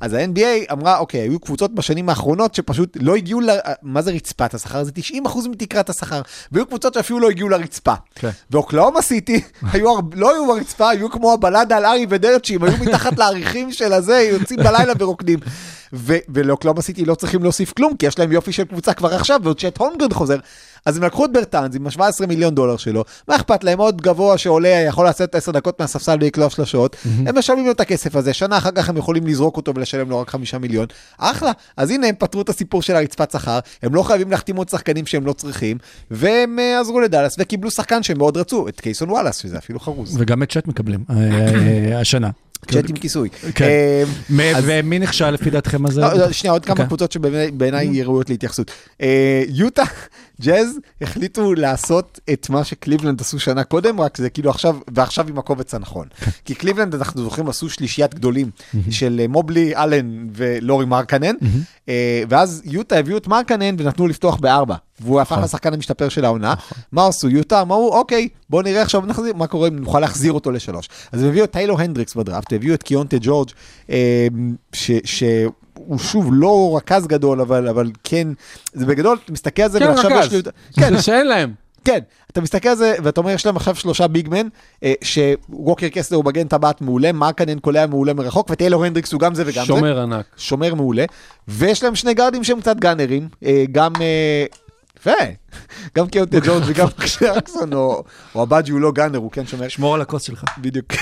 אז 0.00 0.12
ה-NBA 0.12 0.72
אמרה, 0.72 0.98
אוקיי, 0.98 1.20
היו 1.20 1.40
קבוצות 1.40 1.74
בשנים 1.74 2.08
האחרונות 2.08 2.54
שפשוט 2.54 2.96
לא 3.00 3.14
הגיעו 3.16 3.40
ל... 3.40 3.50
מה 3.82 4.02
זה 4.02 4.10
רצפת 4.10 4.54
השכר? 4.54 4.84
זה 4.84 4.90
90% 5.26 5.48
מתקרת 5.48 5.90
השכר. 5.90 6.22
והיו 6.52 6.66
קבוצות 6.66 6.94
שאפילו 6.94 7.20
לא 7.20 7.30
הגיעו 7.30 7.48
לרצפה. 7.48 7.94
כן. 8.14 8.30
ואוקלאומה 8.50 9.02
סיטי, 9.02 9.33
היו 9.72 9.90
הר- 9.90 10.00
לא 10.14 10.32
היו 10.32 10.46
ברצפה, 10.46 10.90
היו 10.90 11.10
כמו 11.10 11.32
הבלדה 11.32 11.76
על 11.76 11.84
ארי 11.84 12.06
ודרצ'י, 12.08 12.54
הם 12.54 12.64
היו 12.64 12.72
מתחת 12.80 13.18
לעריכים 13.18 13.72
של 13.72 13.92
הזה, 13.92 14.28
יוצאים 14.32 14.60
בלילה 14.60 14.92
ורוקדים. 14.98 15.38
ו- 15.92 16.16
ולאוקלאומה 16.28 16.82
סיטי 16.82 17.04
לא 17.04 17.14
צריכים 17.14 17.42
להוסיף 17.42 17.72
כלום, 17.72 17.96
כי 17.96 18.06
יש 18.06 18.18
להם 18.18 18.32
יופי 18.32 18.52
של 18.52 18.64
קבוצה 18.64 18.94
כבר 18.94 19.14
עכשיו, 19.14 19.40
ועוד 19.42 19.60
צ'ט 19.60 19.78
הונגרד 19.78 20.12
חוזר. 20.12 20.36
אז 20.86 20.96
הם 20.96 21.02
לקחו 21.02 21.24
את 21.24 21.32
ברטאנס 21.32 21.76
עם 21.76 21.86
ה-17 21.86 22.26
מיליון 22.26 22.54
דולר 22.54 22.76
שלו, 22.76 23.04
מה 23.28 23.36
אכפת 23.36 23.64
להם 23.64 23.78
עוד 23.78 24.02
גבוה 24.02 24.38
שעולה, 24.38 24.68
יכול 24.68 25.08
לצאת 25.08 25.34
10 25.34 25.52
דקות 25.52 25.80
מהספסל 25.80 26.16
ולקלוע 26.20 26.50
שלשות, 26.50 26.96
הם 27.26 27.38
משלמים 27.38 27.66
לו 27.66 27.72
את 27.72 27.80
הכסף 27.80 28.16
הזה, 28.16 28.32
שנה 28.32 28.58
אחר 28.58 28.70
כך 28.70 28.88
הם 28.88 28.96
יכולים 28.96 29.26
לזרוק 29.26 29.56
אותו 29.56 29.74
ולשלם 29.74 30.10
לו 30.10 30.20
רק 30.20 30.30
5 30.30 30.54
מיליון, 30.54 30.86
אחלה. 31.18 31.52
אז 31.76 31.90
הנה 31.90 32.06
הם 32.06 32.14
פתרו 32.18 32.42
את 32.42 32.48
הסיפור 32.48 32.82
של 32.82 32.96
הרצפת 32.96 33.30
שכר, 33.30 33.58
הם 33.82 33.94
לא 33.94 34.02
חייבים 34.02 34.30
להחתים 34.30 34.56
עוד 34.56 34.68
שחקנים 34.68 35.06
שהם 35.06 35.26
לא 35.26 35.32
צריכים, 35.32 35.78
והם 36.10 36.58
אה, 36.58 36.80
עזרו 36.80 37.00
לדאלאס 37.00 37.36
וקיבלו 37.38 37.70
שחקן 37.70 38.02
שהם 38.02 38.18
מאוד 38.18 38.36
רצו, 38.36 38.68
את 38.68 38.80
קייסון 38.80 39.10
וואלאס, 39.10 39.36
שזה 39.36 39.58
אפילו 39.58 39.80
חרוז. 39.80 40.16
וגם 40.18 40.42
את 40.42 40.52
צ'אט 40.52 40.66
מקבלים 40.66 41.04
אה, 41.10 41.16
אה, 41.92 42.00
השנה. 42.00 42.30
צ'אט 42.70 42.90
עם 42.90 42.96
כיסוי. 42.96 43.28
כן. 43.54 43.68
ומי 44.62 44.98
נכשל 44.98 45.30
לפי 45.30 45.50
דעתכם 45.50 45.86
הזה? 45.86 46.00
לא, 46.00 46.12
לא, 46.12 46.32
שנייה, 46.32 46.52
עוד 46.52 46.64
כמה 46.64 46.72
אוקיי. 46.72 46.86
קבוצות 46.86 47.12
שבעיניי 47.12 48.02
ראויות 48.02 48.30
להתייחסות. 48.30 48.70
יוטה 49.48 49.84
ג'אז, 50.40 50.78
החליטו 51.00 51.54
לעשות 51.54 52.20
את 52.32 52.50
מה 52.50 52.64
שקליבלנד 52.64 53.20
עשו 53.20 53.38
שנה 53.38 53.64
קודם, 53.64 54.00
רק 54.00 54.16
זה 54.16 54.30
כאילו 54.30 54.50
עכשיו, 54.50 54.76
ועכשיו 54.94 55.28
עם 55.28 55.38
הקבוצה 55.38 55.74
הנכונה. 55.74 56.08
כי 56.44 56.54
קליבלנד, 56.54 56.94
אנחנו 56.94 57.22
זוכרים, 57.22 57.48
עשו 57.48 57.70
שלישיית 57.70 58.14
גדולים 58.14 58.50
של 58.90 59.20
אה, 59.22 59.28
מובלי, 59.28 59.76
אלן 59.76 60.26
ולורי 60.32 60.86
מרקנן, 60.86 61.34
אה, 61.88 62.22
ואז 62.28 62.62
יוטה 62.64 62.98
הביאו 62.98 63.16
את 63.16 63.26
מרקנן 63.26 63.74
ונתנו 63.78 64.06
לפתוח 64.06 64.36
בארבע. 64.36 64.76
והוא 65.00 65.20
הפך 65.20 65.38
לשחקן 65.42 65.74
המשתפר 65.74 66.08
של 66.08 66.24
העונה. 66.24 66.54
מה 66.92 67.06
עשו 67.06 67.28
יוטה? 67.28 67.60
אמרו, 67.60 67.98
אוקיי, 67.98 68.28
בואו 68.50 68.62
נראה 68.62 68.82
עכשיו 68.82 69.00
נחזיר, 69.06 69.34
מה 69.34 69.46
קורה 69.46 69.68
אם 69.68 69.76
נוכל 69.76 70.00
להחזיר 70.00 70.32
אותו 70.32 70.50
לשלוש. 70.50 70.88
אז 71.12 71.22
הם 71.22 71.28
הביאו 71.28 71.44
את 71.44 71.50
טיילור 71.50 71.80
הנדריקס 71.80 72.14
בדראפט, 72.14 72.52
הביאו 72.52 72.74
את 72.74 72.82
קיונטה 72.82 73.16
ג'ורג', 73.20 73.50
אה, 73.90 74.26
ש... 74.72 74.90
ש... 75.04 75.24
הוא 75.74 75.98
שוב 75.98 76.28
לא 76.32 76.76
רכז 76.76 77.06
גדול, 77.06 77.40
אבל, 77.40 77.68
אבל 77.68 77.90
כן, 78.04 78.28
זה 78.72 78.86
בגדול, 78.86 79.18
אתה 79.24 79.32
מסתכל 79.32 79.62
על 79.62 79.70
זה, 79.70 79.78
כן, 79.78 79.88
ועכשיו 79.88 80.10
רכז. 80.10 80.26
יש 80.26 80.32
לי... 80.32 80.40
כן, 80.80 81.00
שאין 81.00 81.26
להם. 81.26 81.52
כן, 81.84 81.98
אתה 82.32 82.40
מסתכל 82.40 82.68
על 82.68 82.76
זה, 82.76 82.94
ואתה 83.02 83.20
אומר, 83.20 83.30
יש 83.30 83.46
להם 83.46 83.56
עכשיו 83.56 83.74
שלושה 83.74 84.08
ביגמן, 84.08 84.48
אה, 84.82 84.92
שווקר 85.02 85.88
קסלר 85.88 86.16
הוא 86.16 86.24
מגן 86.24 86.48
טבעת 86.48 86.80
מעולה, 86.80 87.12
מרקנן 87.12 87.58
קולע 87.58 87.86
מעולה 87.86 88.14
מרחוק, 88.14 88.50
וטיילור 88.50 88.84
הנדריקס 88.84 89.12
הוא 89.12 89.20
גם 89.20 89.34
זה 89.34 89.42
וגם 89.46 89.62
זה. 89.62 89.66
שומר 89.66 90.00
ענק. 90.00 90.26
שומר 90.36 90.74
מעולה, 90.74 91.04
ויש 91.48 91.84
להם 91.84 91.94
שני 91.94 92.14
גארדים 92.14 92.44
שהם 92.44 92.60
קצת 92.60 92.76
גאנרים, 92.76 93.28
אה, 93.44 93.64
גם... 93.72 93.92
אה, 94.00 94.44
יפה, 95.04 95.24
גם 95.96 96.08
קיונטה 96.08 96.38
ג'ונס 96.44 96.64
וגם 96.66 96.86
קלרקסון, 97.18 97.72
או 97.72 98.04
הבאג'י 98.34 98.72
הוא 98.72 98.80
לא 98.80 98.92
גאנר, 98.92 99.18
הוא 99.18 99.30
כן 99.30 99.46
שומר. 99.46 99.68
שמור 99.68 99.94
על 99.94 100.00
הכוס 100.00 100.22
שלך. 100.22 100.44
בדיוק. 100.58 100.92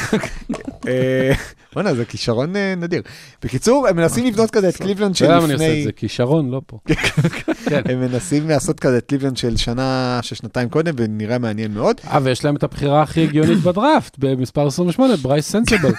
אה, 0.88 1.32
בוא'נה, 1.74 1.94
זה 1.94 2.04
כישרון 2.04 2.56
אה, 2.56 2.74
נדיר. 2.76 3.02
בקיצור, 3.42 3.88
הם 3.88 3.96
מנסים 3.96 4.26
לבנות 4.26 4.50
כזה 4.50 4.68
את 4.68 4.76
קליבלנד 4.76 5.14
אתה 5.16 5.24
יודע 5.24 5.36
למה 5.36 5.44
אני 5.44 5.52
עושה 5.52 5.78
את. 5.78 5.84
זה? 5.84 5.92
כישרון, 5.92 6.50
לא 6.50 6.60
פה. 6.66 6.78
כן. 7.68 7.82
הם 7.84 8.00
מנסים 8.00 8.48
לעשות 8.48 8.80
כזה 8.80 8.98
את 8.98 9.06
קליבלנד 9.06 9.36
של 9.36 9.56
שנה, 9.56 10.20
של 10.22 10.34
שנתיים 10.34 10.68
קודם, 10.68 10.94
ונראה 10.96 11.38
מעניין 11.38 11.74
מאוד. 11.74 12.00
אה, 12.06 12.18
ויש 12.22 12.44
להם 12.44 12.56
את 12.56 12.62
הבחירה 12.62 13.02
הכי 13.02 13.22
הגיונית 13.22 13.58
בדראפט, 13.66 14.16
במספר 14.18 14.66
28, 14.66 15.16
ברייס 15.16 15.50
סנסבו. 15.50 15.92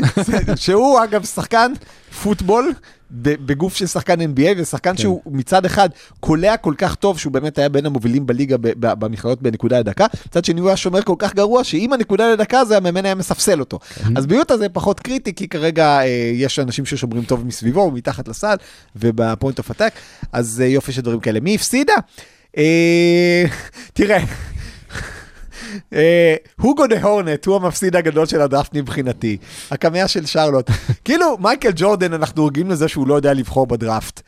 שהוא 0.56 1.04
אגב 1.04 1.24
שחקן 1.24 1.72
פוטבול 2.22 2.72
בגוף 3.10 3.76
של 3.76 3.86
שחקן 3.86 4.20
NBA, 4.20 4.48
ושחקן 4.56 4.96
שהוא 4.96 5.20
מצד 5.26 5.64
אחד 5.64 5.88
קולע 6.20 6.56
כל 6.56 6.74
כך 6.78 6.94
טוב, 6.94 7.18
שהוא 7.18 7.32
באמת 7.32 7.58
היה 7.58 7.68
בין 7.68 7.86
המובילים 7.86 8.26
בליגה 8.26 8.56
במכללות 8.78 9.42
בנקודה 9.42 9.78
לדקה, 9.78 10.06
מצד 10.26 10.44
שני 10.44 10.60
הוא 10.60 10.68
היה 10.68 10.76
שומר 10.76 11.02
כל 11.02 11.14
כך 11.18 11.34
גרוע, 11.34 11.64
שאם 11.64 11.92
הנקודה 11.92 12.32
לדקה 12.32 12.64
זה 12.64 12.76
המאמן 12.76 13.04
היה 13.04 13.14
מספסל 13.14 13.60
אותו. 13.60 13.78
אז 14.16 14.26
ביוטה 14.26 14.56
זה 14.56 14.68
פחות 14.68 15.00
קריטי, 15.00 15.34
כי 15.34 15.48
כרגע 15.48 15.98
אה, 15.98 16.30
יש 16.34 16.58
אנשים 16.58 16.86
ששומרים 16.86 17.24
טוב 17.24 17.46
מסביבו, 17.46 17.90
מתחת 17.90 18.28
לסל, 18.28 18.56
וב 18.96 19.14
point 19.14 19.58
of 19.58 19.70
attack, 19.70 19.92
אז 20.32 20.62
אה, 20.64 20.66
יופי 20.66 20.92
של 20.92 21.00
דברים 21.00 21.20
כאלה. 21.20 21.40
מי 21.40 21.54
הפסידה? 21.54 21.94
אה, 22.56 23.44
תראה. 23.94 24.55
Hugo 26.60 26.86
the 26.86 27.02
Hornet 27.02 27.46
הוא 27.46 27.56
המפסיד 27.56 27.96
הגדול 27.96 28.26
של 28.26 28.40
הדראפט 28.40 28.74
מבחינתי. 28.74 29.36
הקמע 29.70 30.08
של 30.08 30.26
שרלוט. 30.26 30.70
כאילו, 31.04 31.38
מייקל 31.38 31.70
ג'ורדן, 31.76 32.12
אנחנו 32.12 32.46
רגילים 32.46 32.70
לזה 32.70 32.88
שהוא 32.88 33.06
לא 33.06 33.14
יודע 33.14 33.32
לבחור 33.32 33.66
בדראפט. 33.66 34.20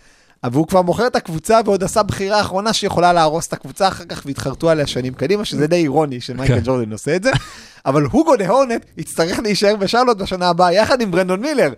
אבל 0.45 0.57
הוא 0.57 0.67
כבר 0.67 0.83
מוכר 0.83 1.07
את 1.07 1.17
הקבוצה 1.17 1.61
ועוד 1.65 1.85
עשה 1.85 2.03
בחירה 2.03 2.41
אחרונה 2.41 2.73
שיכולה 2.73 3.13
להרוס 3.13 3.47
את 3.47 3.53
הקבוצה 3.53 3.89
אחר 3.89 4.05
כך 4.05 4.23
והתחרטו 4.27 4.71
עליה 4.71 4.87
שנים 4.87 5.15
קדימה, 5.15 5.45
שזה 5.45 5.67
די 5.67 5.77
אירוני 5.77 6.21
שמייקל 6.21 6.55
כן. 6.55 6.61
ג'ורדן 6.65 6.93
עושה 6.93 7.17
את 7.17 7.23
זה. 7.23 7.31
אבל 7.87 8.03
הוגו 8.03 8.37
דה 8.37 8.49
הורנט 8.49 8.85
יצטרך 8.97 9.39
להישאר 9.39 9.77
בשרלוט 9.77 10.17
בשנה 10.17 10.49
הבאה 10.49 10.73
יחד 10.73 11.01
עם 11.01 11.11
ברנדון 11.11 11.41
מילר. 11.41 11.73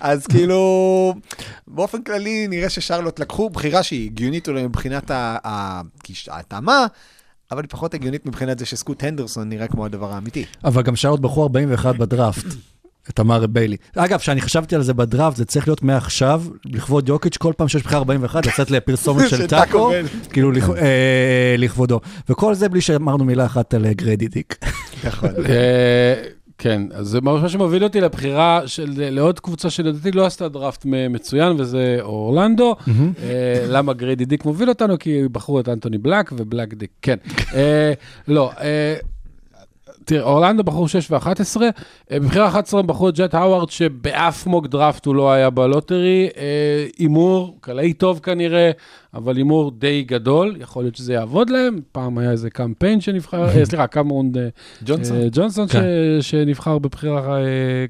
אז 0.00 0.26
כאילו, 0.26 1.14
באופן 1.66 2.02
כללי 2.02 2.48
נראה 2.48 2.68
ששרלוט 2.68 3.18
לקחו 3.20 3.50
בחירה 3.50 3.82
שהיא 3.82 4.06
הגיונית 4.10 4.48
אולי 4.48 4.62
מבחינת 4.62 5.10
ההתאמה, 6.28 6.86
אבל 7.52 7.62
היא 7.62 7.68
פחות 7.70 7.94
הגיונית 7.94 8.26
מבחינת 8.26 8.58
זה 8.58 8.66
שסקוט 8.66 9.04
הנדרסון 9.04 9.48
נראה 9.48 9.68
כמו 9.68 9.84
הדבר 9.84 10.12
האמיתי. 10.12 10.44
אבל 10.64 10.82
גם 10.82 10.96
שעות 10.96 11.20
בחור 11.20 11.42
41 11.42 11.96
בדראפט. 11.96 12.46
את 13.10 13.20
אמר 13.20 13.46
ביילי. 13.46 13.76
אגב, 13.96 14.18
כשאני 14.18 14.40
חשבתי 14.40 14.74
על 14.74 14.82
זה 14.82 14.94
בדראפט, 14.94 15.36
זה 15.36 15.44
צריך 15.44 15.68
להיות 15.68 15.82
מעכשיו, 15.82 16.42
לכבוד 16.64 17.08
יוקיץ', 17.08 17.36
כל 17.36 17.52
פעם 17.56 17.68
שיש 17.68 17.82
בחירה 17.82 17.98
41, 17.98 18.46
לצאת 18.46 18.70
לפרסומת 18.70 19.28
של 19.30 19.36
של 19.36 19.46
טאקו. 19.46 19.92
כאילו 20.30 20.52
אה, 20.76 21.54
לכבודו. 21.58 22.00
וכל 22.28 22.54
זה 22.54 22.68
בלי 22.68 22.80
שאמרנו 22.80 23.24
מילה 23.24 23.46
אחת 23.46 23.74
על 23.74 23.86
אה, 23.86 23.92
גריידי 23.92 24.28
דיק. 24.28 24.58
נכון. 25.04 25.30
כן, 26.62 26.82
אז 26.92 27.06
זה 27.06 27.20
מה 27.20 27.48
שמוביל 27.48 27.84
אותי 27.84 28.00
לבחירה 28.00 28.60
של 28.66 28.92
לעוד 28.96 29.40
קבוצה 29.40 29.70
שלדעתי 29.70 30.12
לא 30.12 30.26
עשתה 30.26 30.48
דראפט 30.48 30.86
מצוין, 31.10 31.60
וזה 31.60 31.98
אורלנדו. 32.00 32.76
אה, 33.22 33.64
למה 33.68 33.92
גריידי 33.92 34.24
דיק 34.24 34.44
מוביל 34.44 34.68
אותנו? 34.68 34.98
כי 34.98 35.22
בחרו 35.32 35.60
את 35.60 35.68
אנטוני 35.68 35.98
בלק 35.98 36.32
ובלק 36.36 36.74
דיק, 36.74 36.90
כן. 37.02 37.16
אה, 37.54 37.92
לא, 38.28 38.50
אה, 38.60 38.96
תראה, 40.04 40.22
אורלנדו 40.22 40.64
בחרו 40.64 40.88
6 40.88 41.10
ו-11, 41.10 41.60
בבחירה 42.10 42.48
11 42.48 42.80
הם 42.80 42.86
בחרו 42.86 43.08
את 43.08 43.14
ג'ט 43.14 43.34
האווארד, 43.34 43.70
שבאף 43.70 44.46
mock 44.46 44.66
draft 44.66 45.06
הוא 45.06 45.14
לא 45.14 45.32
היה 45.32 45.50
ב 45.50 45.59
lottery. 45.59 46.28
אה, 46.36 46.86
הימור, 46.98 47.56
קלעי 47.60 47.92
טוב 47.92 48.20
כנראה, 48.22 48.70
אבל 49.14 49.36
הימור 49.36 49.70
די 49.70 50.02
גדול, 50.02 50.56
יכול 50.60 50.84
להיות 50.84 50.96
שזה 50.96 51.12
יעבוד 51.12 51.50
להם. 51.50 51.80
פעם 51.92 52.18
היה 52.18 52.30
איזה 52.30 52.50
קמפיין 52.50 53.00
שנבחר, 53.00 53.44
אה, 53.44 53.64
סליחה, 53.70 53.86
קמרון 53.86 54.32
אה, 54.36 54.48
ג'ונסון. 55.32 55.66
כן. 55.68 55.82
שנבחר 56.20 56.78
בבחירה 56.78 57.38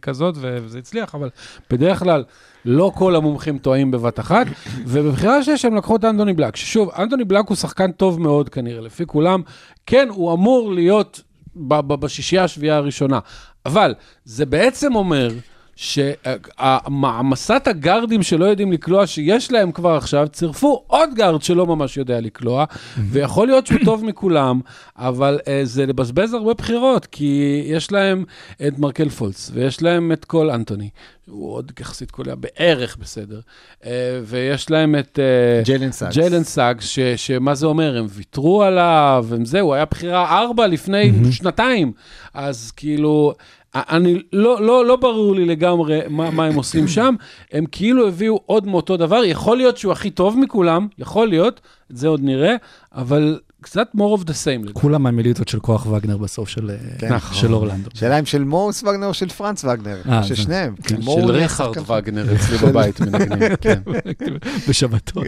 כזאת, 0.03 0.35
וזה 0.41 0.79
הצליח, 0.79 1.15
אבל 1.15 1.29
בדרך 1.71 1.99
כלל 1.99 2.25
לא 2.65 2.93
כל 2.95 3.17
המומחים 3.17 3.59
טועים 3.59 3.91
בבת 3.91 4.21
אחת. 4.21 4.47
ובבחירה 4.87 5.43
שש 5.43 5.65
הם 5.65 5.77
לקחו 5.77 5.97
את 5.97 6.05
אנטוני 6.05 6.33
בלק, 6.33 6.57
ששוב, 6.57 6.91
אנטוני 6.99 7.25
בלק 7.25 7.49
הוא 7.49 7.57
שחקן 7.57 7.93
טוב 7.93 8.21
מאוד 8.21 8.49
כנראה, 8.49 8.81
לפי 8.81 9.07
כולם. 9.07 9.43
כן, 9.87 10.09
הוא 10.11 10.33
אמור 10.33 10.73
להיות 10.73 11.23
בשישייה 11.57 12.45
השביעייה 12.45 12.77
הראשונה, 12.77 13.19
אבל 13.67 13.95
זה 14.25 14.47
בעצם 14.47 14.95
אומר 14.95 15.29
שהמעמסת 15.77 17.63
הגארדים 17.67 18.23
שלא 18.23 18.45
יודעים 18.45 18.73
לקלוע, 18.73 19.07
שיש 19.07 19.53
להם 19.53 19.73
כבר 19.73 19.95
עכשיו, 19.95 20.29
צירפו 20.33 20.85
עוד 20.87 21.11
גארד 21.15 21.43
שלא 21.43 21.67
ממש 21.67 21.97
יודע 21.97 22.21
לקלוע, 22.21 22.65
ויכול 23.11 23.47
להיות 23.47 23.67
שהוא 23.67 23.81
טוב 23.85 24.05
מכולם, 24.05 24.61
אבל 24.97 25.39
אה, 25.41 25.45
זה 25.63 25.87
לבזבז 25.87 26.35
הרבה 26.35 26.55
בחירות, 26.55 27.07
כי 27.07 27.63
יש 27.67 27.93
להם 27.93 28.25
את 28.67 28.79
מרקל 28.79 29.09
פולץ, 29.09 29.51
ויש 29.55 29.83
להם 29.83 30.13
את 30.13 30.25
קול 30.25 30.51
אנטוני, 30.51 30.89
הוא 31.31 31.53
עוד 31.55 31.73
יחסית 31.81 32.11
קולע 32.11 32.35
בערך 32.35 32.97
בסדר, 32.97 33.41
אה, 33.81 33.87
ויש 34.25 34.71
להם 34.71 34.95
את... 34.99 35.19
uh, 35.19 35.65
ג'יילן 35.65 35.93
סאגס. 35.93 36.15
ג'יילן 36.15 36.45
סאגס, 36.45 36.85
ש- 36.85 36.99
שמה 37.17 37.55
זה 37.55 37.67
אומר, 37.67 37.97
הם 37.97 38.07
ויתרו 38.09 38.63
עליו, 38.63 39.27
הם 39.33 39.45
זהו, 39.45 39.75
היה 39.75 39.85
בחירה 39.85 40.39
ארבע 40.39 40.67
לפני 40.67 41.13
שנתיים, 41.33 41.93
אז 42.35 42.73
כאילו... 42.77 43.33
אני, 43.75 44.23
לא, 44.33 44.63
לא, 44.63 44.87
לא 44.87 44.97
ברור 44.97 45.35
לי 45.35 45.45
לגמרי 45.45 46.01
מה, 46.09 46.31
מה 46.31 46.45
הם 46.47 46.55
עושים 46.55 46.89
שם, 46.89 47.15
הם 47.53 47.65
כאילו 47.73 48.09
הביאו 48.09 48.41
עוד 48.47 48.67
מאותו 48.67 48.97
דבר, 48.97 49.25
יכול 49.25 49.57
להיות 49.57 49.77
שהוא 49.77 49.93
הכי 49.93 50.11
טוב 50.11 50.39
מכולם, 50.39 50.89
יכול 50.99 51.29
להיות, 51.29 51.61
את 51.93 51.97
זה 51.97 52.09
עוד 52.09 52.21
נראה, 52.25 52.55
אבל 52.95 53.41
קצת 53.61 53.89
more 53.97 54.19
of 54.21 54.25
the 54.25 54.33
same. 54.69 54.73
כולם 54.73 55.03
מהמיליטות 55.03 55.49
של 55.49 55.61
כוח 55.61 55.87
וגנר 55.87 56.17
בסוף 56.17 56.49
של, 56.49 56.71
כן. 56.99 57.09
של 57.33 57.55
אורלנדו. 57.55 57.91
שאלה 57.95 58.19
אם 58.19 58.25
של 58.25 58.45
מוריס 58.45 58.83
וגנר 58.83 59.07
או 59.07 59.15
של 59.15 59.29
פרנץ 59.29 59.65
וגנר, 59.65 59.97
אה, 60.09 60.23
של 60.23 60.35
שניהם. 60.35 60.75
כן, 60.83 60.97
כי 60.97 61.03
של 61.03 61.31
ריכרד 61.31 61.75
שחקן- 61.75 61.93
וגנר 61.93 62.35
אצלי 62.35 62.59
בבית 62.59 63.01
מנגנים, 63.01 63.57
כן. 63.61 63.81
בשבתות. 64.69 65.25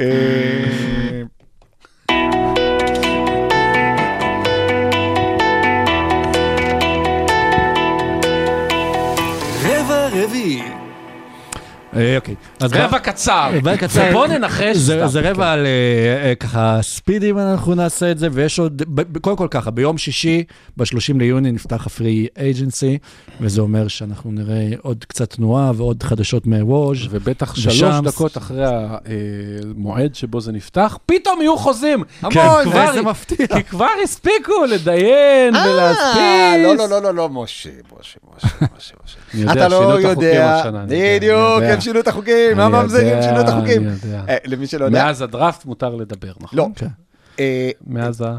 אוקיי. 12.16 12.34
אז 12.60 12.72
רבע 12.72 12.98
קצר, 12.98 13.50
רבע 13.54 13.76
קצר. 13.76 14.06
ובוא 14.10 14.26
ננחש. 14.26 14.76
זה, 14.76 15.06
רבע 15.30 15.52
על 15.52 15.66
אה, 15.66 16.28
אה, 16.28 16.34
ככה 16.34 16.78
ספידים 16.82 17.38
אנחנו 17.38 17.74
נעשה 17.74 18.10
את 18.10 18.18
זה, 18.18 18.28
ויש 18.32 18.58
עוד, 18.58 18.82
קודם 19.20 19.36
כל 19.36 19.48
ככה, 19.50 19.70
ביום 19.70 19.98
שישי, 19.98 20.44
ב-30 20.76 20.86
ליוני 21.18 21.52
נפתח 21.52 21.86
הפרי 21.86 22.26
אייג'נסי, 22.38 22.98
וזה 23.40 23.60
אומר 23.60 23.88
שאנחנו 23.88 24.30
נראה 24.32 24.66
עוד 24.82 25.04
קצת 25.08 25.30
תנועה 25.30 25.72
ועוד 25.76 26.02
חדשות 26.02 26.46
מווז'. 26.46 26.98
ובטח 27.10 27.54
שלוש 27.54 27.82
דקות 28.04 28.36
אחרי 28.36 28.64
המועד 28.66 30.14
שבו 30.14 30.40
זה 30.40 30.52
נפתח, 30.52 30.98
פתאום 31.06 31.40
יהיו 31.42 31.56
חוזים. 31.56 32.04
כן, 32.30 32.40
המון, 32.40 32.64
כבר- 32.64 32.88
איזה 32.88 33.02
מפתיע. 33.02 33.46
כי 33.46 33.62
כבר 33.62 33.86
הספיקו 34.04 34.52
לדיין 34.70 35.56
אה, 35.56 35.64
ולהדפיס. 35.70 36.64
לא, 36.64 36.76
לא, 36.76 36.88
לא, 36.90 37.02
לא, 37.02 37.14
לא, 37.14 37.28
משה, 37.28 37.70
משה, 38.00 38.18
משה, 38.76 38.94
משה, 39.04 39.52
אתה 39.52 39.68
לא 39.68 39.76
יודע, 40.00 40.62
בדיוק, 40.86 41.62
שינו 41.84 42.00
את 42.00 42.08
החוקים, 42.08 42.60
הממזרים 42.60 43.22
שינו 43.22 43.40
את 43.40 43.48
החוקים. 43.48 43.82
אני 43.82 43.96
יודע. 44.04 44.24
אה, 44.28 44.36
למי 44.44 44.66
שלא 44.66 44.84
יודע, 44.84 45.04
מאז 45.04 45.22
הדראפט 45.22 45.64
מותר 45.64 45.94
לדבר, 45.94 46.32
נכון? 46.40 46.58
לא. 46.58 46.68
כן. 46.76 46.86
אה, 47.40 47.70
מאז 47.86 48.20
ה... 48.20 48.38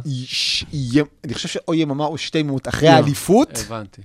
אני 1.24 1.34
חושב 1.34 1.48
שאו 1.50 1.74
יממה 1.74 2.06
או 2.06 2.18
שתי 2.18 2.38
ימות 2.38 2.68
אחרי 2.68 2.90
לא. 2.90 2.94
האליפות, 2.94 3.64
הבנתי. 3.66 4.02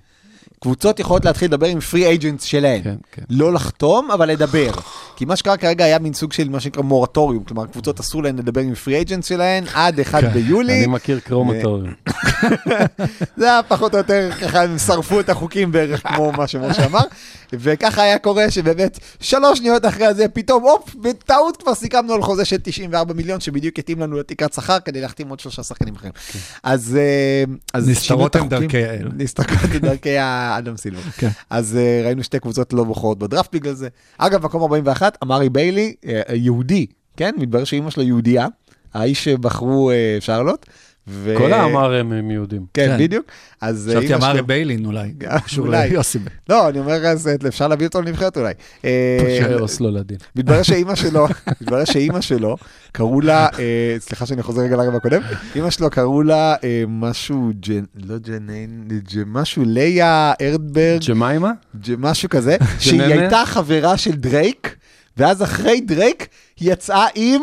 קבוצות 0.63 1.01
יכולות 1.01 1.25
להתחיל 1.25 1.49
לדבר 1.49 1.67
עם 1.67 1.81
פרי 1.81 2.07
אייג'נטס 2.07 2.45
שלהן. 2.45 2.83
כן, 2.83 2.97
כן. 3.13 3.23
לא 3.31 3.53
לחתום, 3.53 4.11
אבל 4.11 4.29
לדבר. 4.29 4.71
כי 5.17 5.25
מה 5.25 5.37
שקרה 5.37 5.57
כרגע 5.57 5.85
היה 5.85 5.99
מין 5.99 6.13
סוג 6.13 6.33
של 6.33 6.49
מה 6.49 6.61
שנקרא 6.61 6.83
מורטוריום, 6.83 7.45
כלומר, 7.45 7.67
קבוצות 7.67 8.01
אסור 8.01 8.23
להן 8.23 8.39
לדבר 8.39 8.61
עם 8.61 8.75
פרי 8.75 8.95
אייג'נטס 8.95 9.29
שלהן 9.29 9.65
עד 9.75 10.01
1 10.01 10.21
כן. 10.21 10.29
ביולי. 10.29 10.79
אני 10.79 10.87
מכיר 10.87 11.21
קרומטוריום. 11.21 11.95
זה 13.37 13.45
היה 13.45 13.63
פחות 13.69 13.93
או 13.93 13.99
יותר, 13.99 14.31
ככה 14.41 14.63
הם 14.63 14.79
שרפו 14.79 15.21
את 15.21 15.29
החוקים 15.29 15.73
בערך 15.73 16.09
כמו 16.09 16.33
מה 16.33 16.47
שמשה 16.47 16.87
אמר, 16.87 17.05
וככה 17.53 18.03
היה 18.03 18.19
קורה 18.19 18.51
שבאמת 18.51 18.99
שלוש 19.21 19.59
שניות 19.59 19.87
אחרי 19.87 20.15
זה 20.15 20.29
פתאום, 20.29 20.63
הופ, 20.63 20.95
בטעות 20.95 21.57
כבר 21.57 21.75
סיכמנו 21.75 22.13
על 22.13 22.23
חוזה 22.23 22.45
של 22.45 22.57
94 22.63 23.15
מיליון 23.15 23.41
שבדיוק 23.41 23.79
התאים 23.79 24.01
לנו 24.01 24.17
לתקרת 24.19 24.53
שכר 24.53 24.79
כדי 24.85 25.01
להחתים 25.01 25.29
עוד 25.29 25.41
שלושה 25.41 25.63
שחקנים 25.63 25.95
אחרים. 25.95 26.13
אז... 26.63 26.99
אה, 27.01 27.45
אז 27.75 27.85
שינו 27.85 27.93
נסתרות 27.93 28.37
החוקים. 28.37 29.81
דרכי 29.81 30.19
האדם 30.55 30.77
סילבר. 30.77 31.01
כן. 31.01 31.29
אז 31.51 31.77
אה, 31.77 32.03
ראינו 32.05 32.25
שתי 32.25 32.39
קבוצות 32.39 32.73
לא 32.73 32.85
בוחרות 32.85 33.19
בדראפט 33.19 33.55
בגלל 33.55 33.75
זה. 33.75 33.89
אגב, 34.19 34.45
מקום 34.45 34.63
41, 34.63 35.19
אמרי 35.23 35.49
ביילי, 35.49 35.95
אה, 36.07 36.21
יהודי, 36.35 36.87
כן? 37.17 37.35
מתברר 37.39 37.65
שאימא 37.65 37.91
שלו 37.91 38.03
יהודייה, 38.03 38.47
האיש 38.95 39.25
שבחרו 39.25 39.91
אה, 39.91 40.17
שרלוט. 40.21 40.67
ו- 41.11 41.35
כל 41.39 41.53
האמרים 41.53 42.13
הם 42.13 42.31
יהודים. 42.31 42.67
כן, 42.75 42.87
כן. 42.87 43.05
בדיוק. 43.05 43.27
אז 43.61 43.89
אה, 43.95 43.97
חשבתי 44.01 44.15
אמרי 44.15 44.35
שלו... 44.35 44.47
ביילין 44.47 44.87
אולי, 44.87 45.13
קשור. 45.45 45.69
ליוסי. 45.69 46.19
לא, 46.49 46.69
אני 46.69 46.79
אומר, 46.79 47.07
אז 47.07 47.29
אה, 47.29 47.35
אפשר 47.49 47.69
להביא 47.69 47.87
אותו 47.87 48.03
לנבחרת 48.03 48.37
אולי. 48.37 48.53
אה, 48.85 49.39
שאוסלו 49.41 49.91
לדין. 49.91 50.19
מתברר 50.37 50.63
שאימא 50.63 50.95
שלו, 50.95 51.27
מתברר 51.61 51.85
שאימא 51.85 52.21
שלו, 52.21 52.57
קראו 52.93 53.21
לה, 53.21 53.49
סליחה 53.99 54.27
שאני 54.27 54.43
חוזר 54.43 54.61
רגע 54.63 54.77
לרבע 54.77 54.97
הקודם, 54.97 55.21
אימא 55.55 55.71
שלו 55.71 55.91
קראו 55.91 56.23
לה 56.23 56.55
משהו, 56.89 57.51
ג'ן, 57.61 57.85
לא 57.95 58.19
ג'ניין, 58.19 58.89
ג'- 58.89 59.23
משהו 59.27 59.63
ליה 59.67 60.33
ארדברג, 60.41 61.01
ג'מיימה? 61.09 61.51
משהו 61.99 62.29
כזה, 62.29 62.57
שהיא? 62.79 63.03
הייתה 63.03 63.43
חברה 63.47 63.97
של 63.97 64.13
דרייק, 64.13 64.77
ואז 65.17 65.43
אחרי 65.43 65.81
דרייק 65.81 66.29
היא 66.61 66.73
יצאה 66.73 67.07
עם 67.15 67.43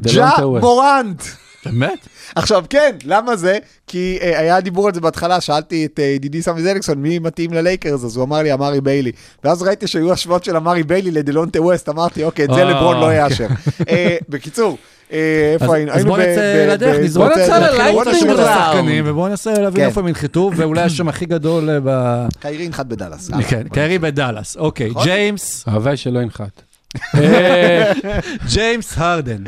ג'ה. 0.00 0.30
מורנט. 0.60 1.22
באמת? 1.66 2.08
עכשיו 2.34 2.64
כן, 2.70 2.96
למה 3.04 3.36
זה? 3.36 3.58
כי 3.86 4.18
אה, 4.22 4.38
היה 4.38 4.60
דיבור 4.60 4.86
על 4.86 4.94
זה 4.94 5.00
בהתחלה, 5.00 5.40
שאלתי 5.40 5.86
את 5.86 6.00
אה, 6.00 6.04
ידידי 6.04 6.42
סמי 6.42 6.62
זליקסון 6.62 6.98
מי 6.98 7.18
מתאים 7.18 7.52
ללייקרס, 7.52 8.04
אז 8.04 8.16
הוא 8.16 8.24
אמר 8.24 8.42
לי 8.42 8.52
אמרי 8.52 8.80
ביילי. 8.80 9.12
ואז 9.44 9.62
ראיתי 9.62 9.86
שהיו 9.86 10.12
השוואות 10.12 10.44
של 10.44 10.56
אמרי 10.56 10.82
ביילי 10.82 11.10
לדלונטה 11.10 11.62
ווסט, 11.62 11.88
אמרתי 11.88 12.24
אוקיי, 12.24 12.44
את 12.44 12.50
זה 12.54 12.62
אה, 12.62 12.64
לברון 12.64 13.00
לא 13.00 13.06
כן. 13.06 13.12
יאשר. 13.12 13.46
אה, 13.88 14.16
בקיצור, 14.28 14.78
אה, 15.12 15.56
איפה 15.60 15.74
היינו? 15.74 15.92
אז 15.92 16.04
בוא 16.04 16.18
נצא 16.18 16.66
לדרך, 16.68 16.96
נזרוק 17.00 17.32
את 17.32 17.36
ל 17.36 17.43
lightning 17.43 18.08
השמות 18.08 18.36
round. 18.36 18.48
השחקנים, 18.48 19.04
ובואו 19.06 19.28
ננסה 19.28 19.52
להבין 19.52 19.82
כן. 19.82 19.88
איפה 19.88 20.00
הם 20.00 20.08
ינחתו, 20.08 20.50
ואולי 20.56 20.82
השם 20.92 21.08
הכי 21.08 21.26
גדול 21.26 21.70
אה, 21.70 21.78
ב... 21.84 22.26
קיירי 22.40 22.64
ינחת 22.64 22.86
בדאלאס. 22.86 23.30
כן, 23.48 23.68
קרי 23.68 23.98
בדאלאס. 23.98 24.56
אוקיי, 24.56 24.90
נכון? 24.90 25.04
ג'יימס, 25.04 25.64
הלוואי 25.66 25.96
שלא 25.96 26.18
ינחת. 26.20 26.62
ג'יימס 28.52 28.94
הרדן. 28.96 29.42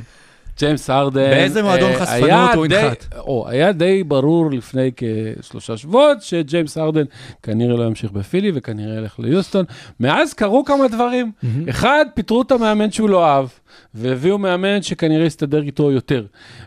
ג'יימס 0.58 0.90
הרדן. 0.90 1.30
באיזה 1.30 1.62
מועדון 1.62 1.90
אה, 1.90 2.06
חשפנות 2.06 2.54
הוא 2.54 2.66
ינחת? 2.66 3.04
או, 3.18 3.48
היה 3.48 3.72
די 3.72 4.04
ברור 4.04 4.50
לפני 4.50 4.90
כשלושה 4.96 5.76
שבועות 5.76 6.22
שג'יימס 6.22 6.78
הרדן 6.78 7.04
כנראה 7.42 7.76
לא 7.76 7.84
ימשיך 7.84 8.10
בפילי 8.10 8.52
וכנראה 8.54 8.98
ילך 8.98 9.18
ליוסטון. 9.18 9.64
מאז 10.00 10.34
קרו 10.34 10.64
כמה 10.64 10.88
דברים. 10.88 11.32
אחד, 11.68 12.04
פיטרו 12.14 12.42
את 12.42 12.52
המאמן 12.52 12.90
שהוא 12.90 13.08
לא 13.08 13.26
אהב, 13.26 13.46
והביאו 13.94 14.38
מאמן 14.38 14.82
שכנראה 14.82 15.26
יסתדר 15.26 15.62
איתו 15.62 15.92
יותר. 15.92 16.24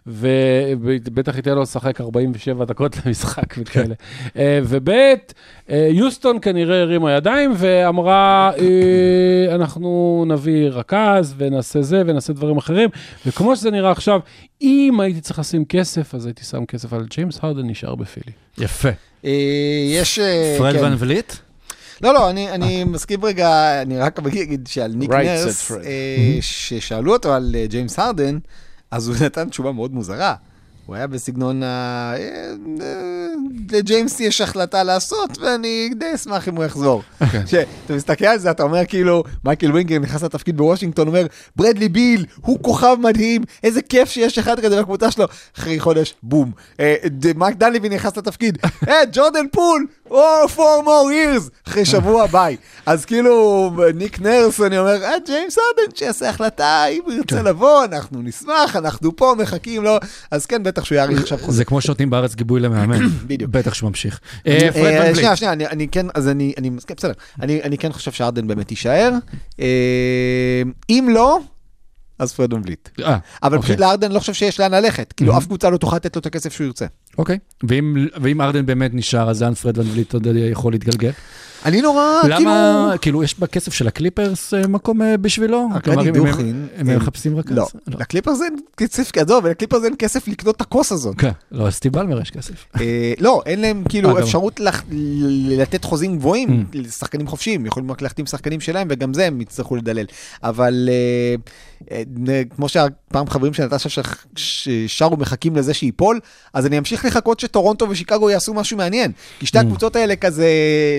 ובטח 0.08 1.36
ייתן 1.36 1.52
לו 1.52 1.62
לשחק 1.62 2.02
47 2.02 2.66
דקות 2.66 2.98
למשחק 3.06 3.56
וכאלה. 3.58 3.96
אה, 4.38 4.60
וב', 4.64 4.90
אה, 4.90 5.88
יוסטון 5.92 6.38
כנראה 6.42 6.82
הרימה 6.82 7.12
ידיים 7.12 7.52
ואמרה, 7.58 8.52
אה, 8.60 9.56
אנחנו 9.56 10.24
נביא 10.28 10.70
רכז 10.70 11.34
ונעשה 11.38 11.82
זה 11.82 12.02
ונעשה 12.06 12.34
דברים 12.34 12.58
אחרים. 12.58 12.90
וכמו 13.26 13.56
שזה 13.56 13.72
נראה 13.72 13.92
עכשיו, 13.92 14.20
אם 14.62 15.00
הייתי 15.00 15.22
צריך 15.22 15.40
לשים 15.40 15.66
כסף, 15.66 16.16
אז 16.16 16.26
הייתי 16.26 16.44
שם 16.44 16.66
כסף 16.66 16.94
על 16.94 17.06
ג'יימס 17.10 17.40
הרדן 17.42 17.68
נשאר 17.68 17.96
בפילי. 17.96 18.32
יפה. 18.58 18.90
יש... 19.94 20.20
פרד 20.58 20.76
כן. 20.76 20.84
ון 20.84 20.96
וליט? 20.98 21.34
לא, 22.04 22.14
לא, 22.14 22.30
אני, 22.30 22.52
אני 22.52 22.84
מסכים 22.84 23.26
רגע, 23.26 23.82
אני 23.82 23.98
רק 23.98 24.20
אגיד 24.20 24.68
שעל 24.68 24.92
ניק 24.96 25.12
Right 25.12 25.16
נרס. 25.16 25.72
אה, 25.72 26.38
ששאלו 26.42 27.14
אותו 27.14 27.34
על 27.34 27.56
אה, 27.56 27.66
ג'יימס 27.68 28.00
הרדן, 28.00 28.38
אז 28.92 29.08
הוא 29.08 29.16
נתן 29.26 29.50
תשובה 29.50 29.72
מאוד 29.72 29.94
מוזרה. 29.94 30.36
הוא 30.86 30.96
היה 30.96 31.08
בסגנון 31.08 31.64
ה... 31.64 32.14
אה, 32.18 32.54
לג'יימס 33.72 34.20
יש 34.20 34.42
החלטה 34.42 34.84
לעשות, 34.84 35.38
ואני 35.38 35.90
די 35.98 36.16
אשמח 36.16 36.48
אם 36.48 36.56
הוא 36.56 36.64
יחזור. 36.64 37.04
כשאתה 37.46 37.94
מסתכל 37.96 38.26
על 38.26 38.40
זה, 38.40 38.52
אתה 38.52 38.64
אומר 38.64 38.86
כאילו, 38.86 39.24
מייקל 39.46 39.72
ווינגר 39.72 40.00
נכנס 40.00 40.24
לתפקיד 40.24 40.58
בוושינגטון, 40.58 41.08
אומר, 41.08 41.26
ברדלי 41.56 41.90
ביל, 41.90 42.26
הוא 42.42 42.60
כוכב 42.62 42.98
מדהים, 43.00 43.42
איזה 43.64 43.82
כיף 43.82 44.10
שיש 44.10 44.38
אחד 44.38 44.60
כזה 44.60 44.82
בקבוצה 44.82 45.12
שלו. 45.12 45.26
אחרי 45.58 45.80
חודש, 45.80 46.14
בום. 46.24 46.52
מייק 47.36 47.56
דנליבי 47.56 47.90
נכנס 47.90 48.18
לתפקיד, 48.18 48.58
אה, 48.90 48.96
ג'ורדן 49.12 49.46
פול, 49.52 49.86
או, 50.12 50.46
four 50.56 50.86
more 50.86 51.12
years. 51.12 51.50
אחרי 51.68 51.86
שבוע, 51.86 52.28
ביי. 52.34 52.58
אז 52.86 53.06
כאילו, 53.06 53.72
ניק 53.96 54.20
נרס, 54.22 54.62
אני 54.62 54.78
אומר, 54.78 55.04
אה, 55.04 55.14
ג'יימס 55.26 55.58
ארדן, 55.58 55.96
שיעשה 55.96 56.30
החלטה, 56.30 56.86
אם 56.86 57.02
הוא 57.06 57.14
ירצה 57.14 57.42
לבוא, 57.42 57.84
אנחנו 57.86 58.22
נשמח, 58.22 58.76
אנחנו 58.76 59.16
פה, 59.16 59.34
מחכים 59.38 59.84
לו. 59.84 59.98
אז 60.32 60.46
כן, 60.46 60.64
בטח 60.64 60.86
שהוא 60.86 60.96
יאריך 60.96 61.22
עכשיו 61.22 61.38
חוזה. 61.38 61.58
זה 61.58 61.66
כמו 61.66 61.82
שנותנים 61.82 62.10
בארץ 62.10 62.36
גיבוי 62.36 62.60
למאמן. 62.60 63.00
בדיוק. 63.28 63.52
בטח 63.52 63.74
שהוא 63.74 63.88
ממשיך. 63.90 64.20
אה, 64.48 64.70
אה. 64.76 65.16
שנייה, 65.16 65.36
שנייה, 65.36 65.54
אני- 65.54 65.88
כן, 65.88 66.06
אז 66.14 66.28
אני, 66.28 66.54
בסדר. 66.98 67.12
אני 67.42 67.64
אני 67.64 67.78
כן 67.78 67.92
חושב 67.92 68.12
שארדן 68.12 68.48
באמת 68.48 68.72
יישאר. 68.72 69.12
אה, 69.60 69.66
אם 70.90 71.08
לא, 71.12 71.40
אז 72.22 72.34
פרד 72.34 72.54
ון 72.54 72.62
וליט. 72.66 72.90
אה, 73.04 73.18
אבל 73.44 73.58
אוקיי. 73.58 73.68
פשוט 73.70 73.80
לארדן 73.80 74.12
לא 74.12 74.20
חושב 74.20 74.34
שיש 74.34 74.60
לאן 74.60 74.72
ללכת. 74.74 75.14
כאילו, 75.14 75.38
אף 75.38 75.46
קבוצה 75.46 75.70
לא 75.70 75.78
תוכל 75.78 75.96
לתת 75.96 76.16
לו 76.16 76.20
את 76.20 76.26
הכסף 76.26 76.54
שהוא 76.54 76.66
ירצה. 76.66 76.86
אוקיי. 77.18 77.38
ואם 78.22 78.42
ארדן 78.42 78.66
באמת 78.66 78.92
נשאר, 78.94 79.30
אז 79.30 79.44
לאן 79.44 79.54
פרד 79.54 79.80
אתה 80.02 80.18
יודע, 80.18 80.40
יכול 80.40 80.72
להתגלגל? 80.74 81.12
אני 81.66 81.82
נורא, 81.82 82.04
כאילו... 82.22 82.36
למה, 82.40 82.94
כאילו, 83.02 83.24
יש 83.24 83.40
בכסף 83.40 83.74
של 83.74 83.88
הקליפרס 83.88 84.54
אה, 84.54 84.68
מקום 84.68 85.02
אה, 85.02 85.18
בשבילו? 85.18 85.68
כלומר, 85.84 86.02
הם- 86.02 86.14
דוכין. 86.16 86.68
הם 86.76 86.90
הם- 86.90 86.98
מחפשים 86.98 87.38
רק... 87.38 87.46
לא, 87.52 87.64
אז- 87.64 87.94
לקליפרס 88.00 88.42
אין 88.42 88.56
כסף, 88.78 89.18
עזוב, 89.18 89.48
לקליפרס 89.48 89.84
אין 89.84 89.94
כסף 90.00 90.28
לקנות 90.28 90.56
את 90.56 90.62
הכוס 90.62 90.92
הזאת. 90.92 91.16
כן, 91.18 91.32
לא, 91.52 91.68
אז 91.68 91.80
לבאלמר 91.92 92.22
יש 92.22 92.32
כסף. 92.32 92.66
לא, 93.20 93.42
אין 93.46 93.62
להם 93.62 93.84
כאילו. 93.90 94.20
אפשרות 94.20 94.60
לתת 95.50 95.84
חוזים 95.84 96.18
גבוהים 96.18 96.50
Mm. 96.74 96.78
לשחקנים 96.78 97.28
חופשיים, 97.28 97.66
יכולים 97.66 97.92
רק 97.92 98.02
להחתים 98.02 98.26
שחקנים 98.26 98.60
שלהם 98.60 98.88
וגם 98.92 99.14
זה 99.14 99.28
הם 99.28 99.42
יצטרכו 99.42 99.76
לדלל. 99.76 100.06
אבל 100.44 100.90
כמו 102.56 102.70
שהפעם 102.70 103.30
חברים 103.30 103.54
של 103.54 103.66
נטשה 103.66 104.02
ששרו 104.36 105.18
מחכים 105.18 105.56
לזה 105.56 105.74
שייפול, 105.74 106.20
אז 106.54 106.66
אני 106.66 106.78
אמשיך 106.78 107.06
לחכות 107.06 107.40
שטורונטו 107.40 107.90
ושיקגו 107.90 108.30
יעשו 108.30 108.54
משהו 108.54 108.78
מעניין. 108.78 109.12
כי 109.40 109.46
שתי 109.46 109.58
Mm. 109.58 109.62
הקבוצות 109.62 109.96
האלה 109.96 110.16
כזה 110.16 110.48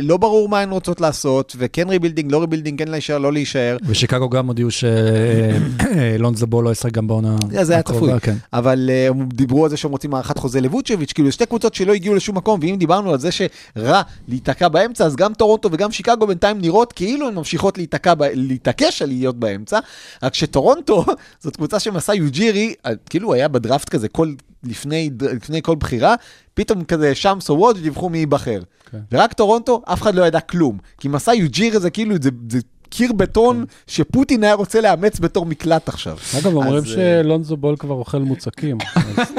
לא 0.03 0.17
ברור 0.17 0.49
מה 0.49 0.61
הן 0.61 0.71
רוצות 0.71 1.01
לעשות, 1.01 1.57
וכן 1.59 1.89
rebuilding, 1.89 2.33
לא 2.33 2.41
rebuilding, 2.41 2.79
כן 2.79 2.89
להישאר, 2.89 3.19
לא 3.19 3.33
להישאר. 3.33 3.77
ושיקגו 3.87 4.31
גם 4.31 4.47
הודיעו 4.47 4.69
שלונזו 4.71 6.47
בול 6.47 6.65
לא 6.65 6.71
ישחק 6.71 6.93
גם 6.93 7.07
בעונה 7.07 7.37
אה, 7.57 7.65
זה 7.65 7.73
היה 7.73 7.81
הקרובה, 7.81 8.07
צפוי. 8.07 8.21
כן. 8.21 8.37
אבל 8.53 8.91
אה, 8.93 9.09
הם 9.09 9.29
דיברו 9.35 9.65
על 9.65 9.71
זה 9.71 9.77
שהם 9.77 9.91
רוצים 9.91 10.15
הארכת 10.15 10.39
חוזה 10.39 10.61
לבוצ'ביץ', 10.61 11.13
כאילו 11.13 11.33
שתי 11.33 11.47
קבוצות 11.47 11.75
שלא 11.75 11.93
הגיעו 11.93 12.15
לשום 12.15 12.37
מקום, 12.37 12.61
ואם 12.63 12.77
דיברנו 12.79 13.13
על 13.13 13.19
זה 13.19 13.29
שרע 13.33 14.03
להיתקע 14.29 14.69
באמצע, 14.69 15.05
אז 15.05 15.17
גם 15.17 15.35
טורונטו 15.35 15.69
וגם 15.73 15.93
שיקגו 15.93 16.27
בינתיים 16.27 16.61
נראות 16.61 16.93
כאילו 16.93 17.29
הן 17.29 17.35
ממשיכות 17.35 17.79
להיתקע, 17.79 18.13
להתעקש 18.35 19.03
על 19.03 19.09
להיות 19.09 19.37
באמצע, 19.37 19.79
רק 20.23 20.35
שטורונטו 20.35 20.72
זאת 21.43 21.57
קבוצה 21.57 21.81
שמסע 21.81 22.15
יוג'ירי, 22.15 22.75
אה, 22.87 22.91
כאילו 23.11 23.29
הוא 23.29 23.35
היה 23.35 23.49
בדראפט 23.49 23.89
כזה 23.89 24.09
כל, 24.09 24.33
לפני, 24.65 25.11
לפני 25.23 25.63
כל 25.63 25.75
בחירה, 25.77 26.15
פתאום 26.55 26.85
כזה 26.85 27.15
שם 27.15 27.39
סוואד 27.41 27.79
דיווחו 27.79 28.09
מי 28.09 28.19
ייבחר. 28.19 28.61
כן. 28.91 28.99
ורק 29.13 29.33
טורונטו, 29.33 29.83
אף 29.85 30.03
אחד 30.03 30.15
לא 30.15 30.27
ידע 30.27 30.41
כלום. 30.41 30.79
כי 30.99 31.09
מסאי 31.09 31.35
יוג'ירי 31.35 31.81
זה 31.81 31.91
כאילו, 31.91 32.15
זה, 32.23 32.31
זה 32.51 32.59
קיר 32.89 33.13
בטון 33.13 33.65
שפוטין 33.87 34.45
היה 34.45 34.55
רוצה 34.55 34.81
לאמץ 34.81 35.19
בתור 35.21 35.47
מקלט 35.47 35.89
עכשיו. 35.89 36.17
אגב, 36.39 36.55
אומרים 36.55 36.75
אז, 36.75 36.85
אה, 36.99 37.21
שלונזו 37.23 37.57
בול 37.57 37.77
כבר 37.77 37.95
אוכל 37.95 38.19
מוצקים. 38.19 38.79
אז- 38.97 39.33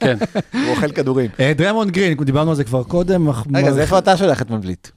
כן. 0.00 0.16
הוא 0.52 0.70
אוכל 0.70 0.92
כדורים. 0.92 1.30
אה, 1.40 1.52
דרמונד 1.56 1.90
גרין, 1.90 2.24
דיברנו 2.24 2.50
על 2.50 2.56
זה 2.56 2.64
כבר 2.64 2.82
קודם. 2.84 3.28
רגע, 3.54 3.68
אז 3.68 3.78
איפה 3.78 3.98
אתה 3.98 4.16
שולח 4.16 4.42
את 4.42 4.50
ון 4.50 4.61
וליט? 4.61 4.88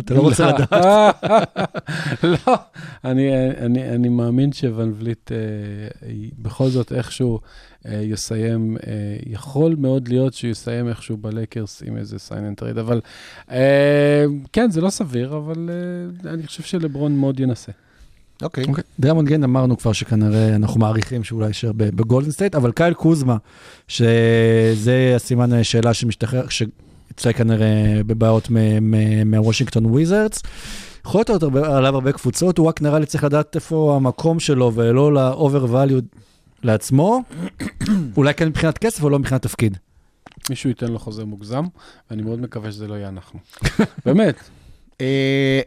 אתה 0.00 0.14
לא 0.14 0.20
רוצה 0.20 0.52
לדעת. 0.52 0.72
לא, 2.22 2.54
אני, 3.04 4.08
מאמין 4.08 4.52
שוון 4.52 4.94
וליט 4.98 5.32
אה, 5.32 5.36
בכל 6.38 6.68
זאת 6.68 6.92
איכשהו 6.92 7.40
אה, 7.86 8.00
יסיים, 8.02 8.76
אה, 8.86 8.92
יכול 9.26 9.76
מאוד 9.78 10.08
להיות 10.08 10.34
שהוא 10.34 10.50
יסיים 10.50 10.88
איכשהו 10.88 11.16
בלייקרס 11.16 11.82
עם 11.86 11.96
איזה 11.96 12.18
sign 12.18 12.44
and 12.44 12.56
trade, 12.56 12.78
אבל 12.78 13.00
אה, 13.50 14.24
כן, 14.52 14.70
זה 14.70 14.80
לא 14.80 14.90
סביר, 14.90 15.36
אבל 15.36 15.70
אה, 16.24 16.32
אני 16.32 16.46
חושב 16.46 16.62
שלברון 16.62 17.16
מאוד 17.16 17.40
ינסה. 17.40 17.72
אוקיי. 18.42 18.64
אוקיי. 18.68 18.84
דרמונד 19.00 19.28
גרין 19.28 19.44
אמרנו 19.44 19.78
כבר 19.78 19.92
שכנראה 19.92 20.56
אנחנו 20.56 20.80
מעריכים 20.80 21.24
שאולי 21.24 21.46
יישאר 21.46 21.72
בגולדן 21.72 22.30
סטייט, 22.30 22.54
אבל 22.54 22.72
קייל 22.72 22.94
קוזמה, 22.94 23.36
שזה 23.88 25.12
הסימן 25.16 25.64
שאלה 25.64 25.94
שמשתחרר, 25.94 26.48
שיצא 27.18 27.32
כנראה 27.32 28.00
בבעיות 28.06 28.48
מהוושינגטון 29.24 29.86
וויזרדס. 29.86 30.42
יכול 31.06 31.24
להיות 31.28 31.42
עליו 31.64 31.94
הרבה 31.94 32.12
קבוצות, 32.12 32.58
הוא 32.58 32.66
רק 32.66 32.82
נראה 32.82 32.98
לי 32.98 33.06
צריך 33.06 33.24
לדעת 33.24 33.54
איפה 33.54 33.96
המקום 33.96 34.40
שלו 34.40 34.72
ולא 34.74 35.14
ל-over 35.14 35.70
value 35.72 36.16
לעצמו, 36.62 37.22
אולי 38.16 38.34
כן 38.34 38.48
מבחינת 38.48 38.78
כסף 38.78 39.02
או 39.02 39.10
לא 39.10 39.18
מבחינת 39.18 39.42
תפקיד. 39.42 39.76
מישהו 40.50 40.68
ייתן 40.68 40.86
לו 40.86 40.98
חוזה 40.98 41.24
מוגזם, 41.24 41.64
ואני 42.10 42.22
מאוד 42.22 42.40
מקווה 42.40 42.72
שזה 42.72 42.88
לא 42.88 42.94
יהיה 42.94 43.08
אנחנו. 43.08 43.38
באמת, 44.06 44.34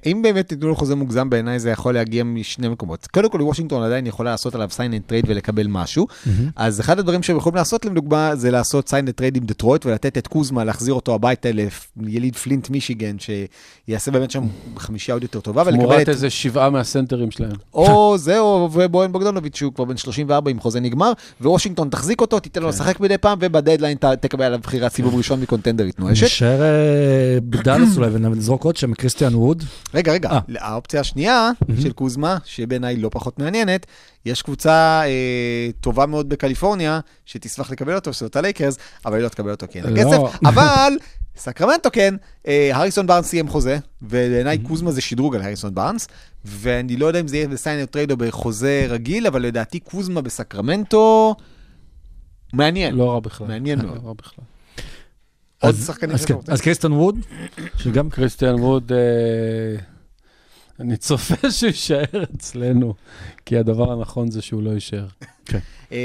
אם 0.06 0.22
באמת 0.22 0.48
תיתנו 0.48 0.68
לו 0.68 0.76
חוזה 0.76 0.96
מוגזם, 0.96 1.30
בעיניי 1.30 1.60
זה 1.60 1.70
יכול 1.70 1.94
להגיע 1.94 2.24
משני 2.24 2.68
מקומות. 2.68 3.08
קודם 3.08 3.30
כל, 3.30 3.42
וושינגטון 3.42 3.84
עדיין 3.84 4.08
יכולה 4.08 4.32
לעשות 4.32 4.56
עליו 4.56 4.70
sign 4.72 4.94
and 4.94 5.02
trade 5.06 5.26
ולקבל 5.28 5.68
משהו. 5.68 6.08
אז 6.56 6.80
אחד 6.80 7.00
הדברים 7.00 7.24
שהם 7.24 7.38
יכולים 7.38 7.56
לעשות, 7.56 7.86
לדוגמה, 7.86 8.36
זה 8.36 8.52
לעשות 8.52 8.90
sign 8.90 9.06
and 9.06 9.16
trade 9.16 9.36
עם 9.38 9.44
דטרויט 9.44 9.86
ולתת 9.86 10.18
את 10.18 10.28
קוזמה, 10.28 10.64
להחזיר 10.64 10.94
אותו 10.94 11.16
הביתה 11.16 11.50
ליליד 11.98 12.36
פלינט 12.36 12.70
מישיגן, 12.70 13.16
שיעשה 13.20 14.12
באמת 14.12 14.32
שם 14.32 14.44
חמישייה 14.78 15.16
עוד 15.16 15.24
יותר 15.24 15.40
טובה, 15.40 15.62
ולקבל 15.62 15.80
תמורת 15.80 16.02
את... 16.02 16.10
איזה 16.10 16.30
שבעה 16.30 16.70
מהסנטרים 16.70 17.32
שלהם. 17.32 17.52
או 17.74 18.16
זה, 18.18 18.40
או 18.40 18.70
ובויאן 18.74 19.12
בוגדנוביץ', 19.12 19.58
שהוא 19.58 19.74
כבר 19.74 19.86
בן 19.86 19.98
34 19.98 20.52
עם 20.52 20.60
חוזה 20.60 20.80
נגמר, 20.80 21.12
ווושינגטון 21.42 21.90
תחזיק 21.90 22.22
אותו, 22.22 22.40
תיתן 22.40 22.62
לו 22.62 22.70
לשחק 22.70 23.00
מדי 23.00 23.18
פעם, 23.18 23.38
ובדדליין 23.42 23.98
תקבל 24.20 24.44
עליו 24.46 24.60
בחירת 24.64 24.94
סיבוב 24.94 25.16
ראשון 25.16 25.42
מקונטנדרית 25.42 26.00
נואשת. 26.00 26.26
נשאר 26.26 26.62
אה, 26.62 27.38
בדאלאס 27.44 27.98
אולי 27.98 28.10
ונזרוק 28.12 28.64
עוד 28.64 28.78
שם, 28.78 28.94
קריסטיאן 29.22 29.42
ווד. 29.42 29.64
רגע, 29.94 30.12
רגע, 30.12 30.30
אה. 30.30 30.40
האופציה 30.60 31.00
השנייה 31.00 31.52
של 31.82 31.92
קוזמה, 31.92 32.38
שבעיניי 32.46 32.98
לא 32.98 33.10
פחות 33.10 33.40
מעניינת, 33.40 33.86
יש 34.26 34.42
קבוצה 34.42 35.02
אה, 35.06 35.70
טובה 35.80 36.06
מאוד 36.06 36.30
בקליפורניה, 36.30 37.00
שתשמח 37.26 37.72
לקבל 37.72 37.96
אותו, 37.96 38.14
שזאת 38.14 38.36
הלייקרס, 38.36 38.78
אבל 39.06 39.16
היא 39.16 39.24
לא 39.24 39.30
תקבל 39.30 39.52
אותו 39.52 39.66
כי 39.72 39.80
אין 39.80 39.94
לה 39.94 40.04
לא. 40.04 40.10
כסף, 40.10 40.40
אבל 40.50 40.94
סקרמנטו 41.38 41.90
כן, 41.94 42.16
אה, 42.48 42.70
הריסון 42.74 43.08
בארנס 43.08 43.28
סיים 43.28 43.48
חוזה, 43.48 43.78
ובעיניי 44.02 44.58
קוזמה 44.58 44.92
זה 44.92 45.02
שדרוג 45.02 45.36
על 45.36 45.42
הריסון 45.42 45.76
בארנס, 45.76 46.08
ואני 46.46 46.98
לא 46.98 47.06
יודע 47.06 47.20
אם 47.20 47.28
זה 47.28 47.38
יהיה 47.38 47.48
ב 47.48 47.52
sign 47.52 47.71
and 47.71 47.86
trade 47.86 48.12
או 48.12 48.18
בחוזה 48.18 48.86
רגיל, 48.90 49.28
אבל 49.28 49.42
לדעתי 49.42 49.80
קוזמה 49.80 50.22
בסקרמנטו, 50.22 51.36
מעניין. 52.54 52.96
לא 52.96 53.12
רע 53.12 53.20
בכלל. 53.20 53.48
מעניין 53.48 53.80
מאוד. 53.80 53.98
לא 54.04 54.08
רע 54.08 54.14
בכלל. 54.14 54.46
עוד 55.62 55.76
אז- 55.76 55.86
שחקנים 55.88 56.12
אז 56.16 56.20
שאתה 56.22 56.28
כן, 56.28 56.38
רוצה? 56.38 56.52
אז 56.54 56.62
קריסטיאן 56.62 56.92
ווד, 56.92 57.20
שגם 57.78 58.10
קריסטיאן 58.10 58.56
ווד, 58.56 58.92
אה, 58.92 59.76
אני 60.80 60.98
צופה 60.98 61.52
שהוא 61.52 61.68
יישאר 61.68 62.04
אצלנו, 62.36 62.94
כי 63.46 63.58
הדבר 63.58 63.92
הנכון 63.92 64.32
זה 64.32 64.42
שהוא 64.42 64.64
לא 64.64 64.70
יישאר. 64.70 65.08
אה, 65.92 65.98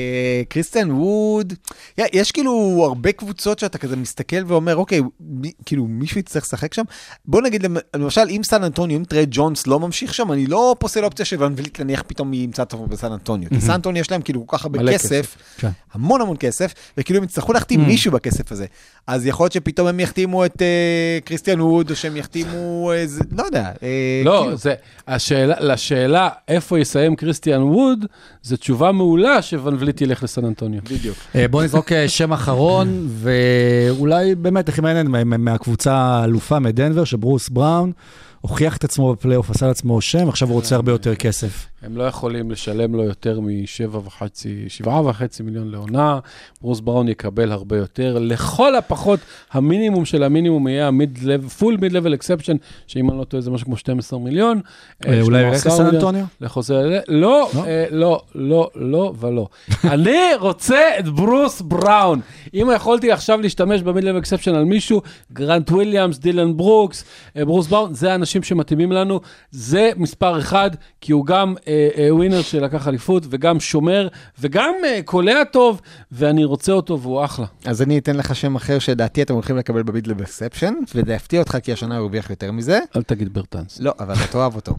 קריסטיאן 0.48 0.90
ווד, 0.92 1.52
יש 1.98 2.32
כאילו 2.32 2.82
הרבה 2.88 3.12
קבוצות 3.12 3.58
שאתה 3.58 3.78
כזה 3.78 3.96
מסתכל 3.96 4.36
ואומר, 4.46 4.76
אוקיי, 4.76 5.00
מי, 5.20 5.52
כאילו 5.66 5.86
מישהו 5.86 6.20
יצטרך 6.20 6.42
לשחק 6.44 6.74
שם? 6.74 6.82
בוא 7.24 7.42
נגיד, 7.42 7.62
למ- 7.62 7.76
למשל, 7.96 8.20
אם 8.30 8.40
סן 8.44 8.64
אנטוניו, 8.64 8.98
אם 8.98 9.04
טרה 9.04 9.28
ג'ונס 9.30 9.66
לא 9.66 9.80
ממשיך 9.80 10.14
שם, 10.14 10.32
אני 10.32 10.46
לא 10.46 10.76
פוסל 10.78 11.04
אופציה 11.04 11.24
שואן 11.24 11.54
וליט 11.56 11.80
נניח 11.80 12.02
פתאום 12.06 12.34
ימצא 12.34 12.62
את 12.62 12.72
עצמו 12.72 12.86
בסן 12.86 13.12
אנטוניו. 13.12 13.48
כי 13.50 13.60
סן 13.60 13.72
אנטוניו 13.72 14.00
יש 14.00 14.10
להם 14.10 14.22
כאילו 14.22 14.46
כל 14.46 14.56
כך 14.58 14.64
הרבה 14.64 14.78
כסף, 14.92 15.36
כן. 15.58 15.68
המון 15.92 16.20
המון 16.20 16.36
כסף, 16.40 16.74
וכאילו 16.98 17.18
הם 17.18 17.24
יצטרכו 17.24 17.52
להחתים 17.52 17.80
מישהו 17.86 18.12
בכסף 18.12 18.52
הזה. 18.52 18.66
אז 19.06 19.26
יכול 19.26 19.44
להיות 19.44 19.52
שפתאום 19.52 19.86
הם 19.88 20.00
יחתימו 20.00 20.44
את 20.44 20.62
אה, 20.62 21.18
קריסטיאן 21.24 21.60
ווד, 21.60 21.90
או 21.90 21.96
שהם 21.96 22.16
יחתימו, 22.16 22.92
איזה, 22.92 23.20
לא 23.38 23.42
יודע. 23.42 23.72
אה, 23.82 24.22
לא, 24.24 24.40
כאילו. 24.42 24.56
זה, 24.56 24.74
השאלה, 25.08 25.54
לשאלה 25.60 26.28
איפה 26.48 26.78
יסיים 26.78 27.16
קריסטיאן 27.16 27.62
ווד, 27.62 28.06
זו 28.42 28.56
תשובה 28.56 28.92
מעולה 28.92 29.42
שוון 29.42 29.75
וליט 29.80 30.00
ילך 30.00 30.22
לסן 30.22 30.44
אנטוניו. 30.44 30.80
בדיוק. 30.90 31.16
אה, 31.34 31.48
בוא 31.48 31.62
נזרוק 31.62 31.92
אה, 31.92 32.08
שם 32.08 32.32
אחרון, 32.32 33.08
ואולי 33.08 34.34
באמת 34.34 34.68
הכי 34.68 34.80
מעניין 34.80 35.06
מה- 35.06 35.24
מה- 35.24 35.36
מהקבוצה 35.36 35.94
האלופה 35.94 36.58
מדנבר, 36.58 37.04
שברוס 37.04 37.48
בראון 37.48 37.92
הוכיח 38.40 38.76
את 38.76 38.84
עצמו 38.84 39.12
בפלייאוף, 39.12 39.50
עשה 39.50 39.66
לעצמו 39.66 40.00
שם, 40.00 40.28
עכשיו 40.28 40.48
הוא 40.48 40.54
רוצה 40.54 40.74
הרבה 40.74 40.92
יותר 40.92 41.14
כסף. 41.14 41.66
הם 41.82 41.96
לא 41.96 42.02
יכולים 42.04 42.50
לשלם 42.50 42.94
לו 42.94 43.04
יותר 43.04 43.40
משבע 43.40 43.98
וחצי, 43.98 44.64
שבעה 44.68 45.06
וחצי 45.06 45.42
מיליון 45.42 45.70
לעונה, 45.70 46.18
ברוס 46.62 46.80
בראון 46.80 47.08
יקבל 47.08 47.52
הרבה 47.52 47.76
יותר. 47.76 48.18
לכל 48.20 48.76
הפחות, 48.76 49.20
המינימום 49.52 50.04
של 50.04 50.22
המינימום 50.22 50.68
יהיה 50.68 50.88
ה-full 50.88 51.76
mid-level 51.76 52.18
exception, 52.18 52.56
שאם 52.86 53.10
אני 53.10 53.18
לא 53.18 53.24
טועה 53.24 53.40
זה 53.40 53.50
משהו 53.50 53.66
כמו 53.66 53.76
12 53.76 54.18
מיליון. 54.18 54.60
אה, 55.06 55.20
אולי 55.20 55.40
הוא 55.40 55.48
ילך 55.48 55.60
12 55.60 55.86
לסן. 55.86 55.94
אנטוניו? 55.96 56.24
לחוזה, 56.40 56.82
לא, 56.82 57.00
לא? 57.08 57.50
אה, 57.66 57.86
לא, 57.90 58.22
לא, 58.34 58.70
לא 58.74 59.12
ולא. 59.18 59.48
אני 59.94 60.34
רוצה 60.40 60.80
את 60.98 61.08
ברוס 61.08 61.60
בראון. 61.60 62.20
אם 62.54 62.70
יכולתי 62.74 63.12
עכשיו 63.12 63.40
להשתמש 63.40 63.82
ב 63.82 63.86
mid-level 63.86 64.16
exception 64.16 64.54
על 64.54 64.64
מישהו, 64.64 65.02
גרנט 65.32 65.70
וויליאמס, 65.70 66.18
דילן 66.18 66.56
ברוקס, 66.56 67.04
אה, 67.36 67.44
ברוס 67.44 67.66
בראון, 67.66 67.94
זה 67.94 68.12
האנשים 68.12 68.42
שמתאימים 68.42 68.92
לנו. 68.92 69.20
זה 69.50 69.90
מספר 69.96 70.38
אחד, 70.38 70.70
כי 71.00 71.12
הוא 71.12 71.26
גם 71.26 71.54
אה, 71.56 71.65
אה, 71.65 71.65
ווינר 72.10 72.42
שלקח 72.42 72.88
אליפות, 72.88 73.22
וגם 73.30 73.60
שומר, 73.60 74.08
וגם 74.40 74.74
אה, 74.84 75.00
קולע 75.04 75.44
טוב, 75.44 75.80
ואני 76.12 76.44
רוצה 76.44 76.72
אותו 76.72 77.00
והוא 77.00 77.24
אחלה. 77.24 77.46
אז 77.64 77.82
אני 77.82 77.98
אתן 77.98 78.16
לך 78.16 78.36
שם 78.36 78.56
אחר 78.56 78.78
שלדעתי 78.78 79.22
אתם 79.22 79.34
הולכים 79.34 79.56
לקבל 79.56 79.82
ב 79.82 79.85
mid-level 79.85 80.12
exception, 80.12 80.74
וזה 80.94 81.12
יפתיע 81.12 81.40
אותך 81.40 81.58
כי 81.62 81.72
השנה 81.72 81.94
הוא 81.96 82.02
הרוויח 82.02 82.30
יותר 82.30 82.52
מזה. 82.52 82.78
אל 82.96 83.02
תגיד 83.02 83.34
ברטנס. 83.34 83.80
לא, 83.80 83.92
אבל 84.00 84.14
אתה 84.14 84.26
תאהב 84.32 84.54
אותו. 84.54 84.74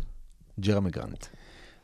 ג'רמי 0.60 0.90
גרנט. 0.90 1.26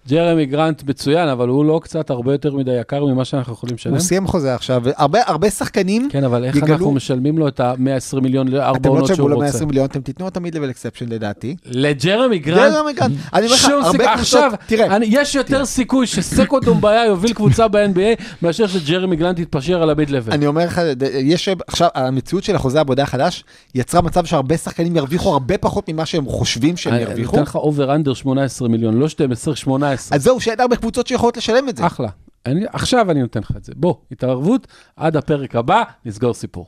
ג'רמי 0.09 0.45
גרנט 0.45 0.83
מצוין, 0.89 1.27
אבל 1.29 1.47
הוא 1.47 1.65
לא 1.65 1.79
קצת 1.83 2.09
הרבה 2.09 2.31
יותר 2.31 2.53
מדי 2.55 2.71
יקר 2.79 3.05
ממה 3.05 3.25
שאנחנו 3.25 3.53
יכולים 3.53 3.75
לשלם? 3.75 3.93
הוא 3.93 3.99
סיים 3.99 4.27
חוזה 4.27 4.55
עכשיו, 4.55 4.83
הרבה 4.95 5.19
הרבה 5.25 5.49
שחקנים, 5.49 6.09
כן, 6.11 6.23
אבל 6.23 6.43
איך 6.45 6.55
יגלו- 6.55 6.73
אנחנו 6.73 6.91
משלמים 6.91 7.37
לו 7.37 7.47
את 7.47 7.59
ה-120 7.59 8.19
מיליון 8.19 8.47
לארבע 8.47 8.77
אתם 8.77 8.89
לא 8.89 8.93
עונות 8.93 9.03
תשלמו 9.03 9.15
שהוא 9.17 9.29
לו 9.29 9.35
רוצה? 9.35 9.45
120 9.45 9.67
מיליון, 9.67 9.85
אתם 9.85 10.01
תיתנו 10.01 10.25
אותם 10.25 10.43
mid-level 10.43 10.69
exception 10.69 11.05
לדעתי. 11.09 11.55
לג'רמי 11.65 12.39
גרנט? 12.39 12.73
ג'רמי 12.73 12.93
גרנט. 12.93 13.11
אני 13.33 13.45
אומר 13.45 13.55
לך, 13.55 13.65
הרבה 13.85 14.13
עכשיו, 14.13 14.51
תראה, 14.67 14.95
אני, 14.95 15.05
יש 15.09 15.35
יותר 15.35 15.53
תראה. 15.53 15.65
סיכוי 15.65 16.07
שסקו 16.07 16.59
דומביה 16.59 17.05
יוביל 17.05 17.33
קבוצה 17.33 17.67
ב-NBA 17.67 18.23
מאשר 18.41 18.67
שג'רמי 18.67 19.15
גרנט 19.15 19.39
יתפשר 19.39 19.83
על 19.83 19.89
ה 19.89 20.09
mid-level. 20.09 20.34
אני 20.33 20.47
אומר 20.47 20.65
לך, 20.65 20.81
יש 21.13 21.49
עכשיו, 21.67 21.87
המציאות 21.95 22.43
של 22.43 22.55
החוזה 22.55 22.77
העבודה 22.77 23.03
החדש 23.03 23.43
יצרה 23.75 24.01
מצב 24.01 24.25
שהרבה 24.25 24.57
שחקנים 24.57 24.95
ירוויחו 24.95 25.33
הרבה 25.33 25.57
פחות 25.57 25.89
ממה 25.89 26.05
שהם 26.05 26.25
חושבים 26.25 26.77
שהם 26.77 26.93
אני 26.93 27.01
ירוויחו. 27.01 27.33
אתן 27.35 27.41
לך 27.43 27.55
over 27.55 27.95
under 27.95 28.13
18 28.13 28.67
מיליון, 28.67 28.99
לא 28.99 29.07
12, 29.09 29.55
18. 29.55 29.92
אז 30.11 30.23
זהו, 30.23 30.39
שאין 30.39 30.59
הרבה 30.59 30.75
קבוצות 30.75 31.07
שיכולות 31.07 31.37
לשלם 31.37 31.69
את 31.69 31.77
זה. 31.77 31.85
אחלה. 31.85 32.09
אני, 32.45 32.65
עכשיו 32.73 33.11
אני 33.11 33.21
נותן 33.21 33.39
לך 33.39 33.51
את 33.57 33.63
זה. 33.63 33.73
בוא, 33.75 33.95
התערבות, 34.11 34.67
עד 34.95 35.17
הפרק 35.17 35.55
הבא, 35.55 35.83
נסגור 36.05 36.33
סיפור. 36.33 36.67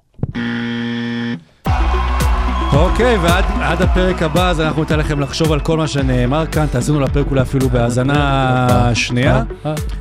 אוקיי, 2.75 3.17
ועד 3.17 3.43
עד 3.61 3.81
הפרק 3.81 4.21
הבא, 4.23 4.49
אז 4.49 4.61
אנחנו 4.61 4.81
ניתן 4.81 4.99
לכם 4.99 5.19
לחשוב 5.19 5.51
על 5.51 5.59
כל 5.59 5.77
מה 5.77 5.87
שנאמר 5.87 6.45
כאן, 6.45 6.65
תאזינו 6.71 6.99
לפרק 6.99 7.25
אולי 7.31 7.41
אפילו 7.41 7.69
בהאזנה 7.69 8.91
שנייה. 8.93 9.43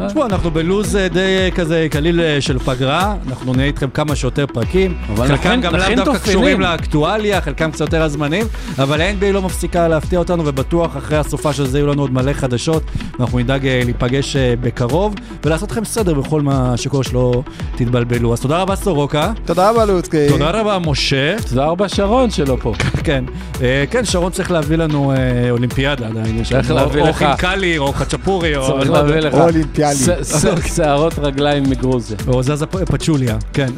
תשמעו, 0.06 0.26
אנחנו 0.26 0.50
בלו"ז 0.50 0.96
אה, 0.96 1.08
די 1.08 1.18
אה, 1.20 1.48
כזה 1.54 1.86
קליל 1.90 2.20
אה, 2.20 2.40
של 2.40 2.58
פגרה, 2.58 3.14
אנחנו 3.28 3.54
נהיה 3.54 3.66
איתכם 3.66 3.90
כמה 3.90 4.16
שיותר 4.16 4.46
פרקים. 4.46 4.94
אבל 5.08 5.26
חלקם 5.28 5.34
לכן- 5.50 5.60
גם 5.60 5.76
לאו 5.76 6.04
דווקא. 6.04 6.18
קשורים 6.30 6.60
לאקטואליה, 6.60 7.40
חלקם 7.40 7.70
קצת 7.70 7.80
יותר 7.80 8.02
הזמנים, 8.02 8.46
אבל 8.78 9.00
ה-NBA 9.00 9.32
לא 9.32 9.42
מפסיקה 9.42 9.88
להפתיע 9.88 10.18
אותנו, 10.18 10.42
ובטוח 10.46 10.96
אחרי 10.96 11.18
הסופה 11.18 11.52
של 11.52 11.66
זה 11.66 11.78
יהיו 11.78 11.86
לנו 11.86 12.02
עוד 12.02 12.12
מלא 12.12 12.32
חדשות, 12.32 12.82
ואנחנו 13.18 13.38
נדאג 13.38 13.66
להיפגש 13.66 14.36
בקרוב, 14.36 15.14
ולעשות 15.44 15.70
לכם 15.70 15.84
סדר 15.84 16.14
בכל 16.14 16.40
מה 16.42 16.76
שקורה 16.76 17.04
שלא 17.04 17.42
תתבלבלו. 17.76 18.32
אז 18.32 18.40
תודה 18.40 18.58
רבה 18.58 18.76
סורוקה, 18.76 19.32
תודה 19.44 19.70
רבה, 19.70 19.84
לוצקי. 19.84 20.28
תודה 20.28 20.50
רבה 20.50 20.78
משה. 20.78 21.36
תודה 21.48 21.66
רבה 21.66 21.88
שרון 21.88 22.30
שלא 22.30 22.56
פה. 22.64 22.72
כן, 23.04 23.24
אה, 23.62 23.84
כן, 23.90 24.04
שרון 24.04 24.32
צריך 24.32 24.50
להביא 24.50 24.76
לנו 24.76 25.12
אה, 25.12 25.16
אולימפיאדה 25.50 26.06
עדיין. 26.06 26.42
צריך 26.44 26.70
להביא 26.70 27.02
או 27.02 27.08
לך. 27.08 27.16
חינקלי, 27.16 27.78
או 27.78 27.92
חצ'פורי, 27.92 28.56
או... 28.56 28.66
צריך 28.66 28.90
לא. 28.90 28.94
להביא 28.96 29.14
לך 29.14 29.34
או 29.34 29.42
אולימפיאלי. 29.42 29.94
ש- 29.96 30.76
שערות 30.76 31.18
רגליים 31.18 31.62
מגרוזיה. 31.70 32.16
או 32.28 32.42
זזה 32.42 32.66
פצ'וליה, 32.66 33.36
כן. 33.52 33.68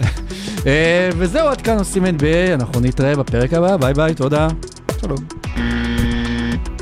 אה, 0.67 1.09
וזהו, 1.19 1.49
עד 1.49 1.61
כאן 1.61 1.79
עושים 1.79 2.05
NBA, 2.05 2.55
אנחנו 2.55 2.81
נתראה 2.81 3.17
בפרק 3.17 3.53
הבא, 3.55 3.77
ביי 3.77 3.95
ביי, 3.95 4.15
תודה. 4.15 4.49
שלום. 5.01 5.86